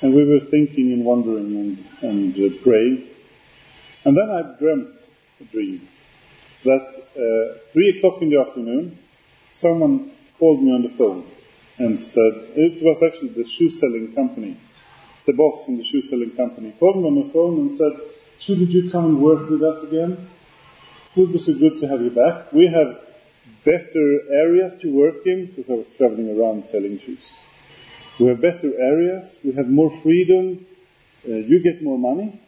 And 0.00 0.14
we 0.14 0.24
were 0.28 0.40
thinking 0.40 0.92
and 0.92 1.04
wondering 1.04 1.56
and, 1.56 1.86
and 2.02 2.34
uh, 2.34 2.62
praying. 2.62 3.10
And 4.04 4.16
then 4.16 4.30
I 4.30 4.58
dreamt 4.58 4.96
a 5.40 5.44
dream 5.44 5.88
that 6.64 6.88
uh, 7.16 7.58
three 7.72 7.96
o'clock 7.96 8.22
in 8.22 8.30
the 8.30 8.40
afternoon, 8.40 8.98
someone 9.54 10.12
called 10.38 10.62
me 10.62 10.72
on 10.72 10.82
the 10.82 10.96
phone 10.96 11.30
and 11.78 12.00
said, 12.00 12.32
it 12.56 12.82
was 12.82 13.02
actually 13.02 13.34
the 13.34 13.48
shoe 13.48 13.70
selling 13.70 14.14
company, 14.14 14.58
the 15.26 15.32
boss 15.32 15.64
in 15.68 15.76
the 15.78 15.84
shoe 15.84 16.02
selling 16.02 16.32
company, 16.36 16.74
called 16.78 16.96
me 16.96 17.04
on 17.04 17.26
the 17.26 17.32
phone 17.32 17.60
and 17.60 17.76
said, 17.76 17.92
Shouldn't 18.38 18.70
you 18.70 18.90
come 18.90 19.04
and 19.06 19.20
work 19.22 19.48
with 19.48 19.62
us 19.62 19.84
again? 19.86 20.28
It 21.14 21.20
would 21.20 21.32
be 21.32 21.38
so 21.38 21.52
good 21.58 21.78
to 21.78 21.86
have 21.88 22.00
you 22.00 22.10
back. 22.10 22.52
We 22.52 22.66
have 22.66 23.00
better 23.64 24.20
areas 24.32 24.74
to 24.82 24.88
work 24.92 25.24
in 25.24 25.46
because 25.46 25.70
I 25.70 25.74
was 25.74 25.86
traveling 25.96 26.36
around 26.36 26.66
selling 26.66 26.98
shoes. 26.98 27.24
We 28.18 28.26
have 28.26 28.40
better 28.40 28.72
areas. 28.78 29.36
We 29.44 29.52
have 29.52 29.68
more 29.68 29.90
freedom. 30.02 30.66
Uh, 31.26 31.36
you 31.36 31.62
get 31.62 31.82
more 31.82 31.98
money, 31.98 32.40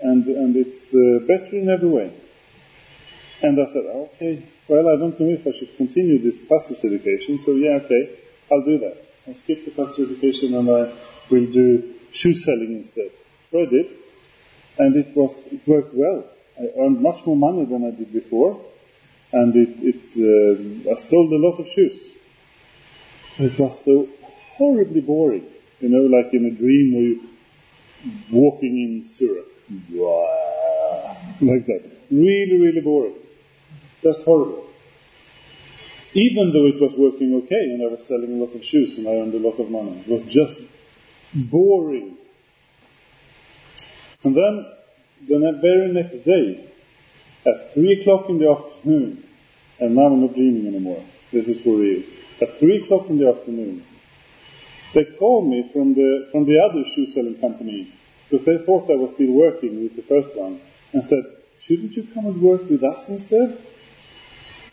and 0.00 0.26
and 0.26 0.56
it's 0.56 0.94
uh, 0.94 1.26
better 1.26 1.56
in 1.56 1.68
every 1.68 1.88
way. 1.88 2.12
And 3.40 3.58
I 3.60 3.66
said, 3.72 3.86
okay, 3.86 4.48
well, 4.68 4.88
I 4.88 4.96
don't 4.98 5.18
know 5.20 5.30
if 5.30 5.46
I 5.46 5.56
should 5.56 5.76
continue 5.76 6.20
this 6.20 6.38
pastor's 6.48 6.82
education, 6.84 7.38
so 7.38 7.52
yeah, 7.52 7.78
okay, 7.84 8.18
I'll 8.50 8.64
do 8.64 8.78
that. 8.78 8.96
I'll 9.26 9.34
skip 9.34 9.64
the 9.64 9.70
pastor's 9.70 10.10
education 10.10 10.54
and 10.54 10.68
I 10.68 10.92
will 11.30 11.46
do 11.52 11.94
shoe 12.12 12.34
selling 12.34 12.82
instead. 12.82 13.10
So 13.50 13.62
I 13.62 13.66
did 13.66 13.86
and 14.78 14.96
it 14.96 15.14
was 15.16 15.48
it 15.50 15.60
worked 15.66 15.94
well. 15.94 16.24
I 16.58 16.80
earned 16.80 17.02
much 17.02 17.26
more 17.26 17.36
money 17.36 17.64
than 17.64 17.84
I 17.84 17.90
did 17.90 18.12
before, 18.12 18.60
and 19.32 19.54
it, 19.54 19.76
it 19.80 20.86
uh, 20.86 20.92
I 20.92 20.96
sold 20.96 21.32
a 21.32 21.36
lot 21.36 21.58
of 21.58 21.66
shoes. 21.68 22.10
It 23.38 23.58
was 23.58 23.84
so 23.84 24.08
horribly 24.56 25.00
boring. 25.00 25.46
You 25.80 25.88
know, 25.88 26.16
like 26.16 26.32
in 26.32 26.44
a 26.46 26.50
dream 26.50 26.94
where 26.94 27.02
you're 27.02 28.44
walking 28.44 28.78
in 28.78 29.04
syrup. 29.04 29.47
Like 31.40 31.66
that. 31.66 31.90
Really, 32.10 32.56
really 32.58 32.80
boring. 32.80 33.14
Just 34.02 34.22
horrible. 34.22 34.66
Even 36.14 36.52
though 36.52 36.66
it 36.66 36.80
was 36.80 36.94
working 36.96 37.34
okay 37.44 37.64
and 37.72 37.82
I 37.82 37.86
was 37.92 38.06
selling 38.06 38.40
a 38.40 38.44
lot 38.44 38.54
of 38.54 38.64
shoes 38.64 38.98
and 38.98 39.06
I 39.06 39.12
earned 39.12 39.34
a 39.34 39.38
lot 39.38 39.60
of 39.60 39.70
money. 39.70 40.00
It 40.00 40.08
was 40.08 40.22
just 40.22 40.56
boring. 41.34 42.16
And 44.24 44.34
then, 44.34 44.66
the 45.28 45.58
very 45.60 45.92
next 45.92 46.24
day, 46.24 46.72
at 47.46 47.74
3 47.74 48.00
o'clock 48.00 48.28
in 48.28 48.38
the 48.38 48.50
afternoon, 48.50 49.24
and 49.78 49.94
now 49.94 50.06
I'm 50.06 50.20
not 50.22 50.34
dreaming 50.34 50.66
anymore, 50.66 51.04
this 51.32 51.46
is 51.46 51.62
for 51.62 51.76
real, 51.76 52.02
at 52.40 52.58
3 52.58 52.82
o'clock 52.82 53.08
in 53.10 53.18
the 53.18 53.28
afternoon, 53.28 53.84
they 54.94 55.04
called 55.18 55.48
me 55.48 55.70
from 55.72 55.94
the, 55.94 56.28
from 56.32 56.46
the 56.46 56.58
other 56.58 56.84
shoe 56.94 57.06
selling 57.06 57.38
company, 57.40 57.92
because 58.28 58.44
they 58.46 58.64
thought 58.64 58.90
I 58.90 58.96
was 58.96 59.12
still 59.12 59.32
working 59.32 59.82
with 59.82 59.96
the 59.96 60.02
first 60.02 60.36
one, 60.36 60.60
and 60.92 61.04
said, 61.04 61.24
shouldn't 61.60 61.92
you 61.92 62.06
come 62.14 62.26
and 62.26 62.42
work 62.42 62.68
with 62.68 62.82
us 62.82 63.08
instead? 63.08 63.58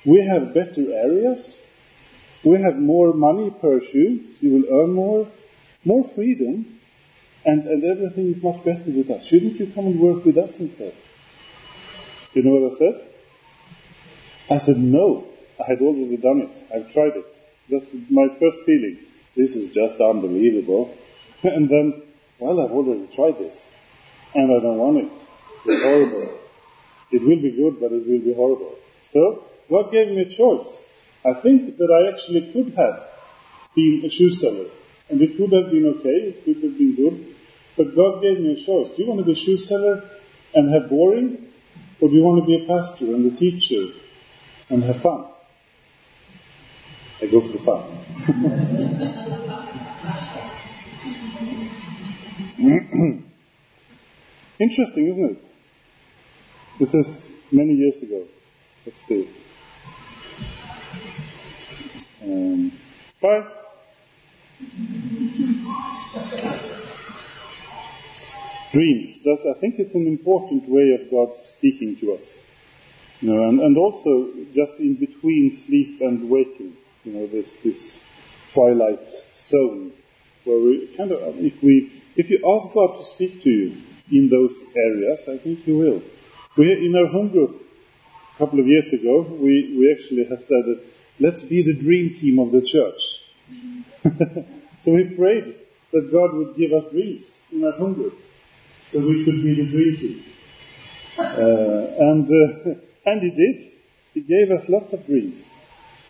We 0.06 0.26
have 0.28 0.54
better 0.54 0.94
areas. 0.94 1.58
We 2.44 2.62
have 2.62 2.76
more 2.76 3.14
money 3.14 3.50
per 3.50 3.82
shoe, 3.82 4.24
you 4.40 4.52
will 4.52 4.82
earn 4.82 4.94
more, 4.94 5.28
more 5.84 6.08
freedom, 6.14 6.80
and, 7.44 7.68
and 7.68 7.84
everything 7.84 8.32
is 8.32 8.42
much 8.44 8.64
better 8.64 8.86
with 8.86 9.10
us. 9.10 9.26
Shouldn't 9.26 9.60
you 9.60 9.72
come 9.74 9.86
and 9.88 10.00
work 10.00 10.24
with 10.26 10.38
us 10.38 10.52
instead? 10.60 10.94
You 12.34 12.44
know 12.44 12.60
what 12.60 12.74
I 12.74 12.78
said? 12.78 13.08
I 14.50 14.58
said, 14.60 14.78
no, 14.78 15.28
I 15.60 15.64
had 15.68 15.82
already 15.82 16.18
done 16.18 16.42
it. 16.42 16.56
I've 16.74 16.92
tried 16.92 17.14
it. 17.16 17.36
That's 17.70 17.90
my 18.10 18.28
first 18.40 18.58
feeling. 18.66 19.00
This 19.36 19.56
is 19.56 19.74
just 19.74 20.00
unbelievable. 20.00 20.96
and 21.44 21.68
then, 21.70 22.04
well, 22.40 22.60
I've 22.60 22.72
already 22.72 23.08
tried 23.14 23.38
this. 23.40 23.58
And 24.34 24.52
I 24.52 24.62
don't 24.62 24.78
want 24.78 24.98
it. 24.98 25.12
It's 25.66 25.84
horrible. 25.84 26.40
It 27.12 27.22
will 27.22 27.42
be 27.42 27.52
good, 27.52 27.80
but 27.80 27.92
it 27.92 28.06
will 28.06 28.20
be 28.20 28.34
horrible. 28.36 28.76
So, 29.12 29.46
God 29.70 29.92
gave 29.92 30.10
me 30.10 30.22
a 30.22 30.30
choice. 30.30 30.68
I 31.26 31.34
think 31.42 31.78
that 31.78 31.90
I 31.90 32.14
actually 32.14 32.52
could 32.52 32.76
have 32.76 33.08
been 33.76 34.04
a 34.06 34.10
shoe 34.10 34.32
seller. 34.32 34.70
And 35.10 35.22
it 35.22 35.38
could 35.38 35.54
have 35.54 35.72
been 35.72 35.86
okay, 36.00 36.34
it 36.34 36.44
could 36.46 36.64
have 36.64 36.78
been 36.78 36.96
good. 36.96 37.36
But 37.78 37.96
God 37.96 38.22
gave 38.22 38.40
me 38.40 38.54
a 38.54 38.66
choice. 38.66 38.92
Do 38.92 39.04
you 39.04 39.10
want 39.10 39.20
to 39.20 39.26
be 39.26 39.34
a 39.34 39.36
shoe 39.36 39.58
seller 39.58 40.10
and 40.54 40.74
have 40.74 40.90
boring? 40.90 41.52
Or 42.02 42.10
do 42.10 42.16
you 42.16 42.24
want 42.24 42.42
to 42.44 42.48
be 42.48 42.64
a 42.64 42.68
pastor 42.68 43.06
and 43.06 43.32
a 43.32 43.36
teacher 43.36 43.94
and 44.70 44.84
have 44.84 45.02
fun? 45.02 45.26
I 47.22 47.28
go 47.28 47.42
for 47.42 47.54
the 47.54 47.60
fun. 47.60 49.52
Interesting, 54.60 55.08
isn't 55.08 55.32
it? 55.32 55.38
This 56.80 56.94
is 56.96 57.28
many 57.52 57.74
years 57.74 58.02
ago, 58.02 58.26
but 58.84 58.96
still. 58.96 59.26
Um, 62.24 62.72
but 63.22 63.52
dreams. 68.74 69.20
I 69.28 69.60
think 69.60 69.76
it's 69.78 69.94
an 69.94 70.08
important 70.08 70.68
way 70.68 70.98
of 71.00 71.12
God 71.12 71.36
speaking 71.36 71.98
to 71.98 72.14
us. 72.14 72.40
You 73.22 73.32
know, 73.32 73.48
and, 73.48 73.60
and 73.60 73.78
also 73.78 74.32
just 74.56 74.80
in 74.80 74.96
between 74.96 75.56
sleep 75.68 76.02
and 76.02 76.32
waking. 76.32 76.76
You 77.04 77.14
know, 77.14 77.28
this 77.28 77.56
this 77.64 78.00
twilight 78.56 79.08
zone 79.36 79.94
where 80.46 80.60
we 80.60 80.94
kind 80.98 81.12
of 81.12 81.20
if 81.38 81.62
we 81.62 82.02
if 82.16 82.30
you 82.30 82.38
ask 82.38 82.74
God 82.74 82.98
to 82.98 83.06
speak 83.06 83.44
to 83.44 83.50
you 83.50 83.82
in 84.12 84.30
those 84.30 84.64
areas, 84.76 85.22
I 85.28 85.38
think 85.38 85.60
He 85.60 85.72
will. 85.72 86.02
We 86.58 86.72
in 86.72 86.96
our 86.96 87.12
home 87.12 87.30
group 87.30 87.62
a 88.36 88.38
couple 88.38 88.60
of 88.60 88.68
years 88.68 88.92
ago, 88.94 89.22
we, 89.22 89.76
we 89.78 89.92
actually 89.92 90.26
have 90.30 90.40
said 90.40 90.64
that 90.66 90.84
let's 91.20 91.44
be 91.44 91.64
the 91.64 91.74
dream 91.74 92.14
team 92.14 92.40
of 92.40 92.52
the 92.52 92.62
church. 92.62 93.00
so 94.84 94.94
we 94.94 95.16
prayed 95.16 95.56
that 95.92 96.10
God 96.12 96.34
would 96.34 96.56
give 96.58 96.72
us 96.74 96.84
dreams 96.92 97.40
in 97.52 97.64
our 97.64 97.74
home 97.74 97.94
group 97.94 98.18
so 98.92 99.00
we 99.00 99.26
could 99.26 99.44
be 99.44 99.56
the 99.56 99.70
dream 99.70 99.98
team. 99.98 100.26
Uh, 101.18 102.12
and, 102.12 102.28
uh, 102.28 102.80
and 103.06 103.22
He 103.22 103.30
did. 103.30 103.72
He 104.14 104.22
gave 104.22 104.52
us 104.52 104.68
lots 104.70 104.94
of 104.94 105.06
dreams. 105.06 105.44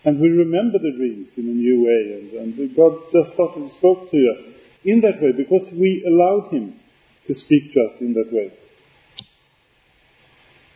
And 0.04 0.20
we 0.20 0.30
remember 0.30 0.78
the 0.78 0.92
dreams 0.92 1.34
in 1.38 1.46
a 1.46 1.54
new 1.54 1.86
way. 1.86 2.40
And, 2.40 2.58
and 2.58 2.76
God 2.76 3.10
just 3.12 3.34
started, 3.34 3.70
spoke 3.72 4.12
to 4.12 4.18
us 4.30 4.65
in 4.86 5.02
that 5.02 5.22
way 5.22 5.32
because 5.32 5.76
we 5.80 6.06
allowed 6.08 6.54
Him 6.54 6.80
to 7.26 7.34
speak 7.34 7.74
to 7.74 7.82
us 7.82 8.00
in 8.00 8.14
that 8.14 8.32
way. 8.32 8.54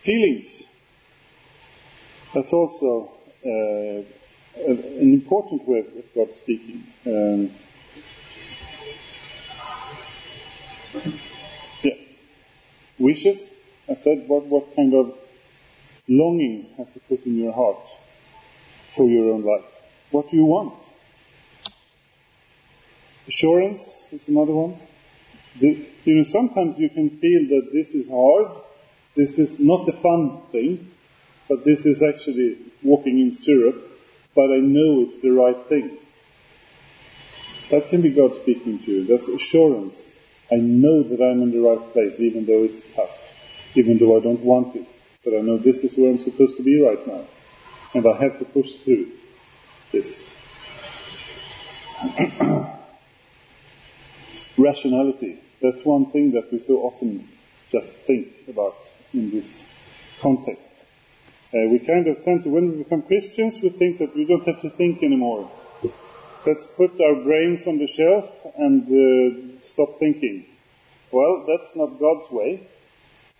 Feelings. 0.03 0.63
That's 2.33 2.51
also 2.51 3.11
uh, 3.45 4.03
an 4.67 5.13
important 5.13 5.67
way 5.67 5.79
of 5.79 6.05
God 6.15 6.33
speaking. 6.35 6.83
Um, 7.05 7.51
yeah. 11.83 11.93
Wishes. 12.97 13.53
I 13.87 13.95
said, 13.95 14.25
what, 14.27 14.45
what 14.45 14.75
kind 14.75 14.93
of 14.93 15.13
longing 16.07 16.69
has 16.77 16.89
He 16.93 16.99
put 16.99 17.25
in 17.25 17.37
your 17.37 17.53
heart 17.53 17.85
for 18.95 19.07
your 19.07 19.33
own 19.33 19.43
life? 19.43 19.71
What 20.11 20.31
do 20.31 20.37
you 20.37 20.45
want? 20.45 20.88
Assurance 23.29 24.07
is 24.11 24.27
another 24.27 24.53
one. 24.53 24.79
The, 25.59 25.87
you 26.03 26.15
know, 26.15 26.23
sometimes 26.23 26.79
you 26.79 26.89
can 26.89 27.11
feel 27.19 27.41
that 27.49 27.69
this 27.71 27.93
is 27.93 28.09
hard, 28.09 28.63
this 29.15 29.37
is 29.37 29.59
not 29.59 29.87
a 29.87 30.01
fun 30.01 30.41
thing, 30.51 30.89
but 31.47 31.63
this 31.63 31.85
is 31.85 32.01
actually 32.01 32.57
walking 32.83 33.19
in 33.19 33.31
syrup, 33.31 33.75
but 34.33 34.45
I 34.45 34.57
know 34.57 35.01
it's 35.01 35.21
the 35.21 35.29
right 35.29 35.67
thing. 35.69 35.99
That 37.69 37.89
can 37.91 38.01
be 38.01 38.15
God 38.15 38.33
speaking 38.33 38.79
to 38.79 38.91
you. 38.91 39.05
That's 39.05 39.27
assurance. 39.27 40.09
I 40.51 40.55
know 40.55 41.03
that 41.03 41.21
I'm 41.21 41.43
in 41.43 41.51
the 41.51 41.59
right 41.59 41.93
place, 41.93 42.19
even 42.19 42.47
though 42.47 42.63
it's 42.63 42.83
tough, 42.95 43.15
even 43.75 43.99
though 43.99 44.17
I 44.17 44.21
don't 44.21 44.43
want 44.43 44.75
it. 44.75 44.87
But 45.23 45.35
I 45.35 45.41
know 45.41 45.59
this 45.59 45.83
is 45.83 45.95
where 45.95 46.09
I'm 46.09 46.19
supposed 46.19 46.57
to 46.57 46.63
be 46.63 46.81
right 46.81 47.05
now. 47.05 47.27
And 47.93 48.07
I 48.07 48.19
have 48.23 48.39
to 48.39 48.45
push 48.45 48.77
through 48.83 49.11
this. 49.91 50.23
Rationality. 54.59 55.39
That's 55.61 55.83
one 55.83 56.11
thing 56.11 56.31
that 56.31 56.51
we 56.51 56.59
so 56.59 56.75
often 56.75 57.29
just 57.71 57.89
think 58.07 58.27
about 58.47 58.75
in 59.13 59.31
this 59.31 59.63
context. 60.21 60.73
Uh, 61.53 61.69
we 61.71 61.79
kind 61.79 62.07
of 62.07 62.21
tend 62.23 62.43
to, 62.43 62.49
when 62.49 62.71
we 62.71 62.83
become 62.83 63.01
Christians, 63.03 63.59
we 63.61 63.69
think 63.69 63.99
that 63.99 64.15
we 64.15 64.25
don't 64.25 64.45
have 64.45 64.61
to 64.61 64.69
think 64.77 65.01
anymore. 65.01 65.51
Let's 66.45 66.67
put 66.77 66.91
our 67.01 67.23
brains 67.23 67.67
on 67.67 67.79
the 67.79 67.87
shelf 67.87 68.25
and 68.57 68.83
uh, 68.83 69.61
stop 69.61 69.89
thinking. 69.99 70.45
Well, 71.11 71.45
that's 71.47 71.75
not 71.75 71.99
God's 71.99 72.31
way. 72.31 72.67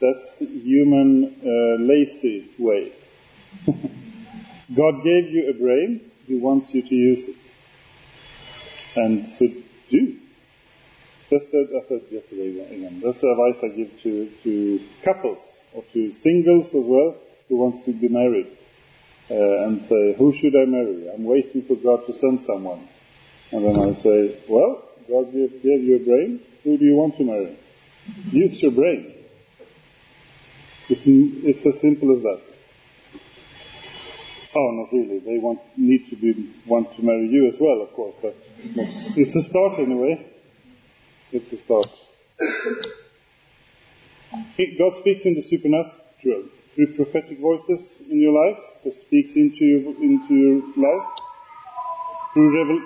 That's 0.02 0.40
human 0.40 1.36
uh, 1.42 1.84
lazy 1.84 2.52
way. 2.58 2.94
God 4.76 5.04
gave 5.04 5.32
you 5.32 5.54
a 5.54 5.60
brain. 5.60 6.12
He 6.26 6.36
wants 6.36 6.74
you 6.74 6.82
to 6.82 6.96
use 6.96 7.28
it. 7.28 7.36
And 8.96 9.30
so. 9.30 9.46
That's, 11.30 11.46
a, 11.54 11.66
that's 11.72 11.92
a, 11.92 12.00
just 12.10 12.32
again. 12.32 13.02
That's 13.06 13.22
the 13.22 13.30
advice 13.30 13.64
I 13.64 13.68
give 13.76 14.02
to, 14.02 14.32
to 14.44 14.80
couples 15.04 15.42
or 15.74 15.84
to 15.94 16.12
singles 16.12 16.68
as 16.68 16.86
well 16.86 17.18
who 17.48 17.58
wants 17.58 17.86
to 17.86 17.94
be 17.94 18.08
married. 18.08 18.58
Uh, 19.30 19.68
and 19.68 19.88
say, 19.88 20.16
who 20.18 20.34
should 20.34 20.56
I 20.56 20.66
marry? 20.66 21.08
I'm 21.14 21.24
waiting 21.24 21.64
for 21.68 21.76
God 21.76 22.08
to 22.08 22.14
send 22.14 22.42
someone. 22.44 22.90
And 23.52 23.64
then 23.64 23.80
I 23.80 23.94
say, 23.94 24.44
well, 24.50 24.90
God 25.08 25.32
gave, 25.32 25.52
gave 25.62 25.84
you 25.84 25.98
a 25.98 26.06
brain. 26.06 26.42
Who 26.64 26.78
do 26.80 26.86
you 26.86 26.96
want 26.96 27.18
to 27.18 27.24
marry? 27.24 27.60
Use 28.32 28.60
your 28.64 28.72
brain. 28.72 29.14
It's, 30.90 31.02
it's 31.06 31.64
as 31.64 31.80
simple 31.80 32.16
as 32.18 32.24
that. 32.24 32.42
Oh, 34.56 34.72
not 34.72 34.92
really. 34.92 35.20
They 35.20 35.38
want, 35.38 35.60
need 35.78 36.10
to 36.10 36.16
be, 36.16 36.56
want 36.66 36.96
to 36.96 37.04
marry 37.04 37.28
you 37.28 37.48
as 37.48 37.58
well, 37.62 37.84
of 37.84 37.94
course, 37.94 38.16
but 38.20 38.36
it's 39.16 39.36
a 39.36 39.44
start 39.44 39.78
anyway. 39.78 40.26
It's 41.32 41.52
a 41.52 41.58
start. 41.58 41.88
God 44.32 44.96
speaks 44.96 45.26
in 45.26 45.36
the 45.36 45.42
supernatural 45.42 46.50
through 46.76 46.96
prophetic 46.96 47.40
voices 47.40 48.04
in 48.10 48.20
your 48.20 48.34
life, 48.34 48.58
that 48.84 48.94
speaks 48.94 49.34
into 49.36 49.66
your, 49.66 49.96
into 50.02 50.34
your 50.34 50.62
life, 50.78 51.08
through 52.34 52.58
revel, 52.58 52.82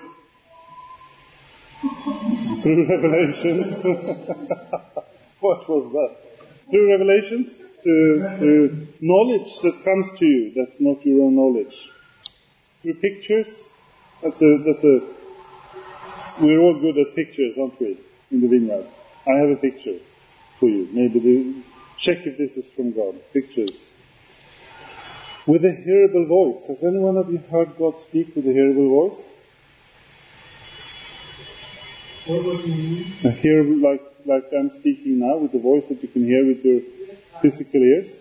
through 2.63 2.87
revelations. 2.89 3.83
what 5.39 5.69
was 5.69 5.91
that? 5.93 6.15
Through 6.69 6.91
revelations, 6.91 7.57
through, 7.83 8.19
to 8.39 8.87
knowledge 8.99 9.49
that 9.63 9.83
comes 9.85 10.11
to 10.19 10.25
you, 10.25 10.51
that's 10.55 10.81
not 10.81 11.05
your 11.05 11.25
own 11.25 11.35
knowledge. 11.35 11.91
Through 12.81 12.95
pictures, 12.95 13.69
that's 14.21 14.41
a, 14.41 14.57
that's 14.65 14.83
a 14.83 14.99
we're 16.41 16.59
all 16.59 16.79
good 16.79 16.97
at 16.97 17.15
pictures, 17.15 17.55
aren't 17.59 17.79
we? 17.79 17.99
In 18.33 18.41
the 18.41 18.47
vineyard. 18.47 18.87
I 19.27 19.37
have 19.41 19.49
a 19.51 19.61
picture 19.61 19.99
for 20.59 20.67
you. 20.67 20.87
Maybe 20.91 21.19
the, 21.19 21.63
check 21.99 22.25
if 22.25 22.35
this 22.35 22.57
is 22.57 22.69
from 22.75 22.91
God. 22.91 23.13
Pictures. 23.31 23.77
With 25.45 25.63
a 25.63 25.71
hearable 25.71 26.25
voice. 26.27 26.65
Has 26.67 26.83
anyone 26.83 27.17
of 27.17 27.29
you 27.31 27.37
heard 27.37 27.77
God 27.77 27.99
speak 27.99 28.35
with 28.35 28.45
a 28.45 28.49
hearable 28.49 28.89
voice? 28.89 29.23
What 32.25 32.43
would? 32.43 32.61
A 32.65 33.31
hearable, 33.37 33.79
like, 33.83 34.01
like 34.25 34.45
I'm 34.57 34.71
speaking 34.71 35.19
now, 35.19 35.37
with 35.37 35.51
the 35.51 35.59
voice 35.59 35.83
that 35.89 36.01
you 36.01 36.07
can 36.09 36.25
hear 36.25 36.47
with 36.47 36.65
your 36.65 36.81
physical 37.39 37.83
ears? 37.83 38.17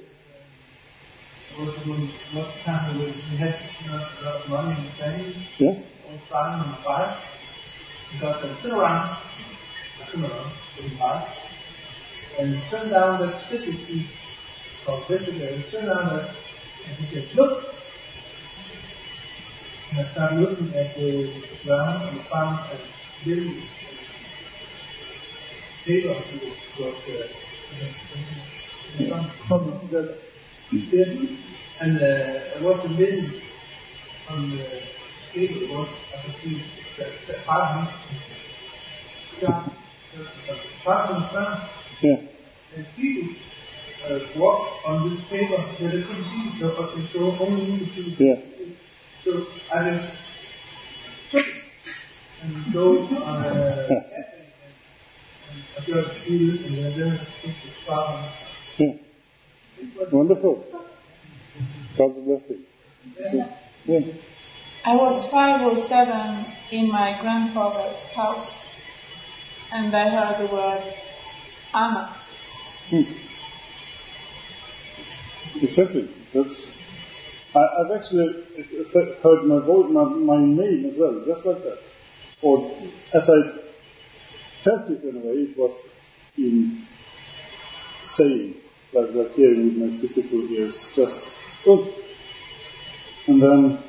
Also, 1.58 1.72
when 1.88 2.08
what's 2.34 2.56
happened 2.66 3.00
with 3.00 3.16
we 3.30 3.36
had 3.38 3.58
not, 3.86 4.22
not 4.22 4.48
running 4.50 4.84
and 4.84 4.94
training, 4.98 5.34
Yeah? 5.58 5.82
Fire, 10.98 11.32
and 12.38 12.62
turn 12.70 12.90
down 12.90 13.18
the 13.20 13.24
electricity 13.32 14.06
of 14.86 15.08
visitor, 15.08 15.62
turn 15.70 15.86
down 15.86 16.16
the, 16.16 16.34
and 16.86 16.96
he 16.98 17.14
said, 17.14 17.34
look! 17.34 17.74
And 19.90 20.00
I 20.00 20.12
started 20.12 20.40
looking 20.40 20.74
at 20.74 20.96
the 20.96 21.42
ground 21.64 22.08
and 22.10 22.26
found 22.26 22.70
a 22.72 23.28
little 23.28 23.52
paper 25.84 26.08
was, 26.08 26.24
was 26.78 26.94
uh, 27.08 27.28
from 29.48 29.88
the 29.90 30.18
Yes, 30.72 31.18
and 31.80 32.00
uh, 32.00 32.60
what 32.60 32.82
the 32.82 32.88
middle 32.88 33.28
on 34.30 34.56
the 34.56 34.82
table 35.34 35.76
was, 35.76 35.88
I 36.16 36.22
could 36.22 36.36
see 36.42 36.62
the, 36.96 37.04
the 37.26 37.34
pattern, 37.44 37.88
yeah, 39.42 39.81
the 40.16 40.24
pattern 40.84 41.22
down, 41.32 41.68
Yeah. 42.00 42.16
and 42.76 42.86
people 42.96 43.34
uh, 44.06 44.18
walk 44.36 44.68
on 44.86 45.10
this 45.10 45.24
paper 45.24 45.56
that 45.56 45.78
they 45.78 46.02
couldn't 46.02 46.24
see, 46.24 46.58
so, 46.60 46.74
but 46.76 46.94
they 46.96 47.06
saw 47.12 47.38
only 47.38 47.78
the 47.78 47.86
two. 47.94 48.24
Yeah. 48.24 48.40
So 49.24 49.46
I 49.74 49.90
just 49.90 50.12
took 51.30 51.46
it 51.46 51.54
and 52.42 52.72
go 52.72 52.98
on 53.22 53.44
a 53.44 53.86
cafe 53.88 54.48
and, 55.48 55.56
and 55.56 55.64
I 55.78 55.80
just 55.86 56.26
do 56.26 56.52
this 56.52 56.66
and 56.66 56.76
then 56.76 57.18
just 57.18 57.30
put 57.42 57.50
the 57.50 57.70
pattern. 57.86 58.32
Yeah. 58.78 60.08
Wonderful. 60.10 60.66
God's 61.96 62.18
blessing. 62.18 62.64
Yeah. 63.86 64.00
I 64.84 64.96
was 64.96 65.30
five 65.30 65.60
or 65.62 65.76
seven 65.88 66.44
in 66.72 66.90
my 66.90 67.20
grandfather's 67.20 67.98
house, 68.14 68.50
and 69.72 69.94
I 69.94 70.08
heard 70.10 70.48
the 70.48 70.52
word 70.52 70.94
Anna. 71.74 72.16
Hmm. 72.90 73.02
Exactly. 75.62 76.14
That's. 76.34 76.72
I, 77.54 77.60
I've 77.60 77.90
actually 77.98 78.44
heard 79.22 79.44
my 79.44 79.64
voice, 79.64 79.90
my, 79.90 80.04
my 80.04 80.40
name 80.40 80.86
as 80.90 80.98
well, 80.98 81.22
just 81.26 81.44
like 81.44 81.62
that. 81.64 81.78
Or 82.40 82.70
as 83.12 83.28
I 83.28 83.58
felt 84.64 84.90
it 84.90 85.04
in 85.04 85.16
a 85.16 85.20
way, 85.20 85.50
it 85.50 85.58
was 85.58 85.72
in 86.36 86.86
saying, 88.04 88.54
like 88.92 89.10
like 89.14 89.32
hearing 89.32 89.80
with 89.80 89.92
my 89.92 90.00
physical 90.00 90.50
ears, 90.50 90.90
just 90.96 91.20
good. 91.64 91.94
And 93.26 93.42
then 93.42 93.84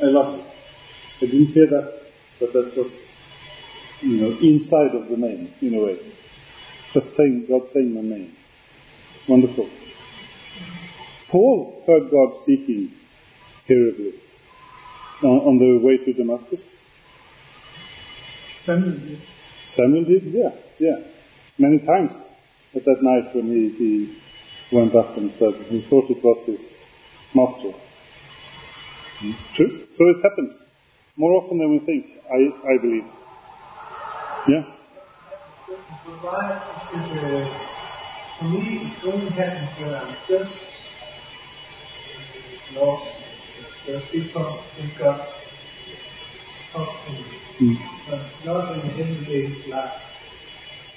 I 0.00 0.04
loved 0.04 0.40
it. 0.40 0.46
I 1.22 1.26
didn't 1.26 1.46
hear 1.46 1.66
that, 1.66 2.02
but 2.40 2.52
that 2.52 2.76
was, 2.76 2.92
you 4.04 4.20
know, 4.20 4.36
inside 4.40 4.94
of 4.94 5.08
the 5.08 5.16
name 5.16 5.52
in 5.60 5.74
a 5.74 5.82
way. 5.82 5.98
Just 6.92 7.16
saying, 7.16 7.46
God 7.48 7.62
saying 7.72 7.94
my 7.94 8.02
name. 8.02 8.36
Wonderful. 9.28 9.68
Paul 11.30 11.82
heard 11.86 12.10
God 12.10 12.42
speaking 12.42 12.92
hearably 13.66 14.20
on, 15.22 15.38
on 15.48 15.58
the 15.58 15.84
way 15.84 15.96
to 15.96 16.12
Damascus. 16.12 16.76
Samuel 18.64 18.98
did. 18.98 19.22
Samuel 19.74 20.04
did, 20.04 20.22
yeah, 20.24 20.50
yeah. 20.78 20.96
Many 21.58 21.78
times 21.78 22.12
at 22.74 22.84
that 22.84 23.02
night 23.02 23.34
when 23.34 23.46
he, 23.46 23.68
he 23.76 24.76
went 24.76 24.94
up 24.94 25.16
and 25.16 25.32
said 25.38 25.54
he 25.68 25.82
thought 25.88 26.10
it 26.10 26.22
was 26.22 26.44
his 26.46 26.60
master. 27.34 27.72
Hmm. 29.18 29.32
True. 29.54 29.86
So 29.94 30.08
it 30.08 30.22
happens 30.22 30.52
more 31.16 31.32
often 31.32 31.58
than 31.58 31.70
we 31.70 31.78
think, 31.80 32.06
I, 32.30 32.72
I 32.74 32.78
believe. 32.80 33.04
Yeah. 34.46 34.60
Is 36.92 37.12
it, 37.12 37.24
uh, 37.24 37.58
for 38.38 38.44
me, 38.44 38.92
it 38.92 39.04
only 39.06 39.30
happens 39.30 39.70
when 39.80 39.94
I'm 39.94 40.16
just 40.28 40.60
lost, 42.74 43.16
think 44.76 45.00
to 47.06 47.12
Mm. 47.64 47.76
but 48.10 48.44
not 48.44 48.72
in 48.74 48.80
the 48.80 48.92
everyday 49.02 49.70
life. 49.70 49.94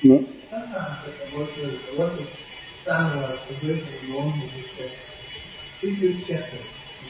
No? 0.03 0.15
Sometimes 0.49 1.05
I 1.05 1.35
was 1.37 1.49
a, 1.59 1.67
I 1.67 1.95
was 1.95 2.19
a 2.19 2.27
stand 2.81 3.15
where 3.15 3.29
I 3.29 3.31
was 3.31 3.61
the 4.01 4.07
and 4.41 4.51
he 4.51 4.63
said, 4.75 4.91
read 5.83 6.01
this 6.01 6.27
chapter 6.27 6.63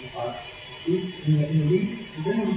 in 0.03 0.09
the. 0.13 0.39
Read 0.85 1.13
in 1.25 1.39
in 1.43 1.67
week, 1.67 1.89
then 2.25 2.39
we 2.45 2.53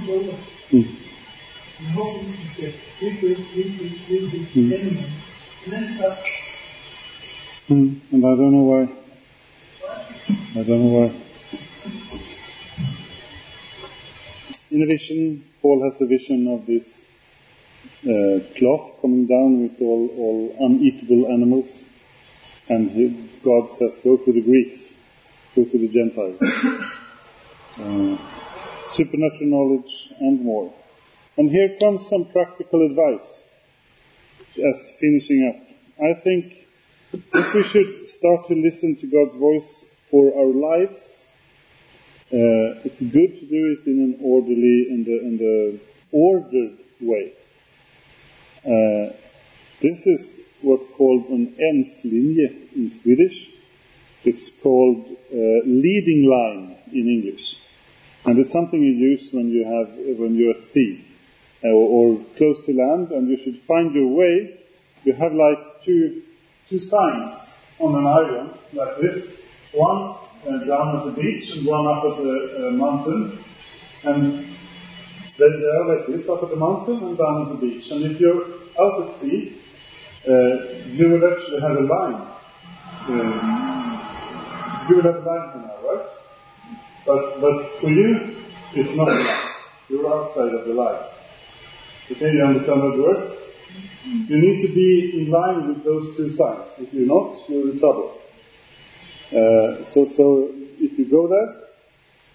hopefully 1.89 2.37
you 2.57 2.61
get 2.61 2.75
Mm. 4.53 4.71
and 5.63 5.73
then 5.73 5.95
stop. 5.97 6.17
Mm. 7.69 7.99
And 8.11 8.25
I 8.25 8.35
don't 8.35 8.51
know 8.51 8.63
why. 8.63 8.83
I 10.59 10.63
don't 10.63 10.81
know 10.83 10.99
why. 10.99 11.21
In 14.71 14.83
a 14.83 14.85
vision, 14.85 15.43
Paul 15.61 15.83
has 15.83 16.01
a 16.01 16.05
vision 16.05 16.47
of 16.47 16.65
this 16.65 17.05
uh, 18.03 18.39
cloth 18.57 19.01
coming 19.01 19.27
down 19.27 19.63
with 19.63 19.81
all, 19.81 20.07
all 20.17 20.55
uneatable 20.69 21.31
animals. 21.33 21.69
And 22.69 22.91
he, 22.91 23.29
God 23.43 23.69
says, 23.69 23.97
go 24.03 24.17
to 24.17 24.31
the 24.31 24.41
Greeks, 24.41 24.79
go 25.55 25.65
to 25.65 25.77
the 25.77 25.87
Gentiles. 25.87 26.39
Uh, 27.79 28.17
supernatural 28.83 29.49
knowledge 29.49 30.11
and 30.19 30.43
more. 30.43 30.73
And 31.37 31.49
here 31.49 31.77
comes 31.79 32.07
some 32.09 32.25
practical 32.31 32.85
advice 32.85 33.43
as 34.57 34.97
finishing 34.99 35.49
up. 35.49 36.03
I 36.03 36.19
think 36.21 36.53
if 37.13 37.53
we 37.53 37.63
should 37.63 38.09
start 38.09 38.47
to 38.47 38.53
listen 38.53 38.97
to 38.97 39.07
God's 39.07 39.35
voice 39.35 39.85
for 40.09 40.33
our 40.37 40.53
lives, 40.53 41.25
uh, 42.33 42.83
it's 42.83 43.01
good 43.01 43.35
to 43.39 43.45
do 43.45 43.77
it 43.77 43.87
in 43.87 43.99
an 43.99 44.19
orderly 44.21 44.87
and 44.89 45.07
in, 45.07 45.81
ordered 46.11 46.77
way. 46.99 47.33
Uh, 48.65 49.15
this 49.81 50.05
is 50.05 50.41
what's 50.61 50.87
called 50.97 51.29
an 51.29 51.55
enslinje 51.57 52.75
in 52.75 52.93
Swedish. 53.01 53.49
It's 54.23 54.51
called 54.61 55.07
uh, 55.07 55.35
leading 55.65 56.29
line 56.29 56.77
in 56.91 57.07
English, 57.07 57.55
and 58.25 58.37
it's 58.37 58.51
something 58.51 58.81
you 58.81 58.91
use 58.91 59.29
when 59.31 59.49
you 59.49 59.63
have 59.63 60.19
when 60.19 60.35
you're 60.35 60.57
at 60.57 60.63
sea 60.63 61.07
or, 61.63 61.69
or 61.71 62.25
close 62.37 62.57
to 62.65 62.73
land, 62.73 63.11
and 63.11 63.29
you 63.29 63.37
should 63.43 63.61
find 63.67 63.93
your 63.93 64.07
way. 64.07 64.59
You 65.03 65.13
have 65.13 65.33
like 65.33 65.83
two 65.85 66.23
two 66.69 66.79
signs 66.79 67.33
on 67.79 67.95
an 67.95 68.07
island 68.07 68.57
like 68.73 69.01
this. 69.01 69.41
One 69.73 70.15
uh, 70.47 70.65
down 70.65 70.97
at 70.97 71.05
the 71.05 71.21
beach 71.21 71.51
and 71.51 71.65
one 71.65 71.85
up 71.87 72.03
at 72.03 72.17
the 72.23 72.67
uh, 72.67 72.71
mountain. 72.71 73.43
And 74.03 74.55
they, 75.37 75.49
they 75.49 75.69
are 75.77 75.95
like 75.95 76.07
this, 76.07 76.27
up 76.29 76.43
at 76.43 76.49
the 76.49 76.55
mountain 76.55 77.03
and 77.03 77.17
down 77.17 77.43
at 77.43 77.49
the 77.49 77.67
beach. 77.67 77.91
And 77.91 78.03
if 78.05 78.19
you're 78.19 78.45
out 78.79 79.07
at 79.07 79.21
sea, 79.21 79.61
uh, 80.27 80.31
you 80.87 81.09
will 81.09 81.31
actually 81.31 81.61
have 81.61 81.77
a 81.77 81.81
line. 81.81 82.27
Uh, 83.07 83.37
you 84.89 84.95
will 84.95 85.03
have 85.03 85.15
a 85.15 85.29
line 85.29 85.51
for 85.51 85.59
now, 85.59 85.77
right? 85.89 86.07
But, 87.05 87.41
but 87.41 87.79
for 87.81 87.89
you, 87.89 88.43
it's 88.73 88.95
not. 88.95 89.09
You're 89.89 90.07
outside 90.13 90.53
of 90.53 90.65
the 90.67 90.73
line. 90.73 91.03
Okay, 92.11 92.33
you 92.33 92.43
understand 92.43 92.81
how 92.81 92.89
it 92.89 92.99
works? 92.99 93.31
You 94.03 94.37
need 94.37 94.67
to 94.67 94.73
be 94.73 95.21
in 95.21 95.31
line 95.31 95.69
with 95.69 95.85
those 95.85 96.17
two 96.17 96.29
sides. 96.31 96.71
If 96.77 96.93
you're 96.93 97.07
not, 97.07 97.37
you're 97.47 97.71
in 97.71 97.79
trouble. 97.79 98.19
Uh, 99.29 99.85
so, 99.85 100.03
so 100.03 100.49
if 100.51 100.99
you 100.99 101.09
go 101.09 101.29
there, 101.29 101.61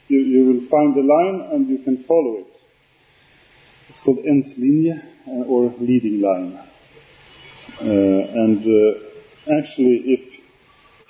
you, 0.09 0.20
you 0.20 0.47
will 0.47 0.66
find 0.68 0.95
the 0.95 1.03
line 1.03 1.51
and 1.53 1.68
you 1.68 1.79
can 1.85 2.05
follow 2.05 2.39
it. 2.39 2.47
It's 3.91 4.01
called 4.01 4.18
enslinje 4.18 4.99
uh, 5.29 5.31
or 5.45 5.74
leading 5.79 6.22
line. 6.22 6.57
Uh, 7.79 7.85
and 7.85 8.64
uh, 8.64 9.59
actually, 9.61 9.97
it 10.07 10.41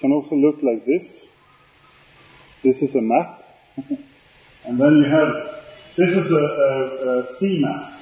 can 0.01 0.11
also 0.11 0.35
look 0.35 0.57
like 0.63 0.85
this. 0.85 1.29
This 2.65 2.83
is 2.83 2.97
a 2.97 3.01
map, 3.01 3.45
and 4.65 4.81
then 4.81 4.97
you 4.97 5.09
have 5.09 5.57
this 5.97 6.17
is 6.17 6.33
a, 6.33 6.37
a, 6.37 7.21
a 7.21 7.27
sea 7.39 7.61
map. 7.63 7.96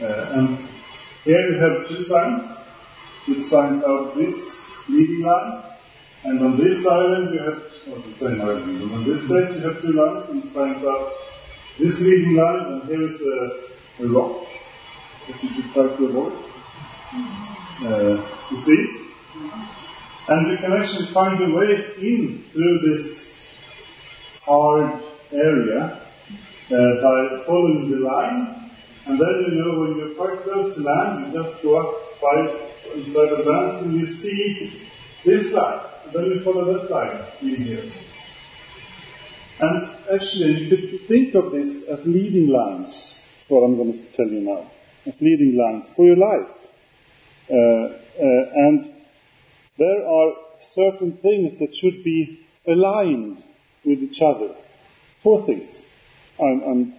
Uh, 0.00 0.32
and 0.34 0.68
here 1.24 1.40
you 1.50 1.58
have 1.58 1.88
two 1.88 2.02
signs, 2.02 2.42
which 3.26 3.44
signs 3.44 3.82
out 3.84 4.14
this 4.14 4.34
leading 4.88 5.22
line, 5.22 5.62
and 6.24 6.40
on 6.42 6.58
this 6.58 6.86
island 6.86 7.32
you 7.32 7.40
have, 7.40 7.62
or 7.90 8.02
the 8.02 8.14
same 8.18 8.40
island, 8.40 8.82
and 8.82 8.92
on 8.92 9.04
this 9.04 9.24
place 9.26 9.56
you 9.56 9.62
have 9.66 9.80
two 9.80 9.92
lines, 9.92 10.28
and 10.28 10.52
signs 10.52 10.84
out 10.84 11.12
this 11.78 11.98
leading 12.00 12.36
line, 12.36 12.72
and 12.72 12.82
here 12.88 13.08
is 13.08 13.20
a, 13.20 14.04
a 14.04 14.08
rock 14.08 14.46
that 15.28 15.42
you 15.42 15.48
should 15.50 15.72
try 15.72 15.86
to 15.96 16.04
avoid. 16.06 16.32
Uh, 17.82 18.16
you 18.50 18.60
see? 18.60 19.06
And 20.28 20.50
you 20.50 20.58
can 20.58 20.72
actually 20.72 21.12
find 21.14 21.40
a 21.40 21.56
way 21.56 21.70
in 22.00 22.44
through 22.52 22.78
this 22.80 23.32
hard 24.42 25.02
area 25.32 26.02
uh, 26.70 27.02
by 27.02 27.44
following 27.46 27.90
the 27.90 27.98
line. 27.98 28.65
And 29.06 29.20
then 29.20 29.44
you 29.46 29.54
know 29.54 29.80
when 29.80 29.96
you're 29.98 30.14
quite 30.16 30.42
close 30.42 30.74
to 30.74 30.82
land, 30.82 31.32
you 31.32 31.42
just 31.42 31.62
go 31.62 31.76
up 31.78 32.20
five 32.20 32.50
inside 32.96 33.30
the 33.30 33.44
land 33.48 33.86
and 33.86 34.00
you 34.00 34.06
see 34.06 34.88
this 35.24 35.52
line. 35.52 35.86
And 36.04 36.12
then 36.12 36.24
you 36.24 36.44
follow 36.44 36.72
that 36.72 36.90
line 36.90 37.24
in 37.40 37.56
here. 37.62 37.92
And 39.60 39.90
actually, 40.12 40.64
you 40.64 40.76
could 40.76 41.08
think 41.08 41.34
of 41.34 41.52
this 41.52 41.84
as 41.88 42.04
leading 42.04 42.48
lines, 42.48 43.18
what 43.48 43.60
I'm 43.60 43.76
going 43.76 43.92
to 43.92 44.12
tell 44.12 44.26
you 44.26 44.40
now, 44.40 44.70
as 45.06 45.14
leading 45.20 45.56
lines 45.56 45.90
for 45.94 46.04
your 46.04 46.16
life. 46.16 46.50
Uh, 47.48 47.54
uh, 47.54 48.66
and 48.66 48.92
there 49.78 50.06
are 50.06 50.32
certain 50.72 51.18
things 51.18 51.52
that 51.60 51.74
should 51.74 52.02
be 52.02 52.40
aligned 52.66 53.42
with 53.84 54.00
each 54.00 54.20
other. 54.20 54.54
Four 55.22 55.46
things 55.46 55.80
I'm, 56.40 56.62
I'm 56.62 56.94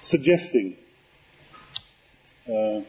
suggesting. 0.00 0.78
Uh, 2.46 2.80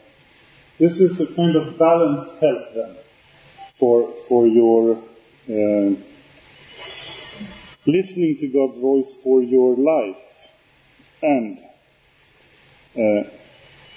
this 0.80 0.98
is 0.98 1.20
a 1.20 1.34
kind 1.36 1.54
of 1.54 1.78
balanced 1.78 2.40
help 2.40 2.74
then 2.74 2.96
for, 3.78 4.12
for 4.28 4.48
your 4.48 4.96
uh, 5.48 5.94
listening 7.86 8.36
to 8.40 8.48
God's 8.48 8.78
voice 8.78 9.20
for 9.22 9.42
your 9.42 9.76
life. 9.76 10.22
And 11.22 11.58
uh, 12.96 13.30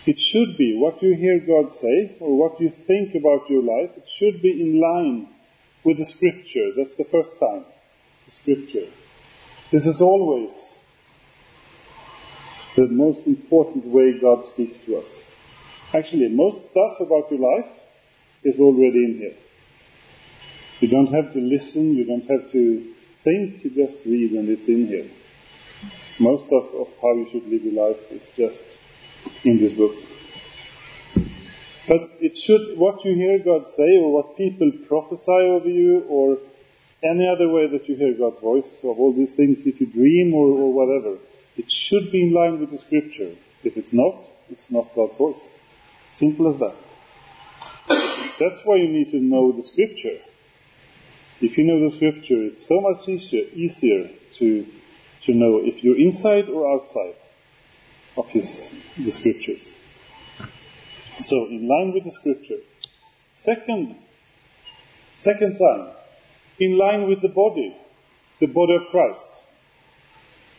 it 0.06 0.20
should 0.20 0.58
be 0.58 0.78
what 0.78 1.02
you 1.02 1.16
hear 1.16 1.40
God 1.40 1.72
say 1.72 2.18
or 2.20 2.38
what 2.38 2.62
you 2.62 2.70
think 2.86 3.16
about 3.16 3.50
your 3.50 3.64
life, 3.64 3.98
it 3.98 4.08
should 4.18 4.42
be 4.42 4.62
in 4.62 4.80
line 4.80 5.30
with 5.84 5.98
the 5.98 6.06
scripture. 6.06 6.72
That's 6.78 6.96
the 6.98 7.06
first 7.06 7.38
sign. 7.40 7.66
The 8.26 8.32
scripture. 8.32 8.92
This 9.72 9.86
is 9.88 10.02
always 10.02 10.52
the 12.76 12.88
most 12.88 13.26
important 13.26 13.86
way 13.86 14.20
God 14.22 14.46
speaks 14.46 14.78
to 14.86 14.98
us. 14.98 15.10
Actually, 15.94 16.30
most 16.30 16.70
stuff 16.70 17.00
about 17.00 17.32
your 17.32 17.40
life 17.40 17.72
is 18.44 18.60
already 18.60 19.06
in 19.06 19.18
here. 19.20 19.38
You 20.80 20.90
don't 20.90 21.14
have 21.14 21.34
to 21.34 21.40
listen, 21.40 21.96
you 21.96 22.06
don't 22.06 22.28
have 22.30 22.52
to 22.52 22.94
think, 23.24 23.64
you 23.64 23.72
just 23.72 23.98
read 24.06 24.32
and 24.34 24.50
it's 24.50 24.68
in 24.68 24.88
here. 24.88 25.10
Most 26.20 26.48
of, 26.52 26.64
of 26.76 26.88
how 27.02 27.14
you 27.14 27.28
should 27.32 27.48
live 27.48 27.64
your 27.64 27.90
life 27.90 28.00
is 28.12 28.24
just 28.36 28.64
in 29.44 29.60
this 29.60 29.74
book. 29.74 29.96
But 31.88 32.18
it 32.20 32.38
should, 32.38 32.78
what 32.78 33.06
you 33.06 33.16
hear 33.16 33.40
God 33.40 33.66
say, 33.68 33.98
or 33.98 34.12
what 34.12 34.38
people 34.38 34.72
prophesy 34.88 35.32
over 35.32 35.70
you, 35.70 36.04
or 36.10 36.38
any 37.04 37.28
other 37.28 37.48
way 37.50 37.68
that 37.72 37.88
you 37.88 37.96
hear 37.96 38.14
God's 38.18 38.42
voice, 38.42 38.80
of 38.84 39.00
all 39.00 39.14
these 39.14 39.36
things, 39.36 39.60
if 39.66 39.80
you 39.80 39.88
dream 39.88 40.34
or, 40.34 40.48
or 40.48 40.74
whatever, 40.74 41.18
it 41.56 41.66
should 41.70 42.12
be 42.12 42.24
in 42.24 42.34
line 42.34 42.60
with 42.60 42.72
the 42.72 42.78
scripture. 42.78 43.36
If 43.64 43.78
it's 43.78 43.94
not, 43.94 44.16
it's 44.50 44.70
not 44.70 44.94
God's 44.96 45.16
voice. 45.16 45.48
Simple 46.12 46.54
as 46.54 46.60
that. 46.60 46.76
That's 48.40 48.62
why 48.66 48.78
you 48.78 48.88
need 48.88 49.12
to 49.12 49.18
know 49.18 49.52
the 49.52 49.64
scripture. 49.64 50.20
If 51.42 51.58
you 51.58 51.66
know 51.66 51.90
the 51.90 51.96
scripture, 51.96 52.44
it's 52.44 52.68
so 52.68 52.82
much 52.82 53.08
easier, 53.08 53.46
easier 53.54 54.10
to, 54.40 54.66
to 55.26 55.34
know 55.34 55.60
if 55.64 55.84
you're 55.84 56.00
inside 56.00 56.50
or 56.50 56.72
outside 56.72 57.16
of 58.16 58.28
his, 58.30 58.72
the 58.98 59.12
scriptures. 59.12 59.76
So, 61.20 61.46
in 61.46 61.68
line 61.68 61.94
with 61.94 62.04
the 62.04 62.12
scripture. 62.12 62.64
Second, 63.34 63.96
second 65.18 65.56
sign, 65.56 65.92
in 66.60 66.78
line 66.78 67.08
with 67.08 67.22
the 67.22 67.30
body, 67.30 67.76
the 68.40 68.48
body 68.48 68.76
of 68.76 68.82
Christ. 68.92 69.30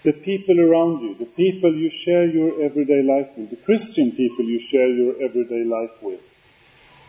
The 0.04 0.12
people 0.12 0.60
around 0.60 1.02
you, 1.02 1.14
the 1.16 1.26
people 1.26 1.74
you 1.74 1.90
share 1.90 2.26
your 2.26 2.62
everyday 2.62 3.02
life 3.02 3.30
with, 3.36 3.50
the 3.50 3.56
Christian 3.56 4.12
people 4.12 4.44
you 4.44 4.60
share 4.60 4.88
your 4.88 5.20
everyday 5.20 5.64
life 5.64 5.90
with. 6.00 6.20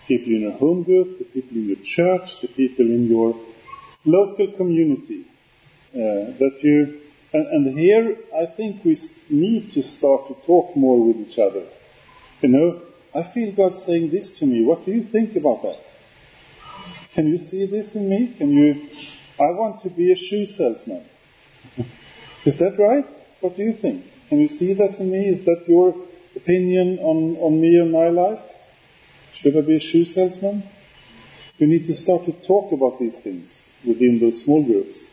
People 0.07 0.33
in 0.33 0.41
your 0.41 0.57
home 0.57 0.83
group, 0.83 1.19
the 1.19 1.25
people 1.25 1.57
in 1.57 1.67
your 1.67 1.83
church, 1.83 2.41
the 2.41 2.47
people 2.47 2.85
in 2.85 3.07
your 3.07 3.39
local 4.05 4.51
community. 4.57 5.27
Uh, 5.93 6.33
that 6.37 6.57
you, 6.61 7.01
and, 7.33 7.47
and 7.47 7.79
here 7.79 8.17
I 8.35 8.47
think 8.55 8.83
we 8.83 8.97
need 9.29 9.73
to 9.73 9.83
start 9.83 10.27
to 10.27 10.35
talk 10.45 10.75
more 10.75 11.07
with 11.07 11.17
each 11.17 11.37
other. 11.37 11.65
You 12.41 12.49
know, 12.49 12.81
I 13.13 13.23
feel 13.23 13.51
God 13.55 13.75
saying 13.75 14.09
this 14.09 14.39
to 14.39 14.45
me. 14.45 14.65
What 14.65 14.85
do 14.85 14.91
you 14.91 15.03
think 15.03 15.35
about 15.35 15.61
that? 15.61 15.79
Can 17.13 17.27
you 17.27 17.37
see 17.37 17.65
this 17.65 17.95
in 17.95 18.09
me? 18.09 18.33
Can 18.37 18.51
you? 18.51 18.87
I 19.39 19.51
want 19.51 19.81
to 19.81 19.89
be 19.89 20.11
a 20.11 20.15
shoe 20.15 20.45
salesman. 20.45 21.05
Is 22.45 22.57
that 22.59 22.77
right? 22.79 23.05
What 23.41 23.57
do 23.57 23.63
you 23.63 23.73
think? 23.73 24.05
Can 24.29 24.39
you 24.39 24.47
see 24.47 24.73
that 24.75 24.97
in 24.99 25.11
me? 25.11 25.27
Is 25.27 25.43
that 25.45 25.65
your 25.67 25.93
opinion 26.35 26.99
on, 26.99 27.35
on 27.37 27.59
me 27.59 27.77
and 27.79 27.91
my 27.91 28.09
life? 28.09 28.39
Should 29.35 29.57
I 29.57 29.61
be 29.61 29.75
a 29.75 29.79
shoe 29.79 30.05
salesman? 30.05 30.63
We 31.59 31.67
need 31.67 31.87
to 31.87 31.95
start 31.95 32.25
to 32.25 32.31
talk 32.47 32.71
about 32.71 32.99
these 32.99 33.17
things 33.19 33.49
within 33.85 34.19
those 34.19 34.43
small 34.43 34.63
groups. 34.63 35.03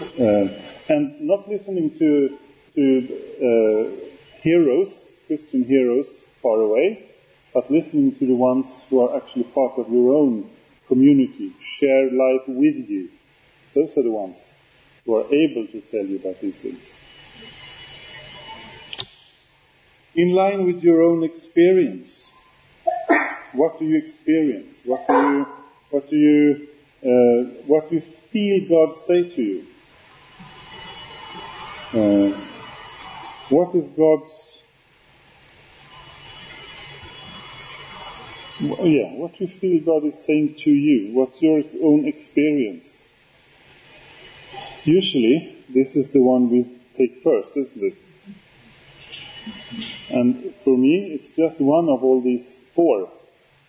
Uh, 0.00 0.60
and 0.88 1.22
not 1.22 1.48
listening 1.48 1.96
to, 1.98 2.38
to 2.74 3.08
uh, 3.40 4.40
heroes, 4.42 5.12
Christian 5.26 5.64
heroes, 5.64 6.26
far 6.42 6.60
away, 6.60 7.08
but 7.54 7.70
listening 7.70 8.14
to 8.18 8.26
the 8.26 8.34
ones 8.34 8.66
who 8.90 9.00
are 9.00 9.16
actually 9.16 9.44
part 9.44 9.78
of 9.78 9.90
your 9.90 10.12
own 10.14 10.50
community, 10.88 11.54
share 11.62 12.10
life 12.10 12.42
with 12.46 12.76
you. 12.88 13.08
Those 13.74 13.96
are 13.96 14.02
the 14.02 14.10
ones 14.10 14.52
who 15.04 15.16
are 15.16 15.26
able 15.26 15.66
to 15.66 15.80
tell 15.90 16.04
you 16.04 16.18
about 16.18 16.40
these 16.40 16.60
things. 16.60 16.94
In 20.14 20.34
line 20.34 20.66
with 20.66 20.82
your 20.82 21.02
own 21.02 21.24
experience, 21.24 22.28
what 23.54 23.78
do 23.78 23.84
you 23.84 23.98
experience? 24.04 24.78
What 24.84 25.06
do 25.08 25.14
you, 25.14 25.46
what 25.90 26.10
do 26.10 26.16
you, 26.16 26.68
uh, 27.02 27.62
what 27.66 27.88
do 27.88 27.96
you 27.96 28.02
feel 28.30 28.68
God 28.68 28.96
say 28.96 29.34
to 29.34 29.42
you? 29.42 29.64
Uh, 31.94 32.46
what 33.48 33.74
is 33.74 33.88
God's 33.96 34.58
yeah, 38.62 39.14
what 39.14 39.32
do 39.36 39.44
you 39.44 39.58
feel 39.58 39.80
God 39.84 40.06
is 40.06 40.24
saying 40.24 40.54
to 40.64 40.70
you? 40.70 41.14
What's 41.14 41.42
your 41.42 41.62
own 41.82 42.06
experience? 42.06 43.02
Usually, 44.84 45.64
this 45.72 45.96
is 45.96 46.10
the 46.12 46.22
one 46.22 46.50
we 46.50 46.64
take 46.96 47.22
first, 47.22 47.56
isn't 47.56 47.82
it? 47.82 47.94
And 50.10 50.54
for 50.64 50.76
me, 50.76 51.12
it's 51.14 51.30
just 51.36 51.60
one 51.60 51.88
of 51.88 52.02
all 52.02 52.20
these 52.22 52.60
four 52.74 53.10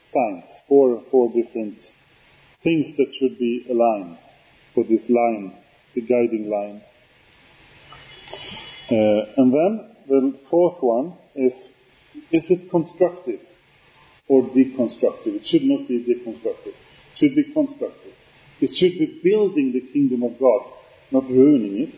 signs, 0.04 0.46
four, 0.68 1.04
four 1.10 1.32
different 1.32 1.82
things 2.64 2.96
that 2.98 3.14
should 3.14 3.38
be 3.38 3.66
aligned 3.70 4.18
for 4.74 4.84
this 4.84 5.10
line, 5.10 5.56
the 5.96 6.02
guiding 6.02 6.50
line. 6.50 6.82
Uh, 8.92 9.34
and 9.38 9.54
then 9.54 9.96
the 10.08 10.40
fourth 10.50 10.82
one 10.82 11.14
is, 11.36 11.54
is 12.32 12.50
it 12.52 12.70
constructive? 12.70 13.40
or 14.28 14.44
deconstructive. 14.44 15.36
It 15.36 15.46
should 15.46 15.64
not 15.64 15.88
be 15.88 16.00
deconstructive. 16.04 16.74
It 16.74 17.16
should 17.16 17.36
be 17.36 17.52
constructive. 17.54 18.14
It 18.62 18.70
should 18.70 18.98
be 18.98 19.20
building 19.24 19.74
the 19.74 19.82
kingdom 19.82 20.24
of 20.24 20.40
God, 20.40 20.62
not 21.14 21.30
ruining 21.30 21.84
it. 21.84 21.96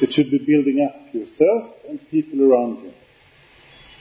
It 0.00 0.12
should 0.12 0.30
be 0.30 0.38
building 0.38 0.88
up 0.88 1.14
yourself 1.14 1.74
and 1.86 2.00
people 2.10 2.50
around 2.50 2.82
you. 2.82 2.92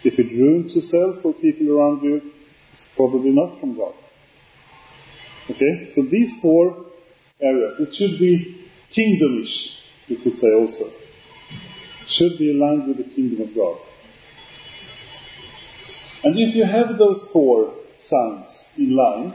If 0.05 0.17
it 0.17 0.31
ruins 0.31 0.73
yourself 0.73 1.25
or 1.25 1.33
people 1.33 1.77
around 1.77 2.01
you, 2.03 2.31
it's 2.73 2.85
probably 2.95 3.31
not 3.31 3.59
from 3.59 3.75
God. 3.75 3.93
Okay? 5.49 5.91
So 5.93 6.03
these 6.03 6.39
four 6.41 6.85
areas, 7.41 7.81
it 7.81 7.93
should 7.93 8.17
be 8.17 8.69
kingdomish, 8.89 9.81
you 10.07 10.17
could 10.17 10.35
say 10.35 10.53
also. 10.53 10.85
It 10.85 12.07
should 12.07 12.37
be 12.37 12.51
aligned 12.51 12.87
with 12.87 12.97
the 12.97 13.13
kingdom 13.13 13.41
of 13.41 13.53
God. 13.53 13.77
And 16.23 16.39
if 16.39 16.55
you 16.55 16.63
have 16.63 16.97
those 16.97 17.27
four 17.33 17.73
signs 17.99 18.65
in 18.77 18.95
line, 18.95 19.33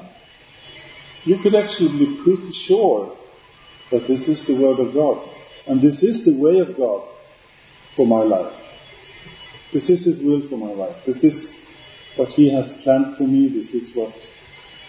you 1.25 1.39
could 1.39 1.55
actually 1.55 1.99
be 1.99 2.23
pretty 2.23 2.53
sure 2.53 3.17
that 3.91 4.07
this 4.09 4.29
is 4.29 4.47
the 4.47 4.55
Word 4.55 4.81
of 4.81 4.95
God. 4.95 5.29
And 5.67 5.81
this 5.81 6.03
is 6.03 6.25
the 6.25 6.37
way 6.39 6.59
of 6.59 6.77
God 6.77 7.09
for 7.97 8.07
my 8.07 8.23
life. 8.23 8.55
This 9.73 9.91
is 9.91 10.05
His 10.05 10.23
will 10.23 10.47
for 10.49 10.57
my 10.57 10.73
life. 10.73 11.05
This 11.07 11.25
is 11.25 11.55
what 12.17 12.31
He 12.31 12.55
has 12.55 12.71
planned 12.83 13.17
for 13.17 13.25
me. 13.25 13.49
This 13.49 13.75
is 13.75 13.95
what 13.95 14.15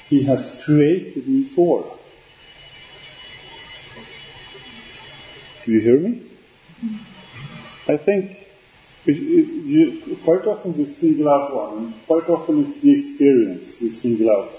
He 0.07 0.23
has 0.25 0.61
created 0.65 1.27
me 1.27 1.49
for. 1.55 1.97
Do 5.65 5.71
you 5.71 5.81
hear 5.81 5.99
me? 5.99 6.31
I 7.87 7.97
think 7.97 8.37
you, 9.05 10.17
quite 10.23 10.45
often 10.45 10.77
we 10.77 10.85
single 10.93 11.29
out 11.29 11.53
one, 11.53 11.77
and 11.77 12.05
quite 12.07 12.27
often 12.29 12.65
it's 12.65 12.81
the 12.81 12.99
experience 12.99 13.75
we 13.81 13.89
single 13.89 14.29
out 14.29 14.53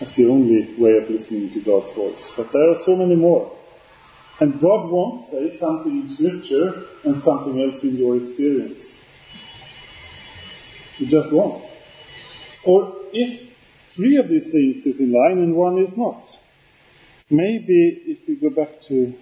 as 0.00 0.14
the 0.14 0.26
only 0.26 0.74
way 0.78 0.96
of 0.96 1.10
listening 1.10 1.52
to 1.52 1.60
God's 1.60 1.92
voice. 1.92 2.32
But 2.36 2.52
there 2.52 2.70
are 2.70 2.76
so 2.84 2.96
many 2.96 3.16
more. 3.16 3.56
And 4.40 4.54
God 4.54 4.90
won't 4.90 5.28
say 5.28 5.58
something 5.58 6.00
in 6.00 6.08
Scripture 6.08 6.86
and 7.04 7.20
something 7.20 7.60
else 7.62 7.84
in 7.84 7.96
your 7.96 8.16
experience. 8.16 8.94
He 10.96 11.06
just 11.06 11.30
won't. 11.30 11.64
Or 12.64 12.94
if 13.12 13.50
three 13.94 14.16
of 14.16 14.28
these 14.28 14.50
things 14.50 14.86
is 14.86 14.98
in 14.98 15.12
line 15.12 15.38
and 15.38 15.54
one 15.54 15.78
is 15.78 15.94
not, 15.94 16.26
maybe 17.28 18.02
if 18.06 18.26
we 18.26 18.36
go 18.36 18.48
back 18.48 18.80
to, 18.88 19.12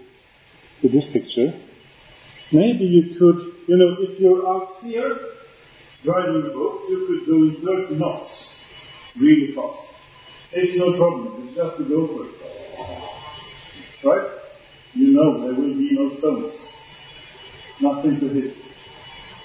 to 0.82 0.88
this 0.88 1.08
picture, 1.12 1.52
maybe 2.52 2.84
you 2.84 3.18
could, 3.18 3.40
you 3.66 3.76
know, 3.76 3.96
if 3.98 4.20
you're 4.20 4.46
out 4.48 4.68
here 4.82 5.18
driving 6.04 6.48
a 6.48 6.54
boat, 6.54 6.82
you 6.88 7.06
could 7.06 7.26
go 7.26 7.34
in 7.42 7.86
30 7.88 7.96
knots 7.96 8.54
really 9.16 9.52
fast. 9.52 9.94
It's 10.52 10.76
no 10.76 10.96
problem, 10.96 11.48
it's 11.48 11.56
just 11.56 11.76
to 11.78 11.84
go 11.84 12.06
for 12.06 12.24
it. 12.24 12.34
Right? 14.04 14.37
You 14.94 15.14
know 15.14 15.42
there 15.42 15.54
will 15.54 15.74
be 15.74 15.90
no 15.92 16.10
stones. 16.18 16.74
Nothing 17.80 18.18
to 18.20 18.28
hit. 18.28 18.56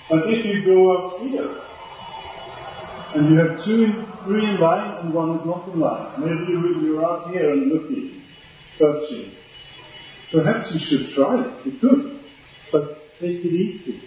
But 0.10 0.34
if 0.34 0.46
you 0.46 0.66
go 0.66 0.98
out 0.98 1.22
here, 1.22 1.62
and 3.16 3.30
you 3.30 3.38
have 3.38 3.64
two 3.64 3.84
in, 3.84 4.08
three 4.26 4.44
in 4.44 4.60
line 4.60 4.98
and 5.06 5.14
one 5.14 5.38
is 5.38 5.46
not 5.46 5.68
in 5.70 5.80
line. 5.80 6.20
Maybe 6.20 6.52
you're 6.52 7.06
out 7.06 7.30
here 7.30 7.52
and 7.52 7.72
looking, 7.72 8.22
searching. 8.76 9.32
Perhaps 10.32 10.74
you 10.74 10.80
should 10.80 11.14
try 11.14 11.46
it. 11.46 11.66
You 11.66 11.72
could. 11.80 12.20
But 12.72 13.18
take 13.20 13.46
it 13.46 13.54
easy. 13.54 14.02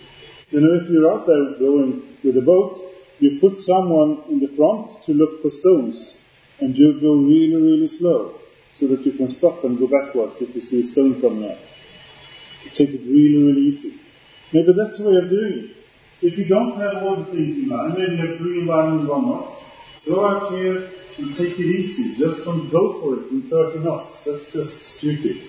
You 0.50 0.60
know, 0.60 0.74
if 0.74 0.90
you're 0.90 1.10
out 1.12 1.26
there 1.26 1.58
going 1.58 2.16
with 2.24 2.36
a 2.36 2.40
boat, 2.40 2.78
you 3.18 3.38
put 3.40 3.56
someone 3.56 4.24
in 4.28 4.40
the 4.40 4.48
front 4.48 4.90
to 5.06 5.12
look 5.12 5.40
for 5.40 5.50
stones, 5.50 6.20
and 6.60 6.76
you 6.76 7.00
go 7.00 7.14
really, 7.14 7.54
really 7.54 7.88
slow, 7.88 8.38
so 8.78 8.86
that 8.88 9.04
you 9.06 9.12
can 9.12 9.28
stop 9.28 9.64
and 9.64 9.78
go 9.78 9.86
backwards 9.86 10.40
if 10.40 10.54
you 10.54 10.60
see 10.60 10.80
a 10.80 10.84
stone 10.84 11.20
coming 11.20 11.50
up. 11.50 11.58
You 12.64 12.70
take 12.70 12.90
it 12.90 13.02
really, 13.06 13.42
really 13.42 13.68
easy. 13.68 13.98
Maybe 14.52 14.72
that's 14.76 14.98
the 14.98 15.08
way 15.08 15.16
of 15.16 15.30
doing 15.30 15.70
it. 15.70 15.76
If 16.22 16.38
you 16.38 16.46
don't 16.46 16.78
have 16.80 17.02
all 17.02 17.16
the 17.16 17.24
things 17.26 17.58
in 17.58 17.68
line, 17.68 17.94
maybe 17.94 18.16
you 18.16 18.26
have 18.26 18.38
three 18.38 18.60
and 18.60 18.68
one 18.68 19.06
not, 19.06 19.58
go 20.06 20.26
out 20.26 20.52
here 20.52 20.90
and 21.18 21.36
take 21.36 21.58
it 21.58 21.66
easy. 21.66 22.14
Just 22.16 22.44
don't 22.44 22.70
go 22.70 23.00
for 23.00 23.20
it 23.20 23.30
in 23.30 23.48
30 23.48 23.80
knots. 23.80 24.24
That's 24.24 24.52
just 24.52 24.96
stupid. 24.96 25.48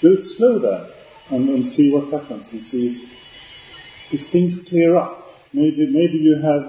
Do 0.00 0.14
it 0.14 0.22
slow 0.22 0.58
down 0.60 0.90
and, 1.30 1.48
and 1.50 1.66
see 1.66 1.92
what 1.92 2.10
happens 2.12 2.52
and 2.52 2.62
see 2.62 2.88
if, 2.88 4.20
if 4.20 4.32
things 4.32 4.58
clear 4.68 4.96
up. 4.96 5.26
Maybe, 5.52 5.86
maybe 5.90 6.18
you 6.18 6.36
have, 6.42 6.62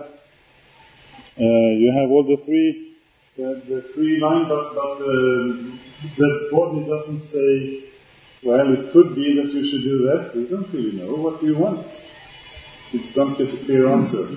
uh, 1.37 1.71
you 1.79 1.93
have 1.97 2.09
all 2.09 2.23
the 2.23 2.43
three, 2.43 2.90
the, 3.37 3.61
the 3.67 3.81
three 3.93 4.19
lines 4.19 4.51
up, 4.51 4.71
um, 4.71 4.75
but 4.75 4.99
the, 4.99 5.79
the 6.17 6.49
body 6.51 6.85
doesn't 6.85 7.23
say, 7.23 7.89
well, 8.43 8.73
it 8.73 8.91
could 8.91 9.15
be 9.15 9.41
that 9.41 9.53
you 9.53 9.63
should 9.69 9.83
do 9.83 10.03
that. 10.07 10.35
We 10.35 10.47
don't 10.47 10.71
really 10.73 10.93
know. 10.93 11.15
What 11.15 11.43
you 11.43 11.57
want? 11.57 11.87
you 12.91 13.01
don't 13.13 13.37
get 13.37 13.53
a 13.53 13.65
clear 13.65 13.87
answer, 13.87 14.27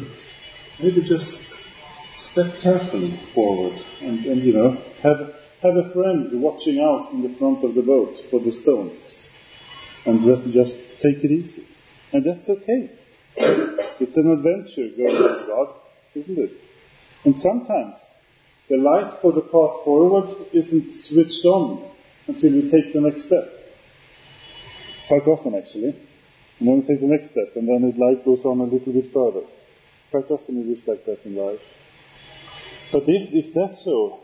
maybe 0.80 1.02
just 1.02 1.54
step 2.16 2.60
carefully 2.62 3.20
forward 3.34 3.74
and, 4.00 4.24
and 4.24 4.42
you 4.42 4.52
know, 4.52 4.72
have, 5.02 5.34
have 5.60 5.76
a 5.76 5.92
friend 5.92 6.40
watching 6.40 6.80
out 6.80 7.10
in 7.12 7.22
the 7.22 7.36
front 7.36 7.64
of 7.64 7.74
the 7.74 7.82
boat 7.82 8.16
for 8.30 8.40
the 8.40 8.52
stones 8.52 9.26
and 10.06 10.24
just, 10.24 10.44
just 10.52 10.76
take 11.00 11.24
it 11.24 11.30
easy. 11.30 11.66
And 12.12 12.24
that's 12.24 12.48
okay. 12.48 12.90
It's 13.36 14.16
an 14.16 14.30
adventure 14.30 14.88
going 14.96 15.22
with 15.22 15.48
God, 15.48 15.74
isn't 16.14 16.38
it? 16.38 16.52
And 17.24 17.36
sometimes 17.36 17.96
the 18.68 18.76
light 18.76 19.20
for 19.20 19.32
the 19.32 19.42
path 19.42 19.84
forward 19.84 20.46
isn't 20.52 20.92
switched 20.92 21.44
on 21.44 21.90
until 22.26 22.52
we 22.52 22.70
take 22.70 22.92
the 22.92 23.00
next 23.00 23.26
step. 23.26 23.44
Quite 25.08 25.26
often, 25.26 25.54
actually. 25.54 25.96
And 26.58 26.68
then 26.68 26.80
we 26.80 26.86
take 26.86 27.00
the 27.00 27.06
next 27.06 27.30
step, 27.30 27.56
and 27.56 27.68
then 27.68 27.90
the 27.90 27.98
light 27.98 28.24
goes 28.24 28.44
on 28.44 28.60
a 28.60 28.64
little 28.64 28.92
bit 28.92 29.12
further. 29.12 29.46
Quite 30.10 30.30
often 30.30 30.58
it 30.62 30.72
is 30.72 30.86
like 30.86 31.04
that 31.04 31.24
in 31.24 31.36
life. 31.36 31.60
But 32.90 33.02
if, 33.06 33.46
if 33.46 33.54
that's 33.54 33.84
so, 33.84 34.20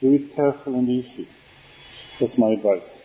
do 0.00 0.12
it 0.12 0.34
careful 0.34 0.74
and 0.74 0.88
easy. 0.88 1.28
That's 2.20 2.36
my 2.36 2.52
advice. 2.52 3.00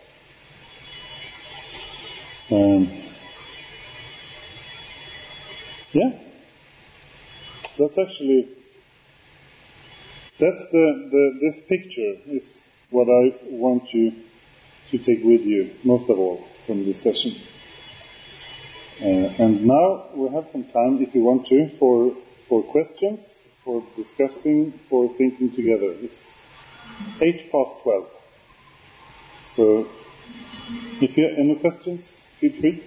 Um, 2.49 3.03
yeah, 5.93 6.19
that's 7.77 7.97
actually 7.97 8.56
that's 10.39 10.63
the, 10.71 11.09
the 11.11 11.39
this 11.41 11.59
picture 11.67 12.13
is 12.27 12.61
what 12.91 13.07
I 13.09 13.35
want 13.49 13.93
you 13.93 14.11
to 14.91 14.97
take 14.97 15.23
with 15.23 15.41
you 15.41 15.71
most 15.83 16.09
of 16.09 16.17
all 16.19 16.47
from 16.65 16.85
this 16.85 17.01
session. 17.01 17.35
Uh, 19.01 19.43
and 19.43 19.65
now 19.65 20.09
we 20.15 20.29
have 20.29 20.47
some 20.51 20.63
time, 20.65 21.01
if 21.01 21.13
you 21.13 21.21
want 21.21 21.45
to, 21.47 21.69
for, 21.77 22.15
for 22.47 22.63
questions, 22.63 23.45
for 23.63 23.83
discussing, 23.95 24.73
for 24.89 25.13
thinking 25.17 25.51
together. 25.51 25.95
It's 26.01 26.25
8 27.21 27.51
past 27.51 27.71
12. 27.83 28.07
So, 29.55 29.87
if 31.01 31.17
you 31.17 31.27
have 31.27 31.37
any 31.37 31.55
questions, 31.55 32.23
feel 32.39 32.53
free. 32.59 32.83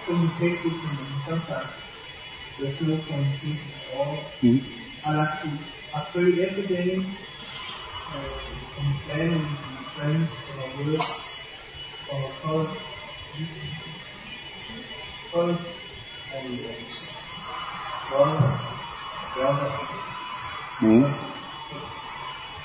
couldn't 0.07 0.39
take 0.41 0.65
it 0.65 0.85
and 0.89 1.23
sometimes 1.27 1.77
there's 2.59 2.81
no 2.81 3.03
at 3.77 3.87
all. 3.93 4.39
Mm-hmm. 4.43 4.99
I 5.05 5.17
like 5.17 5.43
to 5.43 5.49
I 5.95 6.01
pray 6.13 6.31
every 6.49 6.67
day 6.69 7.19
uh, 8.15 8.21
complaining 8.75 9.45
with 9.51 9.67
my 9.71 9.85
friends 9.95 10.31
or 10.57 10.71
work 10.77 11.09
or 12.09 12.41
college 12.41 12.79
and 16.35 16.61
uh, 16.61 16.79
brother 18.09 18.79
brother 19.35 19.71
Mm-hmm. 20.83 22.02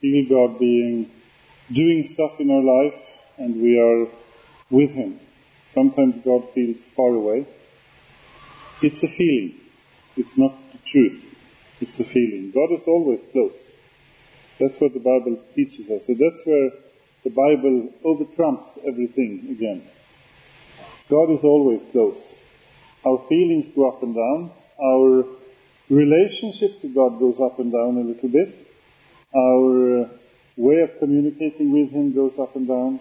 feel 0.00 0.28
God 0.28 0.58
being 0.58 1.10
doing 1.74 2.04
stuff 2.12 2.32
in 2.38 2.50
our 2.50 2.62
life, 2.62 3.00
and 3.38 3.60
we 3.62 3.78
are 3.78 4.06
with 4.70 4.90
Him. 4.90 5.20
Sometimes 5.66 6.16
God 6.24 6.48
feels 6.54 6.86
far 6.94 7.08
away. 7.14 7.46
It's 8.82 9.02
a 9.02 9.08
feeling. 9.08 9.60
It's 10.16 10.38
not 10.38 10.52
the 10.72 10.78
truth. 10.90 11.22
It's 11.80 11.98
a 11.98 12.04
feeling. 12.04 12.52
God 12.54 12.74
is 12.74 12.84
always 12.86 13.20
close. 13.32 13.70
That's 14.60 14.80
what 14.80 14.94
the 14.94 15.00
Bible 15.00 15.42
teaches 15.54 15.90
us. 15.90 16.06
So 16.06 16.14
that's 16.14 16.40
where 16.44 16.70
the 17.24 17.30
Bible 17.30 17.90
overtrumps 18.04 18.78
everything 18.86 19.48
again. 19.50 19.88
God 21.10 21.32
is 21.32 21.44
always 21.44 21.82
close. 21.92 22.20
Our 23.04 23.26
feelings 23.28 23.66
go 23.74 23.88
up 23.88 24.02
and 24.02 24.14
down. 24.14 24.50
Our 24.82 25.24
relationship 25.90 26.80
to 26.82 26.88
God 26.88 27.18
goes 27.18 27.40
up 27.40 27.58
and 27.58 27.72
down 27.72 27.96
a 27.98 28.06
little 28.06 28.28
bit. 28.28 28.65
Our 29.34 30.02
uh, 30.02 30.08
way 30.56 30.80
of 30.80 30.98
communicating 30.98 31.72
with 31.72 31.90
Him 31.90 32.14
goes 32.14 32.38
up 32.38 32.56
and 32.56 32.68
down. 32.68 33.00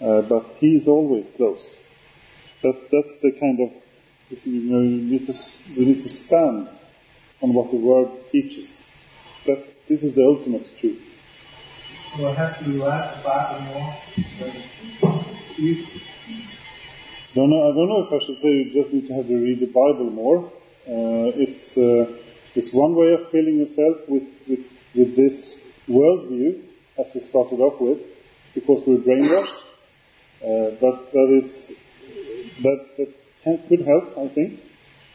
Uh, 0.00 0.22
but 0.22 0.56
He 0.58 0.76
is 0.76 0.86
always 0.86 1.26
close. 1.36 1.76
That, 2.62 2.88
that's 2.90 3.18
the 3.22 3.32
kind 3.38 3.60
of, 3.60 3.70
you 4.44 4.70
know, 4.70 4.80
you 4.80 5.02
need 5.02 5.26
to, 5.26 5.34
we 5.76 5.86
need 5.86 6.02
to 6.02 6.08
stand 6.08 6.68
on 7.40 7.54
what 7.54 7.70
the 7.70 7.78
Word 7.78 8.28
teaches. 8.30 8.84
That's, 9.46 9.66
this 9.88 10.02
is 10.02 10.14
the 10.14 10.24
ultimate 10.24 10.66
truth. 10.80 11.00
or 12.18 12.34
have 12.34 12.58
to 12.64 12.84
ask 12.86 13.16
the 13.16 13.24
Bible 13.24 13.60
more? 13.62 13.96
You, 15.56 15.86
don't 17.34 17.50
know, 17.50 17.70
I 17.70 17.74
don't 17.74 17.88
know 17.88 18.06
if 18.06 18.22
I 18.22 18.26
should 18.26 18.38
say 18.40 18.48
you 18.48 18.82
just 18.82 18.92
need 18.92 19.06
to 19.06 19.14
have 19.14 19.28
to 19.28 19.36
read 19.36 19.60
the 19.60 19.66
Bible 19.66 20.10
more. 20.10 20.46
Uh, 20.86 21.30
it's 21.36 21.76
uh, 21.78 22.16
it's 22.54 22.72
one 22.72 22.96
way 22.96 23.12
of 23.12 23.30
filling 23.30 23.58
yourself 23.58 23.98
with, 24.08 24.24
with, 24.48 24.60
with 24.94 25.16
this 25.16 25.58
worldview, 25.88 26.62
as 26.98 27.06
we 27.14 27.20
started 27.20 27.60
off 27.60 27.80
with, 27.80 27.98
because 28.54 28.82
we're 28.86 28.98
brainwashed. 28.98 29.62
Uh, 30.42 30.76
but 30.80 31.12
but 31.12 31.28
it's 31.40 31.68
that 32.62 32.86
that 32.96 33.14
can, 33.44 33.62
could 33.68 33.86
help, 33.86 34.16
I 34.18 34.28
think. 34.34 34.60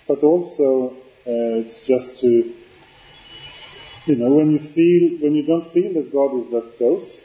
But 0.08 0.24
also, 0.24 0.94
uh, 1.26 1.62
it's 1.62 1.86
just 1.86 2.20
to 2.22 2.54
you 4.06 4.16
know 4.16 4.34
when 4.34 4.52
you 4.52 4.60
feel 4.60 5.20
when 5.22 5.36
you 5.36 5.46
don't 5.46 5.72
feel 5.74 5.94
that 5.94 6.12
God 6.12 6.38
is 6.40 6.52
that 6.52 6.78
close, 6.78 7.20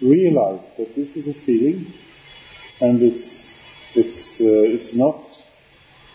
realize 0.00 0.68
that 0.76 0.94
this 0.96 1.16
is 1.16 1.28
a 1.28 1.34
feeling, 1.34 1.92
and 2.80 3.02
it's 3.02 3.48
it's, 3.94 4.40
uh, 4.40 4.76
it's 4.76 4.94
not, 4.94 5.26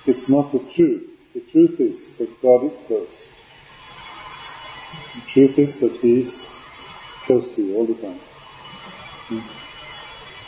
it's 0.06 0.30
not 0.30 0.52
the 0.52 0.60
truth. 0.76 1.10
The 1.34 1.42
truth 1.42 1.80
is 1.80 2.14
that 2.18 2.42
God 2.42 2.66
is 2.66 2.78
close. 2.88 3.28
The 4.94 5.22
truth 5.28 5.56
is 5.58 5.80
that 5.82 5.98
He 6.02 6.20
is 6.20 6.32
close 7.26 7.56
to 7.56 7.62
you 7.62 7.74
all 7.76 7.88
the 7.88 8.02
time. 8.02 8.22
Mm. 9.32 9.48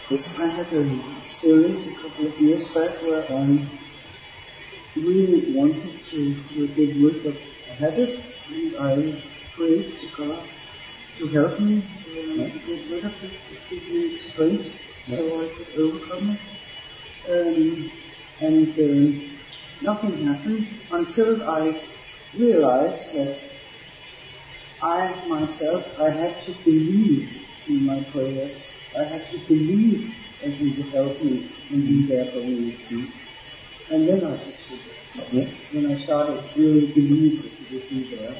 Yes, 0.10 0.26
I 0.40 0.48
had 0.58 0.68
an 0.74 1.18
experience 1.22 1.82
a 1.88 2.02
couple 2.02 2.28
of 2.28 2.40
years 2.40 2.72
back 2.76 3.02
where 3.02 3.26
I 3.26 3.48
really 4.96 5.44
wanted 5.50 6.00
to 6.12 6.20
get 6.76 6.90
rid 6.96 7.26
of 7.26 7.38
a 7.70 7.74
habit, 7.76 8.14
and 8.50 8.74
I 8.80 8.94
prayed 9.56 9.98
to 9.98 10.08
God 10.16 10.50
to 11.18 11.24
help 11.34 11.60
me 11.62 11.84
uh, 11.84 12.48
get 12.66 12.82
rid 12.90 13.04
of 13.04 13.16
it, 13.24 13.34
to 13.50 13.56
give 13.70 13.88
me 13.90 14.20
strength 14.32 14.68
so 15.08 15.42
I 15.42 15.48
could 15.58 15.72
overcome 15.78 16.38
it. 16.38 16.42
Um, 17.30 17.92
and 18.40 18.70
um, 18.80 19.40
nothing 19.82 20.28
happened 20.28 20.82
until 20.92 21.42
I 21.50 21.62
realized 22.34 23.06
that 23.18 23.55
I 24.86 25.26
myself, 25.28 25.98
I 25.98 26.10
had 26.14 26.46
to 26.46 26.52
believe 26.64 27.42
in 27.68 27.86
my 27.86 28.00
prayers. 28.14 28.70
I 28.94 29.04
had 29.10 29.32
to 29.32 29.38
believe 29.50 30.14
that 30.42 30.54
He 30.60 30.68
would 30.78 30.94
help 30.94 31.24
me 31.24 31.50
and 31.72 31.82
be 31.90 32.06
there 32.08 32.26
for 32.32 32.44
me. 32.46 32.78
And 33.90 34.08
then 34.08 34.22
I 34.26 34.38
succeeded. 34.38 34.94
Yeah. 35.34 35.50
When 35.74 35.90
I 35.92 35.98
started 35.98 36.54
really 36.56 36.86
believing 36.94 37.42
that 37.42 37.52
He 37.58 37.66
would 37.74 37.90
be 37.90 38.16
there, 38.16 38.36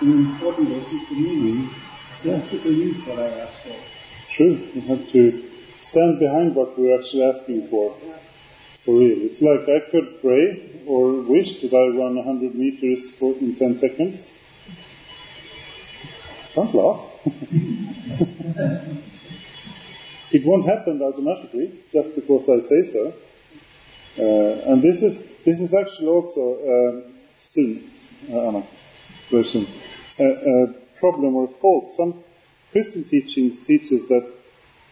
an 0.00 0.12
important 0.12 0.68
lesson 0.70 1.00
to 1.08 1.14
me. 1.14 1.32
Mm-hmm. 1.32 2.28
You 2.28 2.30
have 2.32 2.50
to 2.50 2.58
believe 2.58 3.06
what 3.06 3.18
I 3.18 3.40
ask 3.40 3.62
for. 3.64 3.76
True. 4.30 4.70
You 4.74 4.82
have 4.88 5.08
to 5.08 5.22
stand 5.80 6.18
behind 6.18 6.54
what 6.54 6.78
we're 6.78 6.98
actually 6.98 7.24
asking 7.24 7.68
for. 7.70 7.96
For 8.84 8.98
real. 8.98 9.18
It's 9.22 9.40
like 9.40 9.62
I 9.62 9.90
could 9.90 10.20
pray 10.20 10.82
or 10.86 11.22
wish 11.22 11.62
that 11.62 11.72
I 11.72 11.96
run 11.96 12.16
100 12.16 12.54
meters 12.54 13.16
for, 13.18 13.34
in 13.34 13.54
10 13.54 13.76
seconds. 13.76 14.32
Don't 16.54 16.74
laugh. 16.74 17.10
it 20.30 20.44
won't 20.44 20.66
happen 20.66 21.00
automatically 21.02 21.80
just 21.92 22.14
because 22.14 22.48
I 22.48 22.60
say 22.60 22.82
so. 22.82 23.14
Uh, 24.16 24.70
and 24.70 24.82
this 24.82 25.02
is 25.02 25.18
this 25.44 25.58
is 25.58 25.74
actually 25.74 26.06
also 26.06 26.54
uh, 26.54 27.00
soon, 27.52 27.90
uh, 28.32 28.62
very 29.30 29.44
soon, 29.44 29.66
a, 30.20 30.24
a 30.24 30.66
problem 31.00 31.34
or 31.34 31.48
fault. 31.60 31.90
Some 31.96 32.22
Christian 32.70 33.04
teachings 33.04 33.58
teaches 33.66 34.06
that 34.06 34.24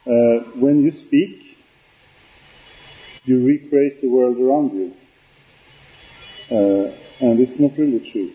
uh, 0.06 0.51
when 0.59 0.82
you 0.82 0.90
speak, 0.90 1.51
you 3.24 3.44
recreate 3.44 4.01
the 4.01 4.09
world 4.09 4.39
around 4.39 4.73
you. 4.73 4.94
Uh, 6.51 6.97
and 7.20 7.40
it's 7.40 7.59
not 7.59 7.73
really 7.78 8.11
true. 8.11 8.32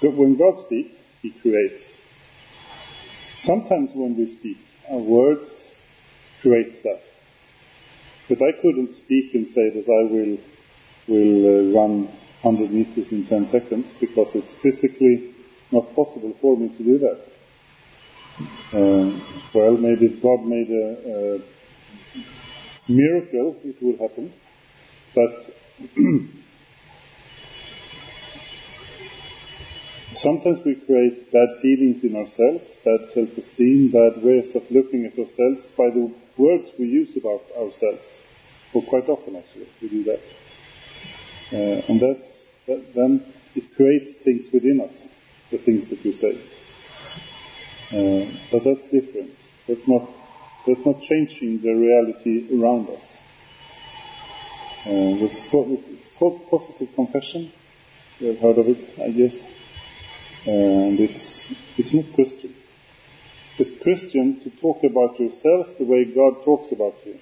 But 0.00 0.12
when 0.12 0.36
God 0.36 0.64
speaks, 0.64 0.98
He 1.22 1.30
creates. 1.30 1.98
Sometimes 3.38 3.90
when 3.94 4.16
we 4.16 4.28
speak, 4.28 4.58
our 4.90 4.98
words 4.98 5.74
create 6.42 6.74
stuff. 6.76 7.00
But 8.28 8.38
I 8.42 8.52
couldn't 8.60 8.92
speak 8.92 9.34
and 9.34 9.48
say 9.48 9.70
that 9.70 9.88
I 9.88 10.12
will 10.12 10.38
will 11.08 11.46
uh, 11.46 11.80
run 11.80 12.06
100 12.42 12.72
meters 12.72 13.12
in 13.12 13.24
10 13.24 13.46
seconds 13.46 13.92
because 14.00 14.34
it's 14.34 14.56
physically 14.60 15.34
not 15.70 15.94
possible 15.94 16.36
for 16.40 16.56
me 16.56 16.68
to 16.68 16.82
do 16.82 16.98
that. 16.98 17.20
Uh, 18.38 19.18
well, 19.54 19.76
maybe 19.78 20.06
if 20.06 20.22
God 20.22 20.44
made 20.44 20.68
a, 20.70 21.38
a 21.38 22.92
miracle, 22.92 23.56
it 23.64 23.76
would 23.80 23.98
happen. 23.98 24.32
But 25.14 25.54
sometimes 30.14 30.58
we 30.66 30.74
create 30.74 31.32
bad 31.32 31.48
feelings 31.62 32.04
in 32.04 32.14
ourselves, 32.16 32.76
bad 32.84 33.08
self-esteem, 33.14 33.92
bad 33.92 34.22
ways 34.22 34.54
of 34.54 34.70
looking 34.70 35.06
at 35.06 35.18
ourselves 35.18 35.70
by 35.76 35.88
the 35.88 36.12
words 36.36 36.70
we 36.78 36.86
use 36.86 37.16
about 37.16 37.42
ourselves. 37.56 38.20
Or 38.74 38.82
quite 38.82 39.08
often, 39.08 39.36
actually, 39.36 39.68
we 39.80 39.88
do 39.88 40.04
that. 40.04 40.20
Uh, 41.52 41.80
and 41.88 42.00
that's, 42.00 42.44
that, 42.66 42.84
then 42.94 43.32
it 43.54 43.74
creates 43.74 44.16
things 44.16 44.52
within 44.52 44.82
us 44.82 45.08
the 45.50 45.58
things 45.58 45.88
that 45.88 46.04
we 46.04 46.12
say. 46.12 46.42
Uh, 47.92 48.26
but 48.50 48.64
that's 48.64 48.84
different. 48.88 49.32
That's 49.68 49.86
not, 49.86 50.08
that's 50.66 50.84
not 50.84 51.00
changing 51.00 51.62
the 51.62 51.72
reality 51.72 52.48
around 52.52 52.90
us. 52.90 53.16
Uh, 54.84 55.22
it's, 55.24 55.40
called, 55.50 55.82
it's 55.88 56.10
called 56.18 56.48
positive 56.50 56.94
confession. 56.94 57.52
You 58.18 58.28
have 58.28 58.38
heard 58.38 58.58
of 58.58 58.68
it, 58.68 58.98
I 59.00 59.10
guess. 59.10 59.36
And 60.46 61.00
it's, 61.00 61.52
it's 61.76 61.92
not 61.92 62.04
Christian. 62.14 62.54
It's 63.58 63.82
Christian 63.82 64.40
to 64.40 64.50
talk 64.60 64.84
about 64.84 65.18
yourself 65.18 65.78
the 65.78 65.84
way 65.84 66.04
God 66.04 66.44
talks 66.44 66.72
about 66.72 66.94
you. 67.04 67.18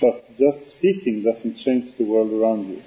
But 0.00 0.36
just 0.36 0.76
speaking 0.76 1.22
doesn't 1.22 1.56
change 1.56 1.96
the 1.96 2.04
world 2.04 2.32
around 2.32 2.68
you. 2.68 2.82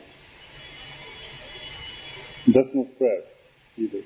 That's 2.47 2.75
not 2.75 2.97
prayer 2.97 3.23
either. 3.77 4.01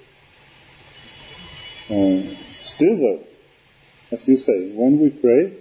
Uh, 1.89 2.21
still 2.61 2.97
though, 2.97 3.23
as 4.11 4.27
you 4.27 4.37
say, 4.37 4.71
when 4.73 4.99
we 4.99 5.09
pray, 5.09 5.57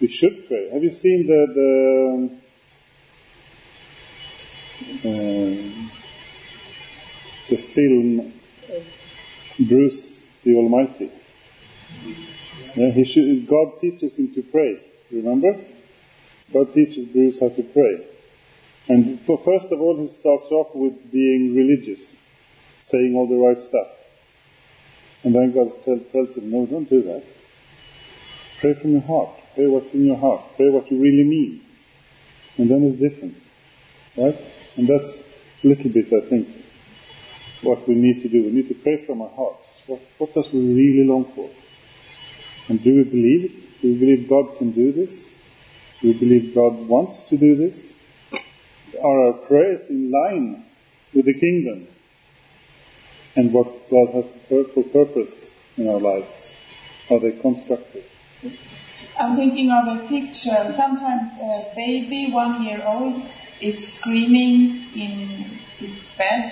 we 0.00 0.08
should 0.08 0.48
pray. 0.48 0.70
Have 0.72 0.82
you 0.82 0.94
seen 0.94 1.26
the, 1.26 2.38
the, 5.04 5.08
uh, 5.08 5.56
the 7.50 7.56
film 7.74 8.32
Bruce 9.68 10.24
the 10.44 10.54
Almighty? 10.54 11.12
Yeah, 12.74 12.90
he 12.92 13.04
should, 13.04 13.46
God 13.46 13.78
teaches 13.80 14.14
him 14.14 14.32
to 14.34 14.42
pray, 14.42 14.80
remember? 15.12 15.62
God 16.54 16.72
teaches 16.72 17.06
Bruce 17.08 17.38
how 17.38 17.50
to 17.50 17.62
pray. 17.62 18.06
And 18.88 19.20
for 19.26 19.36
first 19.44 19.70
of 19.70 19.80
all, 19.80 19.98
he 20.00 20.06
starts 20.08 20.50
off 20.50 20.74
with 20.74 21.12
being 21.12 21.54
religious, 21.54 22.00
saying 22.86 23.14
all 23.14 23.28
the 23.28 23.36
right 23.36 23.60
stuff. 23.60 23.88
And 25.22 25.34
then 25.34 25.52
God 25.52 25.70
tell, 25.84 25.98
tells 26.12 26.36
him, 26.36 26.50
no, 26.50 26.66
don't 26.66 26.88
do 26.88 27.02
that. 27.02 27.22
Pray 28.60 28.74
from 28.80 28.92
your 28.92 29.02
heart. 29.02 29.30
Pray 29.54 29.66
what's 29.66 29.92
in 29.92 30.04
your 30.04 30.16
heart. 30.16 30.42
Pray 30.56 30.70
what 30.70 30.90
you 30.90 31.00
really 31.00 31.24
mean. 31.24 31.62
And 32.56 32.70
then 32.70 32.84
it's 32.84 33.00
different. 33.00 33.36
Right? 34.16 34.36
And 34.76 34.88
that's 34.88 35.22
a 35.64 35.66
little 35.66 35.90
bit, 35.90 36.06
I 36.06 36.28
think, 36.28 36.48
what 37.62 37.86
we 37.88 37.94
need 37.94 38.22
to 38.22 38.28
do. 38.28 38.44
We 38.44 38.50
need 38.50 38.68
to 38.68 38.74
pray 38.74 39.04
from 39.06 39.22
our 39.22 39.30
hearts. 39.30 39.68
What, 39.86 40.00
what 40.18 40.34
does 40.34 40.48
we 40.52 40.60
really 40.60 41.06
long 41.06 41.32
for? 41.34 41.50
And 42.68 42.82
do 42.82 42.96
we 42.96 43.04
believe 43.04 43.44
it? 43.50 43.82
Do 43.82 43.92
we 43.92 43.98
believe 43.98 44.28
God 44.28 44.58
can 44.58 44.72
do 44.72 44.92
this? 44.92 45.12
Do 46.00 46.08
we 46.08 46.18
believe 46.18 46.54
God 46.54 46.88
wants 46.88 47.28
to 47.28 47.36
do 47.36 47.56
this? 47.56 47.92
are 49.02 49.26
our 49.26 49.32
prayers 49.46 49.82
in 49.88 50.10
line 50.10 50.64
with 51.14 51.26
the 51.26 51.34
kingdom 51.34 51.88
and 53.40 53.54
what 53.54 53.68
God 53.88 54.08
has 54.12 54.26
for 54.48 54.84
purpose 54.92 55.46
in 55.78 55.88
our 55.88 55.98
lives? 55.98 56.50
Are 57.10 57.18
they 57.20 57.40
constructive? 57.40 58.04
I'm 59.18 59.34
thinking 59.36 59.70
of 59.70 59.84
a 59.96 60.08
picture. 60.08 60.74
Sometimes 60.76 61.32
a 61.40 61.72
baby, 61.74 62.28
one 62.32 62.62
year 62.62 62.82
old, 62.86 63.22
is 63.62 63.76
screaming 63.96 64.84
in 64.94 65.58
its 65.80 66.04
bed 66.18 66.44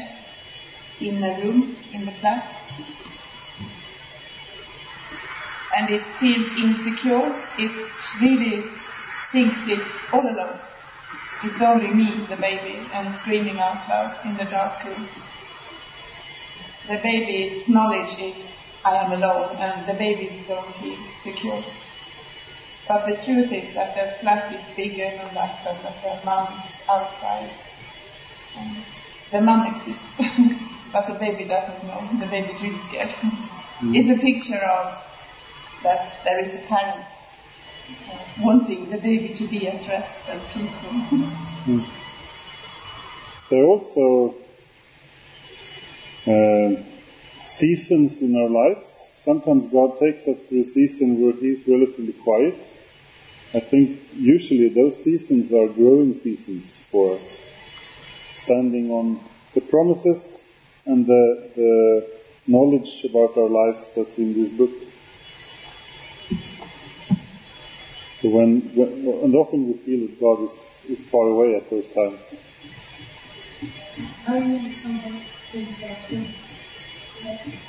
in 1.01 1.23
a 1.23 1.33
room 1.43 1.77
in 1.93 2.07
the 2.07 2.13
flat. 2.21 2.45
And 5.77 5.91
it 5.91 6.03
feels 6.19 6.49
insecure. 6.57 7.29
It 7.59 7.93
really 8.23 8.65
thinks 9.31 9.57
it's 9.67 10.13
all 10.13 10.23
alone. 10.23 10.59
it's 11.45 11.63
only 11.63 11.93
me, 11.95 12.27
the 12.31 12.37
baby, 12.37 12.89
and 12.93 13.15
screaming 13.21 13.59
out 13.59 13.89
loud 13.89 14.25
in 14.25 14.37
the 14.39 14.45
dark 14.51 14.85
room. 14.85 15.09
The 16.89 16.99
baby's 17.03 17.69
knowledge 17.69 18.19
is 18.19 18.35
I 18.83 18.97
am 19.05 19.13
alone, 19.13 19.57
and 19.57 19.87
the 19.87 19.93
baby 19.93 20.45
don't 20.49 20.75
feel 20.77 20.97
secure. 21.23 21.63
But 22.89 23.05
the 23.05 23.17
truth 23.23 23.53
is 23.53 23.75
that 23.75 23.95
the 23.95 24.19
flat 24.21 24.55
is 24.55 24.63
bigger 24.75 25.05
than 25.05 25.35
that, 25.35 25.63
that 25.65 25.83
the 26.03 26.25
mom 26.25 26.49
is 26.65 26.73
outside. 26.89 27.51
And 28.57 28.85
the 29.31 29.41
mom 29.43 29.75
exists, 29.75 30.03
but 30.93 31.07
the 31.09 31.19
baby 31.19 31.45
doesn't 31.45 31.85
know. 31.85 32.09
The 32.19 32.27
baby's 32.27 32.63
really 32.63 32.81
scared. 32.89 33.15
It's 33.83 34.09
a 34.09 34.23
picture 34.23 34.65
of 34.65 35.03
that 35.83 36.25
there 36.25 36.41
is 36.41 36.55
a 36.55 36.67
parent 36.67 37.05
uh, 38.11 38.19
wanting 38.41 38.89
the 38.91 38.97
baby 38.97 39.35
to 39.39 39.47
be 39.49 39.69
at 39.69 39.87
rest 39.87 40.19
and 40.27 40.41
peaceful. 40.55 41.85
There 43.51 43.63
are 43.63 43.67
also 43.67 44.35
uh, 46.29 46.83
seasons 47.47 48.21
in 48.21 48.37
our 48.37 48.51
lives. 48.51 49.05
Sometimes 49.25 49.67
God 49.73 49.99
takes 49.99 50.27
us 50.27 50.39
through 50.49 50.63
a 50.63 50.65
season 50.65 51.21
where 51.23 51.33
He's 51.33 51.67
relatively 51.67 52.15
quiet. 52.25 52.55
I 53.55 53.61
think 53.61 54.01
usually 54.13 54.69
those 54.69 55.03
seasons 55.03 55.53
are 55.53 55.69
growing 55.69 56.15
seasons 56.15 56.79
for 56.91 57.17
us, 57.17 57.39
standing 58.35 58.91
on 58.91 59.25
the 59.55 59.63
promises 59.63 60.45
and 60.85 61.07
the, 61.07 61.51
the 61.57 62.09
knowledge 62.47 63.05
about 63.09 63.37
our 63.39 63.49
lives 63.49 63.89
that's 63.97 64.19
in 64.19 64.35
this 64.35 64.51
book. 64.51 64.71
So 68.21 68.29
when, 68.29 68.73
when 68.75 68.89
and 69.25 69.35
often 69.35 69.69
we 69.69 69.79
feel 69.85 70.09
that 70.09 70.21
God 70.21 70.45
is, 70.45 70.99
is 70.99 71.09
far 71.09 71.29
away 71.29 71.55
at 71.55 71.71
those 71.71 71.89
times. 71.89 72.21
I 75.49 75.57
know 75.57 75.73
somebody 75.73 76.29
thinks 76.45 76.45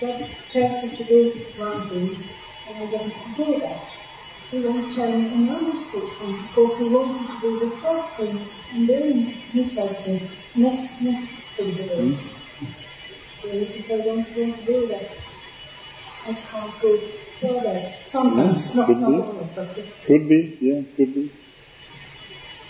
that 0.01 0.19
you 0.19 0.91
to 0.99 1.03
do 1.07 1.19
one 1.55 1.87
thing 1.87 2.27
and 2.67 2.75
I 2.75 2.85
don't 2.91 3.15
do 3.35 3.47
that. 3.63 3.87
He 4.51 4.59
won't 4.59 4.91
tell 4.91 5.15
me 5.15 5.31
another 5.31 5.79
thing 5.87 6.43
because 6.43 6.71
he 6.75 6.91
to 6.91 7.35
do 7.39 7.51
the 7.55 7.71
first 7.79 8.09
thing 8.19 8.51
and 8.73 8.83
then 8.83 9.43
he 9.53 9.69
tells 9.71 9.95
me 10.11 10.43
next 10.55 10.99
next 10.99 11.55
thing 11.55 11.71
to 11.77 11.83
do. 11.87 11.99
So 13.39 13.47
if 13.55 13.85
I 13.87 13.99
don't 14.03 14.27
to 14.27 14.65
do 14.65 14.77
that, 14.91 15.07
I 16.27 16.33
can't 16.35 16.73
go 16.83 16.91
further. 17.39 17.95
Sometimes, 18.11 18.59
Yes, 18.59 18.75
not, 18.75 18.89
not 18.89 19.07
be. 19.07 19.15
always, 19.23 19.51
but 19.55 19.71
Could 20.03 20.27
be, 20.27 20.57
yeah, 20.59 20.81
could 20.97 21.11
be. 21.15 21.31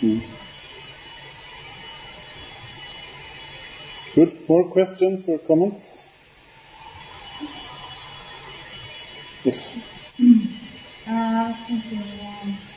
Hmm. 0.02 0.48
Good. 4.14 4.45
More 4.48 4.72
questions 4.72 5.26
or 5.30 5.40
comments? 5.48 6.11
Yes. 9.44 9.77
Uh, 11.07 11.11
I 11.11 11.48
was 11.49 11.65
thinking, 11.68 12.19
um, 12.22 12.69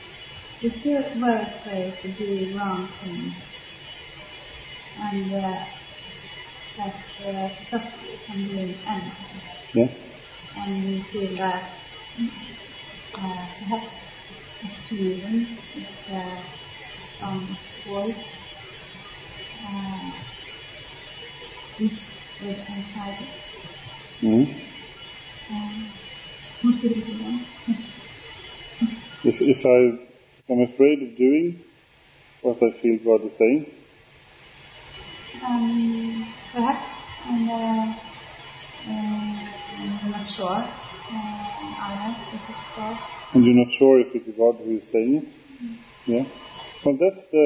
if 0.61 0.83
you 0.85 0.99
were 1.15 1.39
afraid 1.59 1.99
to 2.01 2.09
do 2.09 2.51
wrong 2.53 2.97
things 3.01 3.35
and 4.95 5.33
uh, 5.33 5.65
that 6.77 7.05
uh, 7.25 7.49
stops 7.53 8.01
you 8.03 8.19
from 8.25 8.47
doing 8.47 8.83
anything, 8.87 9.41
Yeah. 9.73 9.87
and 10.55 10.83
you 10.89 11.03
feel 11.11 11.37
that 11.37 11.87
uh, 13.15 13.45
perhaps 13.59 13.95
a 14.63 14.67
feeling 14.89 15.57
is 15.75 15.97
the 16.07 16.43
strongest 16.97 17.69
voice, 17.85 18.25
uh, 19.63 20.11
mixed 21.79 22.11
with 22.39 22.59
anxiety. 22.69 23.29
hmm 24.21 24.45
Um, 25.49 25.93
what 26.61 26.75
do 26.81 26.87
you 26.87 27.03
do? 27.05 27.31
If, 29.23 29.35
if 29.39 29.59
I 29.75 29.79
am 30.53 30.59
afraid 30.73 30.97
of 31.03 31.17
doing 31.17 31.63
what 32.41 32.57
I 32.57 32.69
feel 32.81 32.97
God 33.05 33.25
is 33.27 33.35
saying, 33.37 33.61
Um, 35.43 36.35
perhaps, 36.53 36.89
and 37.25 37.49
uh, 37.49 37.85
uh, 38.85 39.43
I'm 40.03 40.09
not 40.15 40.25
sure 40.37 40.59
uh, 41.11 42.09
if 42.31 42.41
it's 42.49 42.67
God. 42.75 42.95
and 43.33 43.43
you're 43.43 43.59
not 43.65 43.71
sure 43.79 43.99
if 44.01 44.07
it's 44.13 44.29
God 44.37 44.55
who 44.63 44.77
is 44.77 44.87
saying 44.93 45.13
it, 45.19 45.27
yeah. 46.05 46.25
Well, 46.83 46.97
that's 47.01 47.23
the 47.31 47.45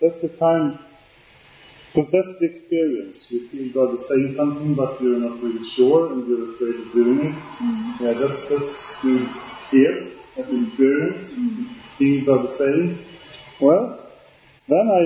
that's 0.00 0.20
the 0.22 0.36
time, 0.38 0.91
because 1.92 2.10
that's 2.10 2.38
the 2.40 2.46
experience. 2.46 3.26
You 3.28 3.48
feel 3.48 3.72
God 3.72 3.94
is 3.94 4.08
saying 4.08 4.34
something, 4.34 4.74
but 4.74 5.00
you're 5.02 5.18
not 5.18 5.42
really 5.42 5.68
sure, 5.76 6.12
and 6.12 6.26
you're 6.26 6.54
afraid 6.54 6.86
of 6.86 6.92
doing 6.92 7.20
it. 7.20 7.34
Mm-hmm. 7.34 8.04
Yeah, 8.04 8.14
that's 8.14 8.40
that's 8.48 9.04
you 9.04 9.28
hear 9.70 10.12
that 10.36 10.48
experience. 10.48 11.32
Mm-hmm. 11.32 11.98
Feel 11.98 12.24
God 12.24 12.50
is 12.50 12.56
saying. 12.56 13.04
Well, 13.60 14.08
then 14.68 14.88
I 14.88 15.02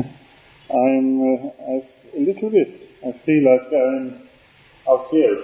I'm 0.74 1.22
uh, 1.22 1.50
I, 1.62 1.88
a 2.16 2.20
little 2.20 2.50
bit. 2.50 2.90
I 3.06 3.12
feel 3.24 3.44
like 3.44 3.72
I'm 3.72 4.28
out 4.88 5.08
here 5.10 5.36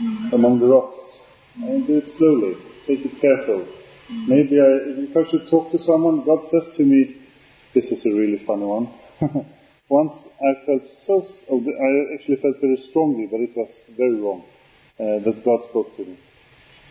mm-hmm. 0.00 0.34
among 0.34 0.60
the 0.60 0.66
rocks. 0.66 1.20
I'll 1.62 1.82
do 1.82 1.98
it 1.98 2.08
slowly. 2.08 2.56
Take 2.86 3.04
it 3.04 3.20
careful. 3.20 3.68
Maybe 4.10 4.58
I, 4.58 5.04
if 5.04 5.14
I 5.14 5.28
should 5.28 5.50
talk 5.50 5.70
to 5.72 5.78
someone, 5.78 6.24
God 6.24 6.46
says 6.46 6.70
to 6.76 6.82
me, 6.82 7.20
this 7.74 7.90
is 7.92 8.06
a 8.06 8.10
really 8.10 8.38
funny 8.38 8.64
one. 8.64 8.88
Once 9.88 10.12
I 10.40 10.66
felt 10.66 10.82
so, 10.90 11.24
oh, 11.50 11.64
I 11.64 12.14
actually 12.14 12.36
felt 12.36 12.60
very 12.60 12.76
strongly, 12.76 13.26
but 13.26 13.40
it 13.40 13.56
was 13.56 13.70
very 13.96 14.20
wrong, 14.20 14.44
uh, 15.00 15.24
that 15.24 15.42
God 15.44 15.64
spoke 15.70 15.96
to 15.96 16.04
me. 16.04 16.18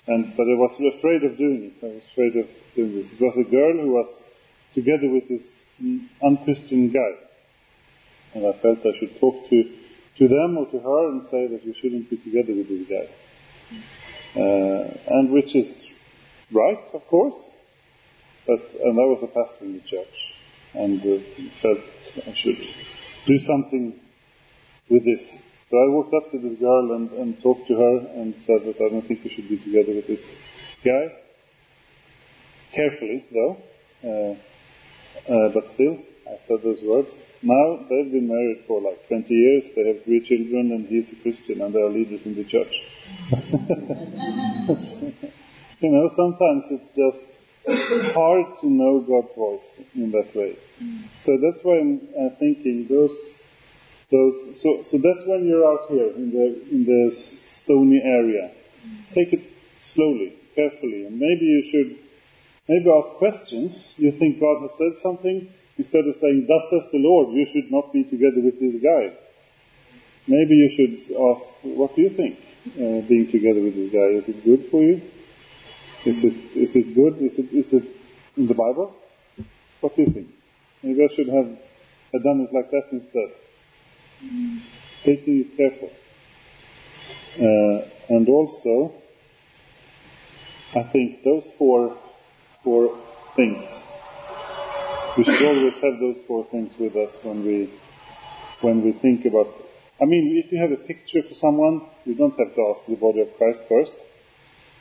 And, 0.08 0.36
but 0.36 0.44
I 0.44 0.56
was 0.56 0.74
afraid 0.98 1.24
of 1.24 1.38
doing 1.38 1.72
it. 1.72 1.86
I 1.86 1.94
was 1.94 2.04
afraid 2.12 2.36
of 2.38 2.48
doing 2.76 2.96
this. 2.96 3.12
It 3.12 3.22
was 3.22 3.38
a 3.38 3.50
girl 3.52 3.74
who 3.74 3.92
was 3.92 4.24
together 4.74 5.10
with 5.10 5.28
this 5.30 5.46
mm, 5.82 6.08
unchristian 6.24 6.92
guy. 6.92 7.12
And 8.34 8.48
I 8.48 8.54
felt 8.62 8.80
I 8.80 8.98
should 8.98 9.20
talk 9.20 9.48
to, 9.50 9.64
to 10.18 10.28
them 10.28 10.58
or 10.58 10.66
to 10.72 10.80
her 10.80 11.10
and 11.12 11.24
say 11.30 11.48
that 11.48 11.64
you 11.66 11.76
shouldn't 11.80 12.10
be 12.10 12.18
together 12.18 12.56
with 12.56 12.70
this 12.70 12.88
guy. 12.88 13.10
Uh, 14.36 14.98
and 15.08 15.32
which 15.32 15.56
is 15.56 15.88
right, 16.52 16.84
of 16.94 17.06
course. 17.08 17.38
But, 18.48 18.62
and 18.82 18.98
I 18.98 19.06
was 19.06 19.22
a 19.22 19.28
pastor 19.28 19.66
in 19.66 19.74
the 19.74 19.82
church 19.82 20.37
and 20.78 21.02
uh, 21.02 21.20
felt 21.62 21.80
I 22.28 22.34
should 22.36 22.58
do 23.26 23.40
something 23.40 24.00
with 24.90 25.04
this. 25.04 25.22
So 25.70 25.78
I 25.78 25.90
walked 25.90 26.14
up 26.14 26.32
to 26.32 26.40
this 26.40 26.58
girl 26.60 26.94
and, 26.96 27.12
and 27.12 27.42
talked 27.44 27.68
to 27.68 27.76
her 27.76 27.98
and 28.16 28.34
said 28.46 28.64
that 28.66 28.78
I 28.80 28.88
don't 28.90 29.06
think 29.06 29.22
we 29.24 29.30
should 29.30 29.50
be 29.50 29.58
together 29.58 29.94
with 29.94 30.08
this 30.08 30.24
guy. 30.86 31.12
Carefully, 32.74 33.26
though. 33.34 33.58
Uh, 34.04 34.36
uh, 35.28 35.50
but 35.54 35.68
still, 35.70 35.98
I 36.28 36.38
said 36.48 36.62
those 36.64 36.82
words. 36.84 37.22
Now 37.42 37.80
they've 37.90 38.12
been 38.12 38.28
married 38.28 38.66
for 38.68 38.82
like 38.82 39.08
20 39.08 39.34
years. 39.34 39.64
They 39.76 39.88
have 39.88 40.04
three 40.04 40.20
children, 40.24 40.72
and 40.72 40.86
he's 40.88 41.12
a 41.12 41.16
Christian, 41.22 41.62
and 41.62 41.74
they 41.74 41.80
are 41.80 41.90
leaders 41.90 42.26
in 42.26 42.36
the 42.36 42.44
church. 42.44 42.74
you 45.82 45.92
know, 45.92 46.10
sometimes 46.16 46.66
it's 46.72 46.90
just 46.96 47.24
hard 47.68 48.60
to 48.62 48.68
know 48.68 49.02
God's 49.02 49.34
voice 49.36 49.68
in 49.96 50.12
that 50.12 50.36
way. 50.36 50.58
So 51.20 51.38
that's 51.42 51.64
why 51.64 51.80
I'm 51.80 52.08
uh, 52.16 52.36
thinking 52.40 52.88
those, 52.90 53.16
those. 54.12 54.60
So, 54.62 54.84
so 54.84 54.98
that's 54.98 55.28
when 55.28 55.46
you're 55.48 55.66
out 55.68 55.90
here 55.90 56.12
in 56.16 56.32
the 56.32 56.46
in 56.72 56.86
the 56.86 57.12
stony 57.16 58.02
area. 58.04 58.52
Take 59.14 59.34
it 59.34 59.44
slowly, 59.82 60.36
carefully, 60.56 61.06
and 61.06 61.20
maybe 61.20 61.46
you 61.46 61.64
should 61.72 62.00
maybe 62.70 62.90
ask 62.90 63.14
questions. 63.18 63.96
You 63.98 64.12
think 64.12 64.40
God 64.40 64.62
has 64.62 64.72
said 64.78 65.02
something 65.02 65.50
instead 65.78 66.08
of 66.08 66.16
saying, 66.16 66.46
"Thus 66.48 66.64
says 66.70 66.92
the 66.92 67.00
Lord," 67.00 67.36
you 67.36 67.46
should 67.52 67.72
not 67.72 67.92
be 67.92 68.04
together 68.04 68.42
with 68.42 68.60
this 68.60 68.76
guy. 68.82 69.12
Maybe 70.28 70.56
you 70.56 70.70
should 70.70 70.94
ask, 71.32 71.46
"What 71.64 71.96
do 71.96 72.02
you 72.02 72.10
think? 72.12 72.40
Uh, 72.68 73.00
being 73.08 73.32
together 73.32 73.62
with 73.62 73.76
this 73.76 73.92
guy 73.92 74.12
is 74.20 74.28
it 74.28 74.44
good 74.44 74.70
for 74.70 74.84
you? 74.84 75.02
Is 76.08 76.24
it 76.24 76.36
is 76.56 76.74
it 76.74 76.96
good? 76.96 77.22
Is 77.22 77.38
it 77.38 77.52
is 77.52 77.74
it 77.74 77.86
in 78.38 78.48
the 78.48 78.54
Bible? 78.54 78.96
What 79.82 79.94
do 79.96 80.04
you 80.04 80.12
think? 80.12 80.30
Maybe 80.82 81.04
I 81.04 81.14
should 81.14 81.28
have, 81.28 81.50
done 82.24 82.48
it 82.48 82.54
like 82.54 82.72
that 82.72 82.86
instead. 82.94 83.30
Taking 85.04 85.42
it 85.44 85.58
careful. 85.58 85.92
Uh, 87.36 87.90
and 88.16 88.30
also, 88.30 88.94
I 90.74 90.84
think 90.94 91.24
those 91.26 91.50
four 91.58 91.98
four 92.64 93.04
things. 93.36 93.62
We 95.18 95.26
should 95.26 95.46
always 95.46 95.74
have 95.74 96.00
those 96.00 96.22
four 96.26 96.46
things 96.46 96.74
with 96.80 96.96
us 96.96 97.20
when 97.24 97.46
we 97.46 97.74
when 98.62 98.82
we 98.82 98.94
think 98.94 99.26
about. 99.26 99.54
I 100.02 100.06
mean, 100.06 100.42
if 100.42 100.54
you 100.54 100.60
have 100.62 100.72
a 100.72 100.82
picture 100.88 101.22
for 101.22 101.34
someone, 101.34 101.82
you 102.06 102.16
don't 102.16 102.40
have 102.40 102.56
to 102.56 102.62
ask 102.72 102.86
the 102.86 102.96
body 102.96 103.20
of 103.20 103.36
Christ 103.38 103.62
first. 103.68 103.96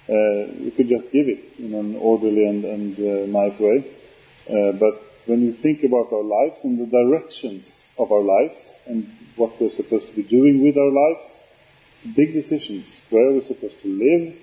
Uh, 0.09 0.53
you 0.63 0.73
could 0.77 0.89
just 0.89 1.11
give 1.11 1.27
it 1.27 1.59
in 1.59 1.75
an 1.75 1.97
orderly 1.97 2.47
and, 2.47 2.65
and 2.65 2.95
uh, 2.99 3.27
nice 3.27 3.59
way. 3.59 3.85
Uh, 4.49 4.73
but 4.79 5.03
when 5.27 5.43
you 5.43 5.53
think 5.55 5.83
about 5.83 6.13
our 6.13 6.23
lives 6.23 6.61
and 6.63 6.79
the 6.79 6.87
directions 6.87 7.89
of 7.99 8.13
our 8.13 8.23
lives 8.23 8.73
and 8.87 9.11
what 9.35 9.61
we're 9.61 9.71
supposed 9.71 10.07
to 10.07 10.15
be 10.15 10.23
doing 10.23 10.63
with 10.63 10.77
our 10.77 10.93
lives, 10.93 11.25
it's 11.97 12.15
big 12.15 12.33
decisions. 12.33 13.01
Where 13.11 13.31
are 13.31 13.35
we 13.35 13.41
supposed 13.41 13.83
to 13.83 13.89
live? 13.89 14.37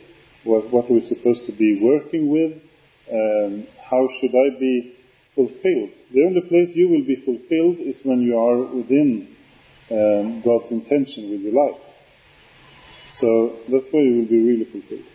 What, 0.44 0.70
what 0.72 0.90
are 0.90 0.94
we 0.94 1.02
supposed 1.02 1.46
to 1.46 1.54
be 1.54 1.80
working 1.82 2.30
with? 2.30 2.62
Um, 3.10 3.68
how 3.90 4.10
should 4.20 4.32
I 4.36 4.60
be 4.60 4.98
fulfilled? 5.36 5.92
The 6.12 6.24
only 6.26 6.42
place 6.42 6.76
you 6.76 6.90
will 6.90 7.06
be 7.06 7.16
fulfilled 7.24 7.78
is 7.80 8.02
when 8.04 8.22
you 8.22 8.38
are 8.38 8.64
within 8.64 9.36
um, 9.90 10.42
God's 10.42 10.72
intention 10.72 11.32
with 11.32 11.42
your 11.42 11.54
life. 11.54 11.82
So 13.14 13.60
that's 13.70 13.88
where 13.92 14.04
you 14.04 14.20
will 14.20 14.30
be 14.30 14.42
really 14.42 14.66
fulfilled. 14.66 15.06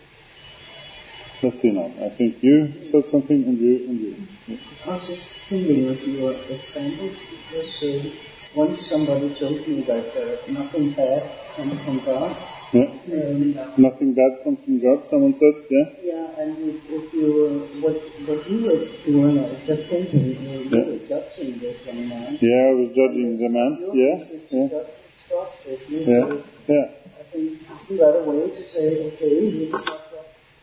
Let's 1.41 1.61
see 1.61 1.71
now. 1.71 1.87
I 2.03 2.11
think 2.19 2.43
you 2.43 2.83
said 2.83 3.07
something 3.11 3.47
and 3.47 3.55
you 3.55 3.73
and 3.87 3.97
you. 4.03 4.11
Yeah. 4.47 4.59
I 4.83 4.87
was 4.91 5.07
just 5.07 5.47
thinking 5.47 5.87
of 5.87 6.03
your 6.03 6.51
example 6.51 7.15
because 7.15 7.71
uh, 7.79 8.11
once 8.51 8.75
somebody 8.91 9.31
told 9.39 9.63
me 9.63 9.87
that 9.87 10.11
uh, 10.19 10.51
nothing 10.51 10.91
bad 10.99 11.55
comes 11.55 11.79
from 11.85 12.03
God. 12.03 12.31
Yeah. 12.75 12.91
Um, 12.91 13.55
Nothing 13.79 14.13
bad 14.13 14.43
comes 14.43 14.59
from 14.67 14.83
God, 14.83 15.01
someone 15.07 15.33
said, 15.33 15.55
yeah? 15.71 15.87
yeah, 16.03 16.41
and 16.43 16.69
if, 16.69 16.77
if 16.85 17.13
you 17.15 17.25
uh, 17.25 17.81
what 17.81 17.97
what 18.27 18.45
you 18.45 18.59
were 18.61 18.99
doing, 19.01 19.39
I 19.39 19.47
was 19.49 19.63
just 19.65 19.89
thinking 19.89 20.37
uh, 20.37 20.59
you 20.59 20.69
Yeah. 20.69 20.85
were 20.91 21.01
judging 21.07 21.57
this 21.63 21.81
young 21.87 22.05
man. 22.05 22.37
Yeah, 22.37 22.69
I 22.69 22.73
was 22.77 22.91
judging 22.93 23.39
the 23.39 23.49
man. 23.49 23.71
Yeah, 23.95 24.17
yeah, 24.51 24.67
God's 24.69 25.55
yeah, 25.87 26.05
So 26.05 26.43
yeah. 26.67 26.85
I 27.17 27.23
think 27.31 27.61
isn't 27.69 27.97
that 27.97 28.13
a 28.17 28.23
way 28.25 28.49
to 28.49 28.61
say, 28.65 28.85
okay, 28.97 29.33
this 29.45 29.53
is 29.53 29.69
not 29.71 30.08
that 30.08 30.08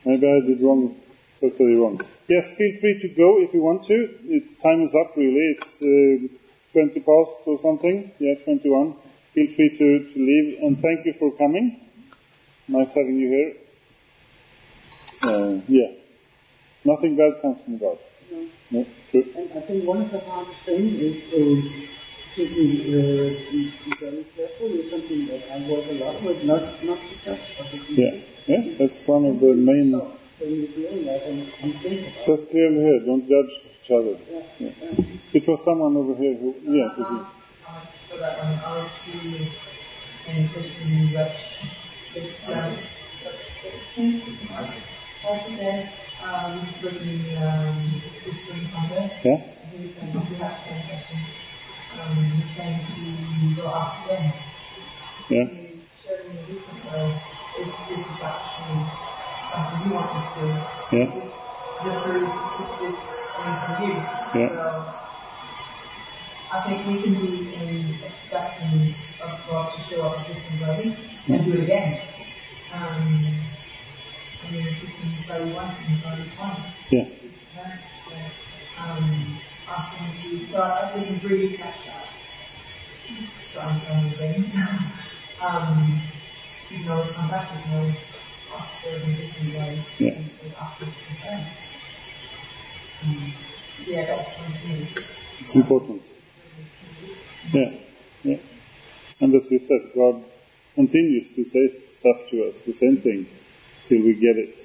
Maybe 0.07 0.25
I 0.25 0.47
did 0.47 0.63
wrong, 0.63 0.95
totally 1.41 1.75
wrong. 1.75 2.01
Yes, 2.29 2.47
feel 2.57 2.73
free 2.81 3.01
to 3.03 3.09
go 3.09 3.43
if 3.43 3.53
you 3.53 3.61
want 3.61 3.85
to. 3.87 4.09
It's 4.31 4.55
time 4.63 4.83
is 4.83 4.95
up 4.95 5.17
really. 5.17 5.59
It's 5.59 5.83
uh, 5.83 6.79
20 6.79 7.01
past 7.01 7.43
or 7.47 7.59
something. 7.61 8.13
Yeah, 8.21 8.35
21. 8.45 8.95
Feel 9.35 9.47
free 9.57 9.71
to, 9.79 10.15
to 10.15 10.19
leave 10.19 10.63
and 10.63 10.79
thank 10.81 11.05
you 11.05 11.15
for 11.19 11.37
coming. 11.37 11.81
Nice 12.69 12.95
having 12.95 13.19
you 13.19 13.29
here. 13.29 13.53
Uh, 15.23 15.61
yeah. 15.67 15.91
Nothing 16.85 17.17
bad 17.17 17.43
comes 17.43 17.59
from 17.65 17.79
God. 17.79 17.99
No. 18.31 18.47
No, 18.71 18.87
true. 19.11 19.25
And 19.37 19.51
I 19.59 19.67
think 19.67 19.85
one 19.85 20.03
of 20.03 20.11
the 20.13 20.21
hardest 20.21 20.59
things 20.65 20.95
is 21.01 21.31
to, 21.31 21.63
to 22.37 22.55
be, 22.55 22.95
uh, 22.95 23.51
be 23.51 23.75
be 23.85 23.97
very 23.99 24.27
careful 24.37 24.71
is 24.79 24.91
something 24.91 25.27
that 25.27 25.51
I 25.51 25.69
work 25.69 25.85
a 25.91 25.95
lot 25.95 26.23
with, 26.23 26.45
not, 26.45 26.85
not 26.85 26.99
to 26.99 27.25
judge 27.25 27.41
other 27.59 27.71
people. 27.71 27.95
Yeah, 27.97 28.36
yeah, 28.47 28.63
that's 28.79 29.03
one 29.07 29.25
of 29.27 29.41
the 29.41 29.53
main. 29.55 29.91
So, 29.93 30.19
when 30.39 30.53
you're 30.61 30.75
doing 30.77 31.05
that 31.07 31.23
and, 31.27 31.53
and 31.63 31.83
think 31.83 32.07
about 32.07 32.21
it. 32.21 32.25
Says 32.27 32.45
clearly 32.51 32.81
here, 32.85 33.01
don't 33.07 33.27
judge 33.27 33.53
each 33.73 33.91
other. 33.91 34.15
Yeah, 34.29 34.45
Yeah. 34.61 34.75
yeah. 34.83 35.17
It 35.33 35.45
was 35.49 35.59
someone 35.65 35.97
over 35.97 36.15
here 36.21 36.37
who, 36.39 36.61
yeah, 36.65 36.93
it 36.97 37.09
is. 37.09 37.27
so 38.09 38.15
that 38.21 38.39
um, 38.41 38.61
I 38.65 38.83
would 38.83 38.97
see 39.01 39.53
in 40.29 40.49
Christian 40.53 41.13
that 41.15 41.33
it, 42.15 42.41
um, 42.47 42.89
after 45.27 45.57
that, 45.57 45.83
um, 46.23 46.67
he's 46.67 46.77
bringing, 46.81 47.37
um, 47.37 48.03
this 48.25 48.37
spring 48.45 48.71
contest. 48.73 49.15
yeah, 49.25 49.39
He 49.73 49.87
was 49.87 49.95
saying, 49.97 50.13
this 50.15 50.31
is 50.31 50.39
that 50.39 50.65
same 50.69 50.83
question. 50.87 51.21
Um, 51.93 52.41
he's 52.41 52.55
saying 52.57 52.85
to 52.85 53.61
go 53.61 53.67
after 53.75 54.15
them. 54.15 54.33
yeah, 55.29 55.41
And 55.43 55.89
showing 56.05 56.39
a 56.39 56.47
different 56.47 56.85
way 56.85 57.21
if 57.59 57.89
this 57.89 58.07
is 58.07 58.21
actually 58.21 58.87
something 59.51 59.87
you 59.89 59.95
want 59.95 60.35
to 60.35 60.41
do. 60.41 60.65
yeah, 60.93 61.07
The 61.85 62.01
fruit 62.03 62.29
is 62.61 62.69
this 62.79 62.97
coming 63.35 63.59
from 63.65 63.83
you. 63.83 64.07
Yeah. 64.35 64.49
So, 64.53 64.95
I 66.53 66.63
think 66.65 66.87
we 66.87 67.03
can 67.03 67.15
be 67.15 67.55
in 67.55 67.99
expectance 68.05 68.97
of 69.21 69.47
God 69.49 69.73
to 69.75 69.83
show 69.91 70.03
us 70.03 70.31
a 70.31 70.35
different 70.35 70.61
way 70.63 70.97
and 71.29 71.45
do 71.45 71.53
it 71.59 71.65
again. 71.65 72.01
Um, 72.73 73.51
I 74.43 74.51
mean, 74.51 74.67
if 74.67 74.83
we 74.83 74.89
can 74.95 75.25
say 75.27 75.41
once 75.53 75.79
and 75.89 75.99
say 75.99 76.23
it 76.23 76.39
once, 76.39 76.71
yeah, 76.91 77.05
so, 78.07 78.15
um, 78.79 79.41
asking 79.67 80.13
to, 80.23 80.47
but 80.53 80.61
I 80.61 80.99
didn't 80.99 81.23
really 81.25 81.57
catch 81.57 81.87
that. 81.87 82.09
Trying 83.53 83.81
something. 83.89 84.53
um, 85.41 85.73
even 85.73 86.05
though 86.05 86.26
it's 86.71 87.13
come 87.15 87.31
back, 87.31 87.49
even 87.59 87.71
though 87.71 87.89
it's 87.89 89.05
in 89.05 89.15
different 89.15 89.55
way 89.55 89.85
Yeah. 89.99 90.15
to 90.15 90.61
after 90.61 90.85
to. 90.87 91.47
Um, 93.03 93.35
so 93.85 93.91
yeah, 93.91 94.07
that's 94.07 94.29
one 94.39 94.53
thing. 94.53 94.89
it's 95.41 95.55
important. 95.55 96.03
Yeah, 97.53 97.79
yeah. 98.25 98.39
And 99.21 99.35
as 99.35 99.51
you 99.51 99.59
said, 99.61 99.93
God 99.95 100.25
continues 100.75 101.35
to 101.37 101.45
say 101.45 101.81
stuff 101.99 102.17
to 102.31 102.45
us, 102.49 102.57
the 102.67 102.73
same 102.73 103.01
thing, 103.03 103.27
till 103.89 104.03
we 104.03 104.15
get 104.15 104.37
it. 104.37 104.59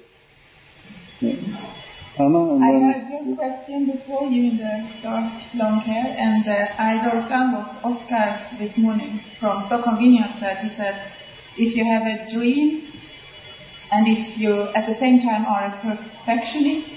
Yeah. 1.20 1.78
Anna, 2.20 2.56
and 2.56 2.64
I 2.64 2.72
then 2.72 3.06
heard 3.06 3.26
your 3.28 3.38
question 3.38 3.86
before 3.86 4.28
you 4.28 4.52
in 4.52 4.58
the 4.58 5.02
dark 5.02 5.32
long 5.56 5.80
hair, 5.80 6.14
and 6.18 6.46
uh, 6.48 6.74
I 6.78 7.00
wrote 7.06 7.30
down 7.30 7.54
what 7.54 7.86
Oscar 7.86 8.58
this 8.60 8.76
morning 8.78 9.22
from 9.40 9.66
Stockholm 9.68 9.98
Vineyard 9.98 10.36
said. 10.40 10.58
He 10.58 10.76
said, 10.76 11.12
if 11.58 11.76
you 11.76 11.86
have 11.86 12.04
a 12.04 12.32
dream, 12.34 12.92
and 13.92 14.08
if 14.08 14.38
you 14.38 14.62
at 14.74 14.88
the 14.88 14.98
same 15.00 15.20
time 15.22 15.46
are 15.46 15.66
a 15.66 15.82
perfectionist, 15.82 16.92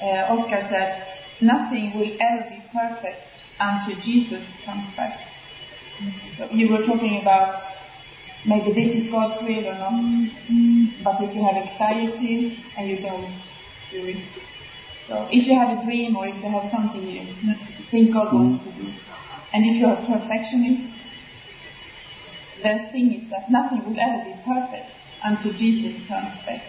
uh, 0.00 0.32
Oscar 0.32 0.66
said, 0.70 1.06
nothing 1.40 1.92
will 1.94 2.16
ever 2.20 2.48
be 2.48 2.62
perfect 2.72 3.26
until 3.60 4.00
Jesus 4.02 4.44
comes 4.64 4.94
back. 4.96 5.20
So 6.36 6.48
you 6.52 6.70
were 6.70 6.84
talking 6.86 7.20
about 7.20 7.62
maybe 8.46 8.72
this 8.72 8.94
is 8.94 9.10
God's 9.10 9.42
will 9.42 9.66
or 9.66 9.74
not, 9.74 10.14
but 11.02 11.16
if 11.20 11.34
you 11.34 11.42
have 11.44 11.56
anxiety 11.56 12.64
and 12.76 12.88
you 12.88 13.02
don't 13.02 13.34
do 13.90 14.06
it. 14.06 14.24
So 15.08 15.26
if 15.30 15.46
you 15.46 15.58
have 15.58 15.78
a 15.78 15.84
dream 15.84 16.16
or 16.16 16.28
if 16.28 16.36
you 16.36 16.50
have 16.50 16.70
something 16.70 17.02
you 17.02 17.34
think 17.90 18.12
God 18.12 18.32
wants 18.32 18.64
to 18.64 18.70
do, 18.72 18.92
and 19.52 19.64
if 19.64 19.80
you're 19.80 19.92
a 19.92 20.06
perfectionist, 20.06 20.97
the 22.62 22.90
thing 22.92 23.22
is 23.22 23.30
that 23.30 23.50
nothing 23.50 23.84
will 23.84 23.98
ever 23.98 24.24
be 24.24 24.34
perfect 24.44 24.90
until 25.22 25.52
Jesus 25.52 26.06
comes 26.08 26.34
back. 26.46 26.62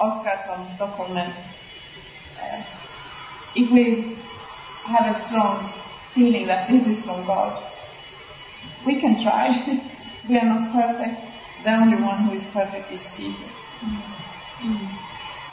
Oscar 0.00 0.42
from 0.46 0.68
Stockholm 0.74 1.16
and 1.16 1.32
uh, 1.32 2.62
if 3.54 3.72
we 3.72 4.18
have 4.84 5.14
a 5.14 5.26
strong 5.28 5.72
feeling 6.14 6.46
that 6.46 6.68
this 6.68 6.86
is 6.86 7.04
from 7.04 7.26
God, 7.26 7.70
we 8.86 9.00
can 9.00 9.22
try. 9.22 9.48
we 10.28 10.36
are 10.36 10.44
not 10.44 10.72
perfect. 10.72 11.32
The 11.64 11.70
only 11.70 12.02
one 12.02 12.26
who 12.26 12.32
is 12.36 12.42
perfect 12.52 12.92
is 12.92 13.06
Jesus. 13.16 13.52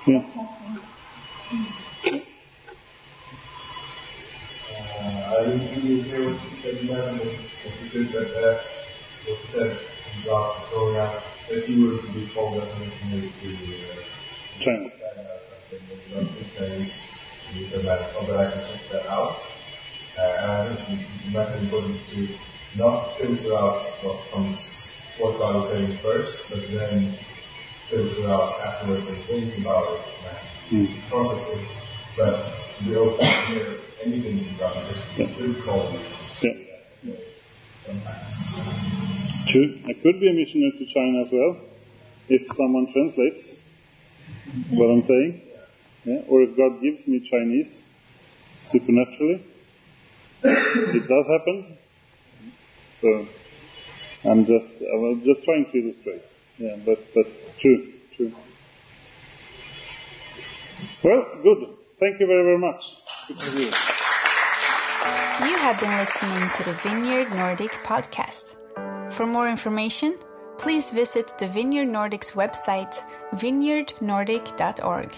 yeah, 0.05 0.23
Uh, 4.99 5.35
I 5.37 5.45
didn't 5.45 5.83
really 5.83 6.03
hear 6.03 6.23
what 6.25 6.41
you 6.43 6.57
said 6.61 6.77
then, 6.87 8.78
but 9.29 9.37
if 9.37 9.49
you 9.49 9.53
could 9.53 9.61
that 9.61 9.77
you 10.15 10.17
said 10.17 10.25
about 10.25 10.69
growing 10.69 10.97
up, 10.97 11.23
if 11.49 11.69
you 11.69 11.85
were 11.85 12.01
to 12.01 12.13
be 12.13 12.33
called 12.33 12.61
up 12.61 12.81
and 12.81 12.91
committed 12.99 13.33
to 13.41 13.47
uh, 13.47 14.03
China. 14.59 14.89
China 14.89 15.29
something, 15.69 16.35
with 16.37 16.57
things, 16.57 16.93
and 17.73 17.87
that, 17.87 18.13
but 18.13 18.37
I 18.37 18.51
can 18.51 18.61
check 18.61 18.91
that 18.91 19.07
out. 19.07 19.41
Uh, 20.17 20.21
and 20.21 20.51
I 20.51 20.85
think 20.85 20.99
you 21.25 21.31
mentioned 21.31 21.63
important 21.63 21.99
to 22.09 22.27
not 22.75 23.17
filter 23.17 23.55
out 23.57 24.03
what 24.03 24.31
comes, 24.31 24.57
what 25.17 25.37
God 25.37 25.63
is 25.63 25.71
saying 25.71 25.99
first, 26.03 26.31
but 26.49 26.59
then 26.71 27.17
filter 27.89 28.27
out 28.29 28.61
afterwards 28.61 29.07
and 29.07 29.25
think 29.25 29.57
about 29.59 29.93
it 29.93 30.01
and 30.71 30.87
Mm. 30.87 31.09
process 31.09 31.57
it. 31.57 31.67
But 32.15 32.77
to 32.77 32.83
be 32.83 32.95
open 32.95 33.19
to 33.19 33.45
hear 33.47 33.79
anything 34.05 34.45
from 34.45 34.57
God, 34.57 34.87
because 34.87 35.03
Yeah. 35.17 35.25
it 35.25 35.37
could 35.37 35.65
call 35.65 35.91
you. 35.93 35.99
True. 39.47 39.79
I 39.85 39.93
could 39.93 40.19
be 40.19 40.29
a 40.29 40.33
missionary 40.33 40.73
to 40.77 40.85
China 40.93 41.21
as 41.25 41.31
well, 41.31 41.57
if 42.27 42.45
someone 42.55 42.91
translates 42.93 43.55
what 44.71 44.85
I'm 44.91 45.01
saying. 45.01 45.41
Yeah. 46.05 46.21
Or 46.29 46.43
if 46.43 46.55
God 46.55 46.81
gives 46.81 47.07
me 47.07 47.19
Chinese 47.29 47.83
supernaturally. 48.61 49.43
it 50.43 51.07
does 51.07 51.27
happen. 51.27 51.77
So 53.01 53.27
I'm 54.29 54.45
just 54.45 54.69
I 54.81 54.95
was 54.95 55.21
just 55.25 55.43
trying 55.43 55.65
to 55.71 55.77
illustrate. 55.77 56.25
Yeah, 56.57 56.75
but 56.85 56.99
but 57.13 57.25
true, 57.59 57.93
true. 58.15 58.33
Well, 61.03 61.25
good. 61.43 61.75
Thank 61.99 62.19
you 62.19 62.27
very, 62.27 62.43
very 62.43 62.57
much. 62.57 62.83
You 65.39 65.57
have 65.57 65.79
been 65.79 65.95
listening 65.97 66.49
to 66.55 66.63
the 66.63 66.73
Vineyard 66.83 67.29
Nordic 67.31 67.71
podcast. 67.85 68.57
For 69.13 69.25
more 69.25 69.47
information, 69.47 70.17
please 70.57 70.91
visit 70.91 71.37
the 71.37 71.47
Vineyard 71.47 71.87
Nordic's 71.87 72.33
website, 72.33 73.01
vineyardnordic.org. 73.35 75.15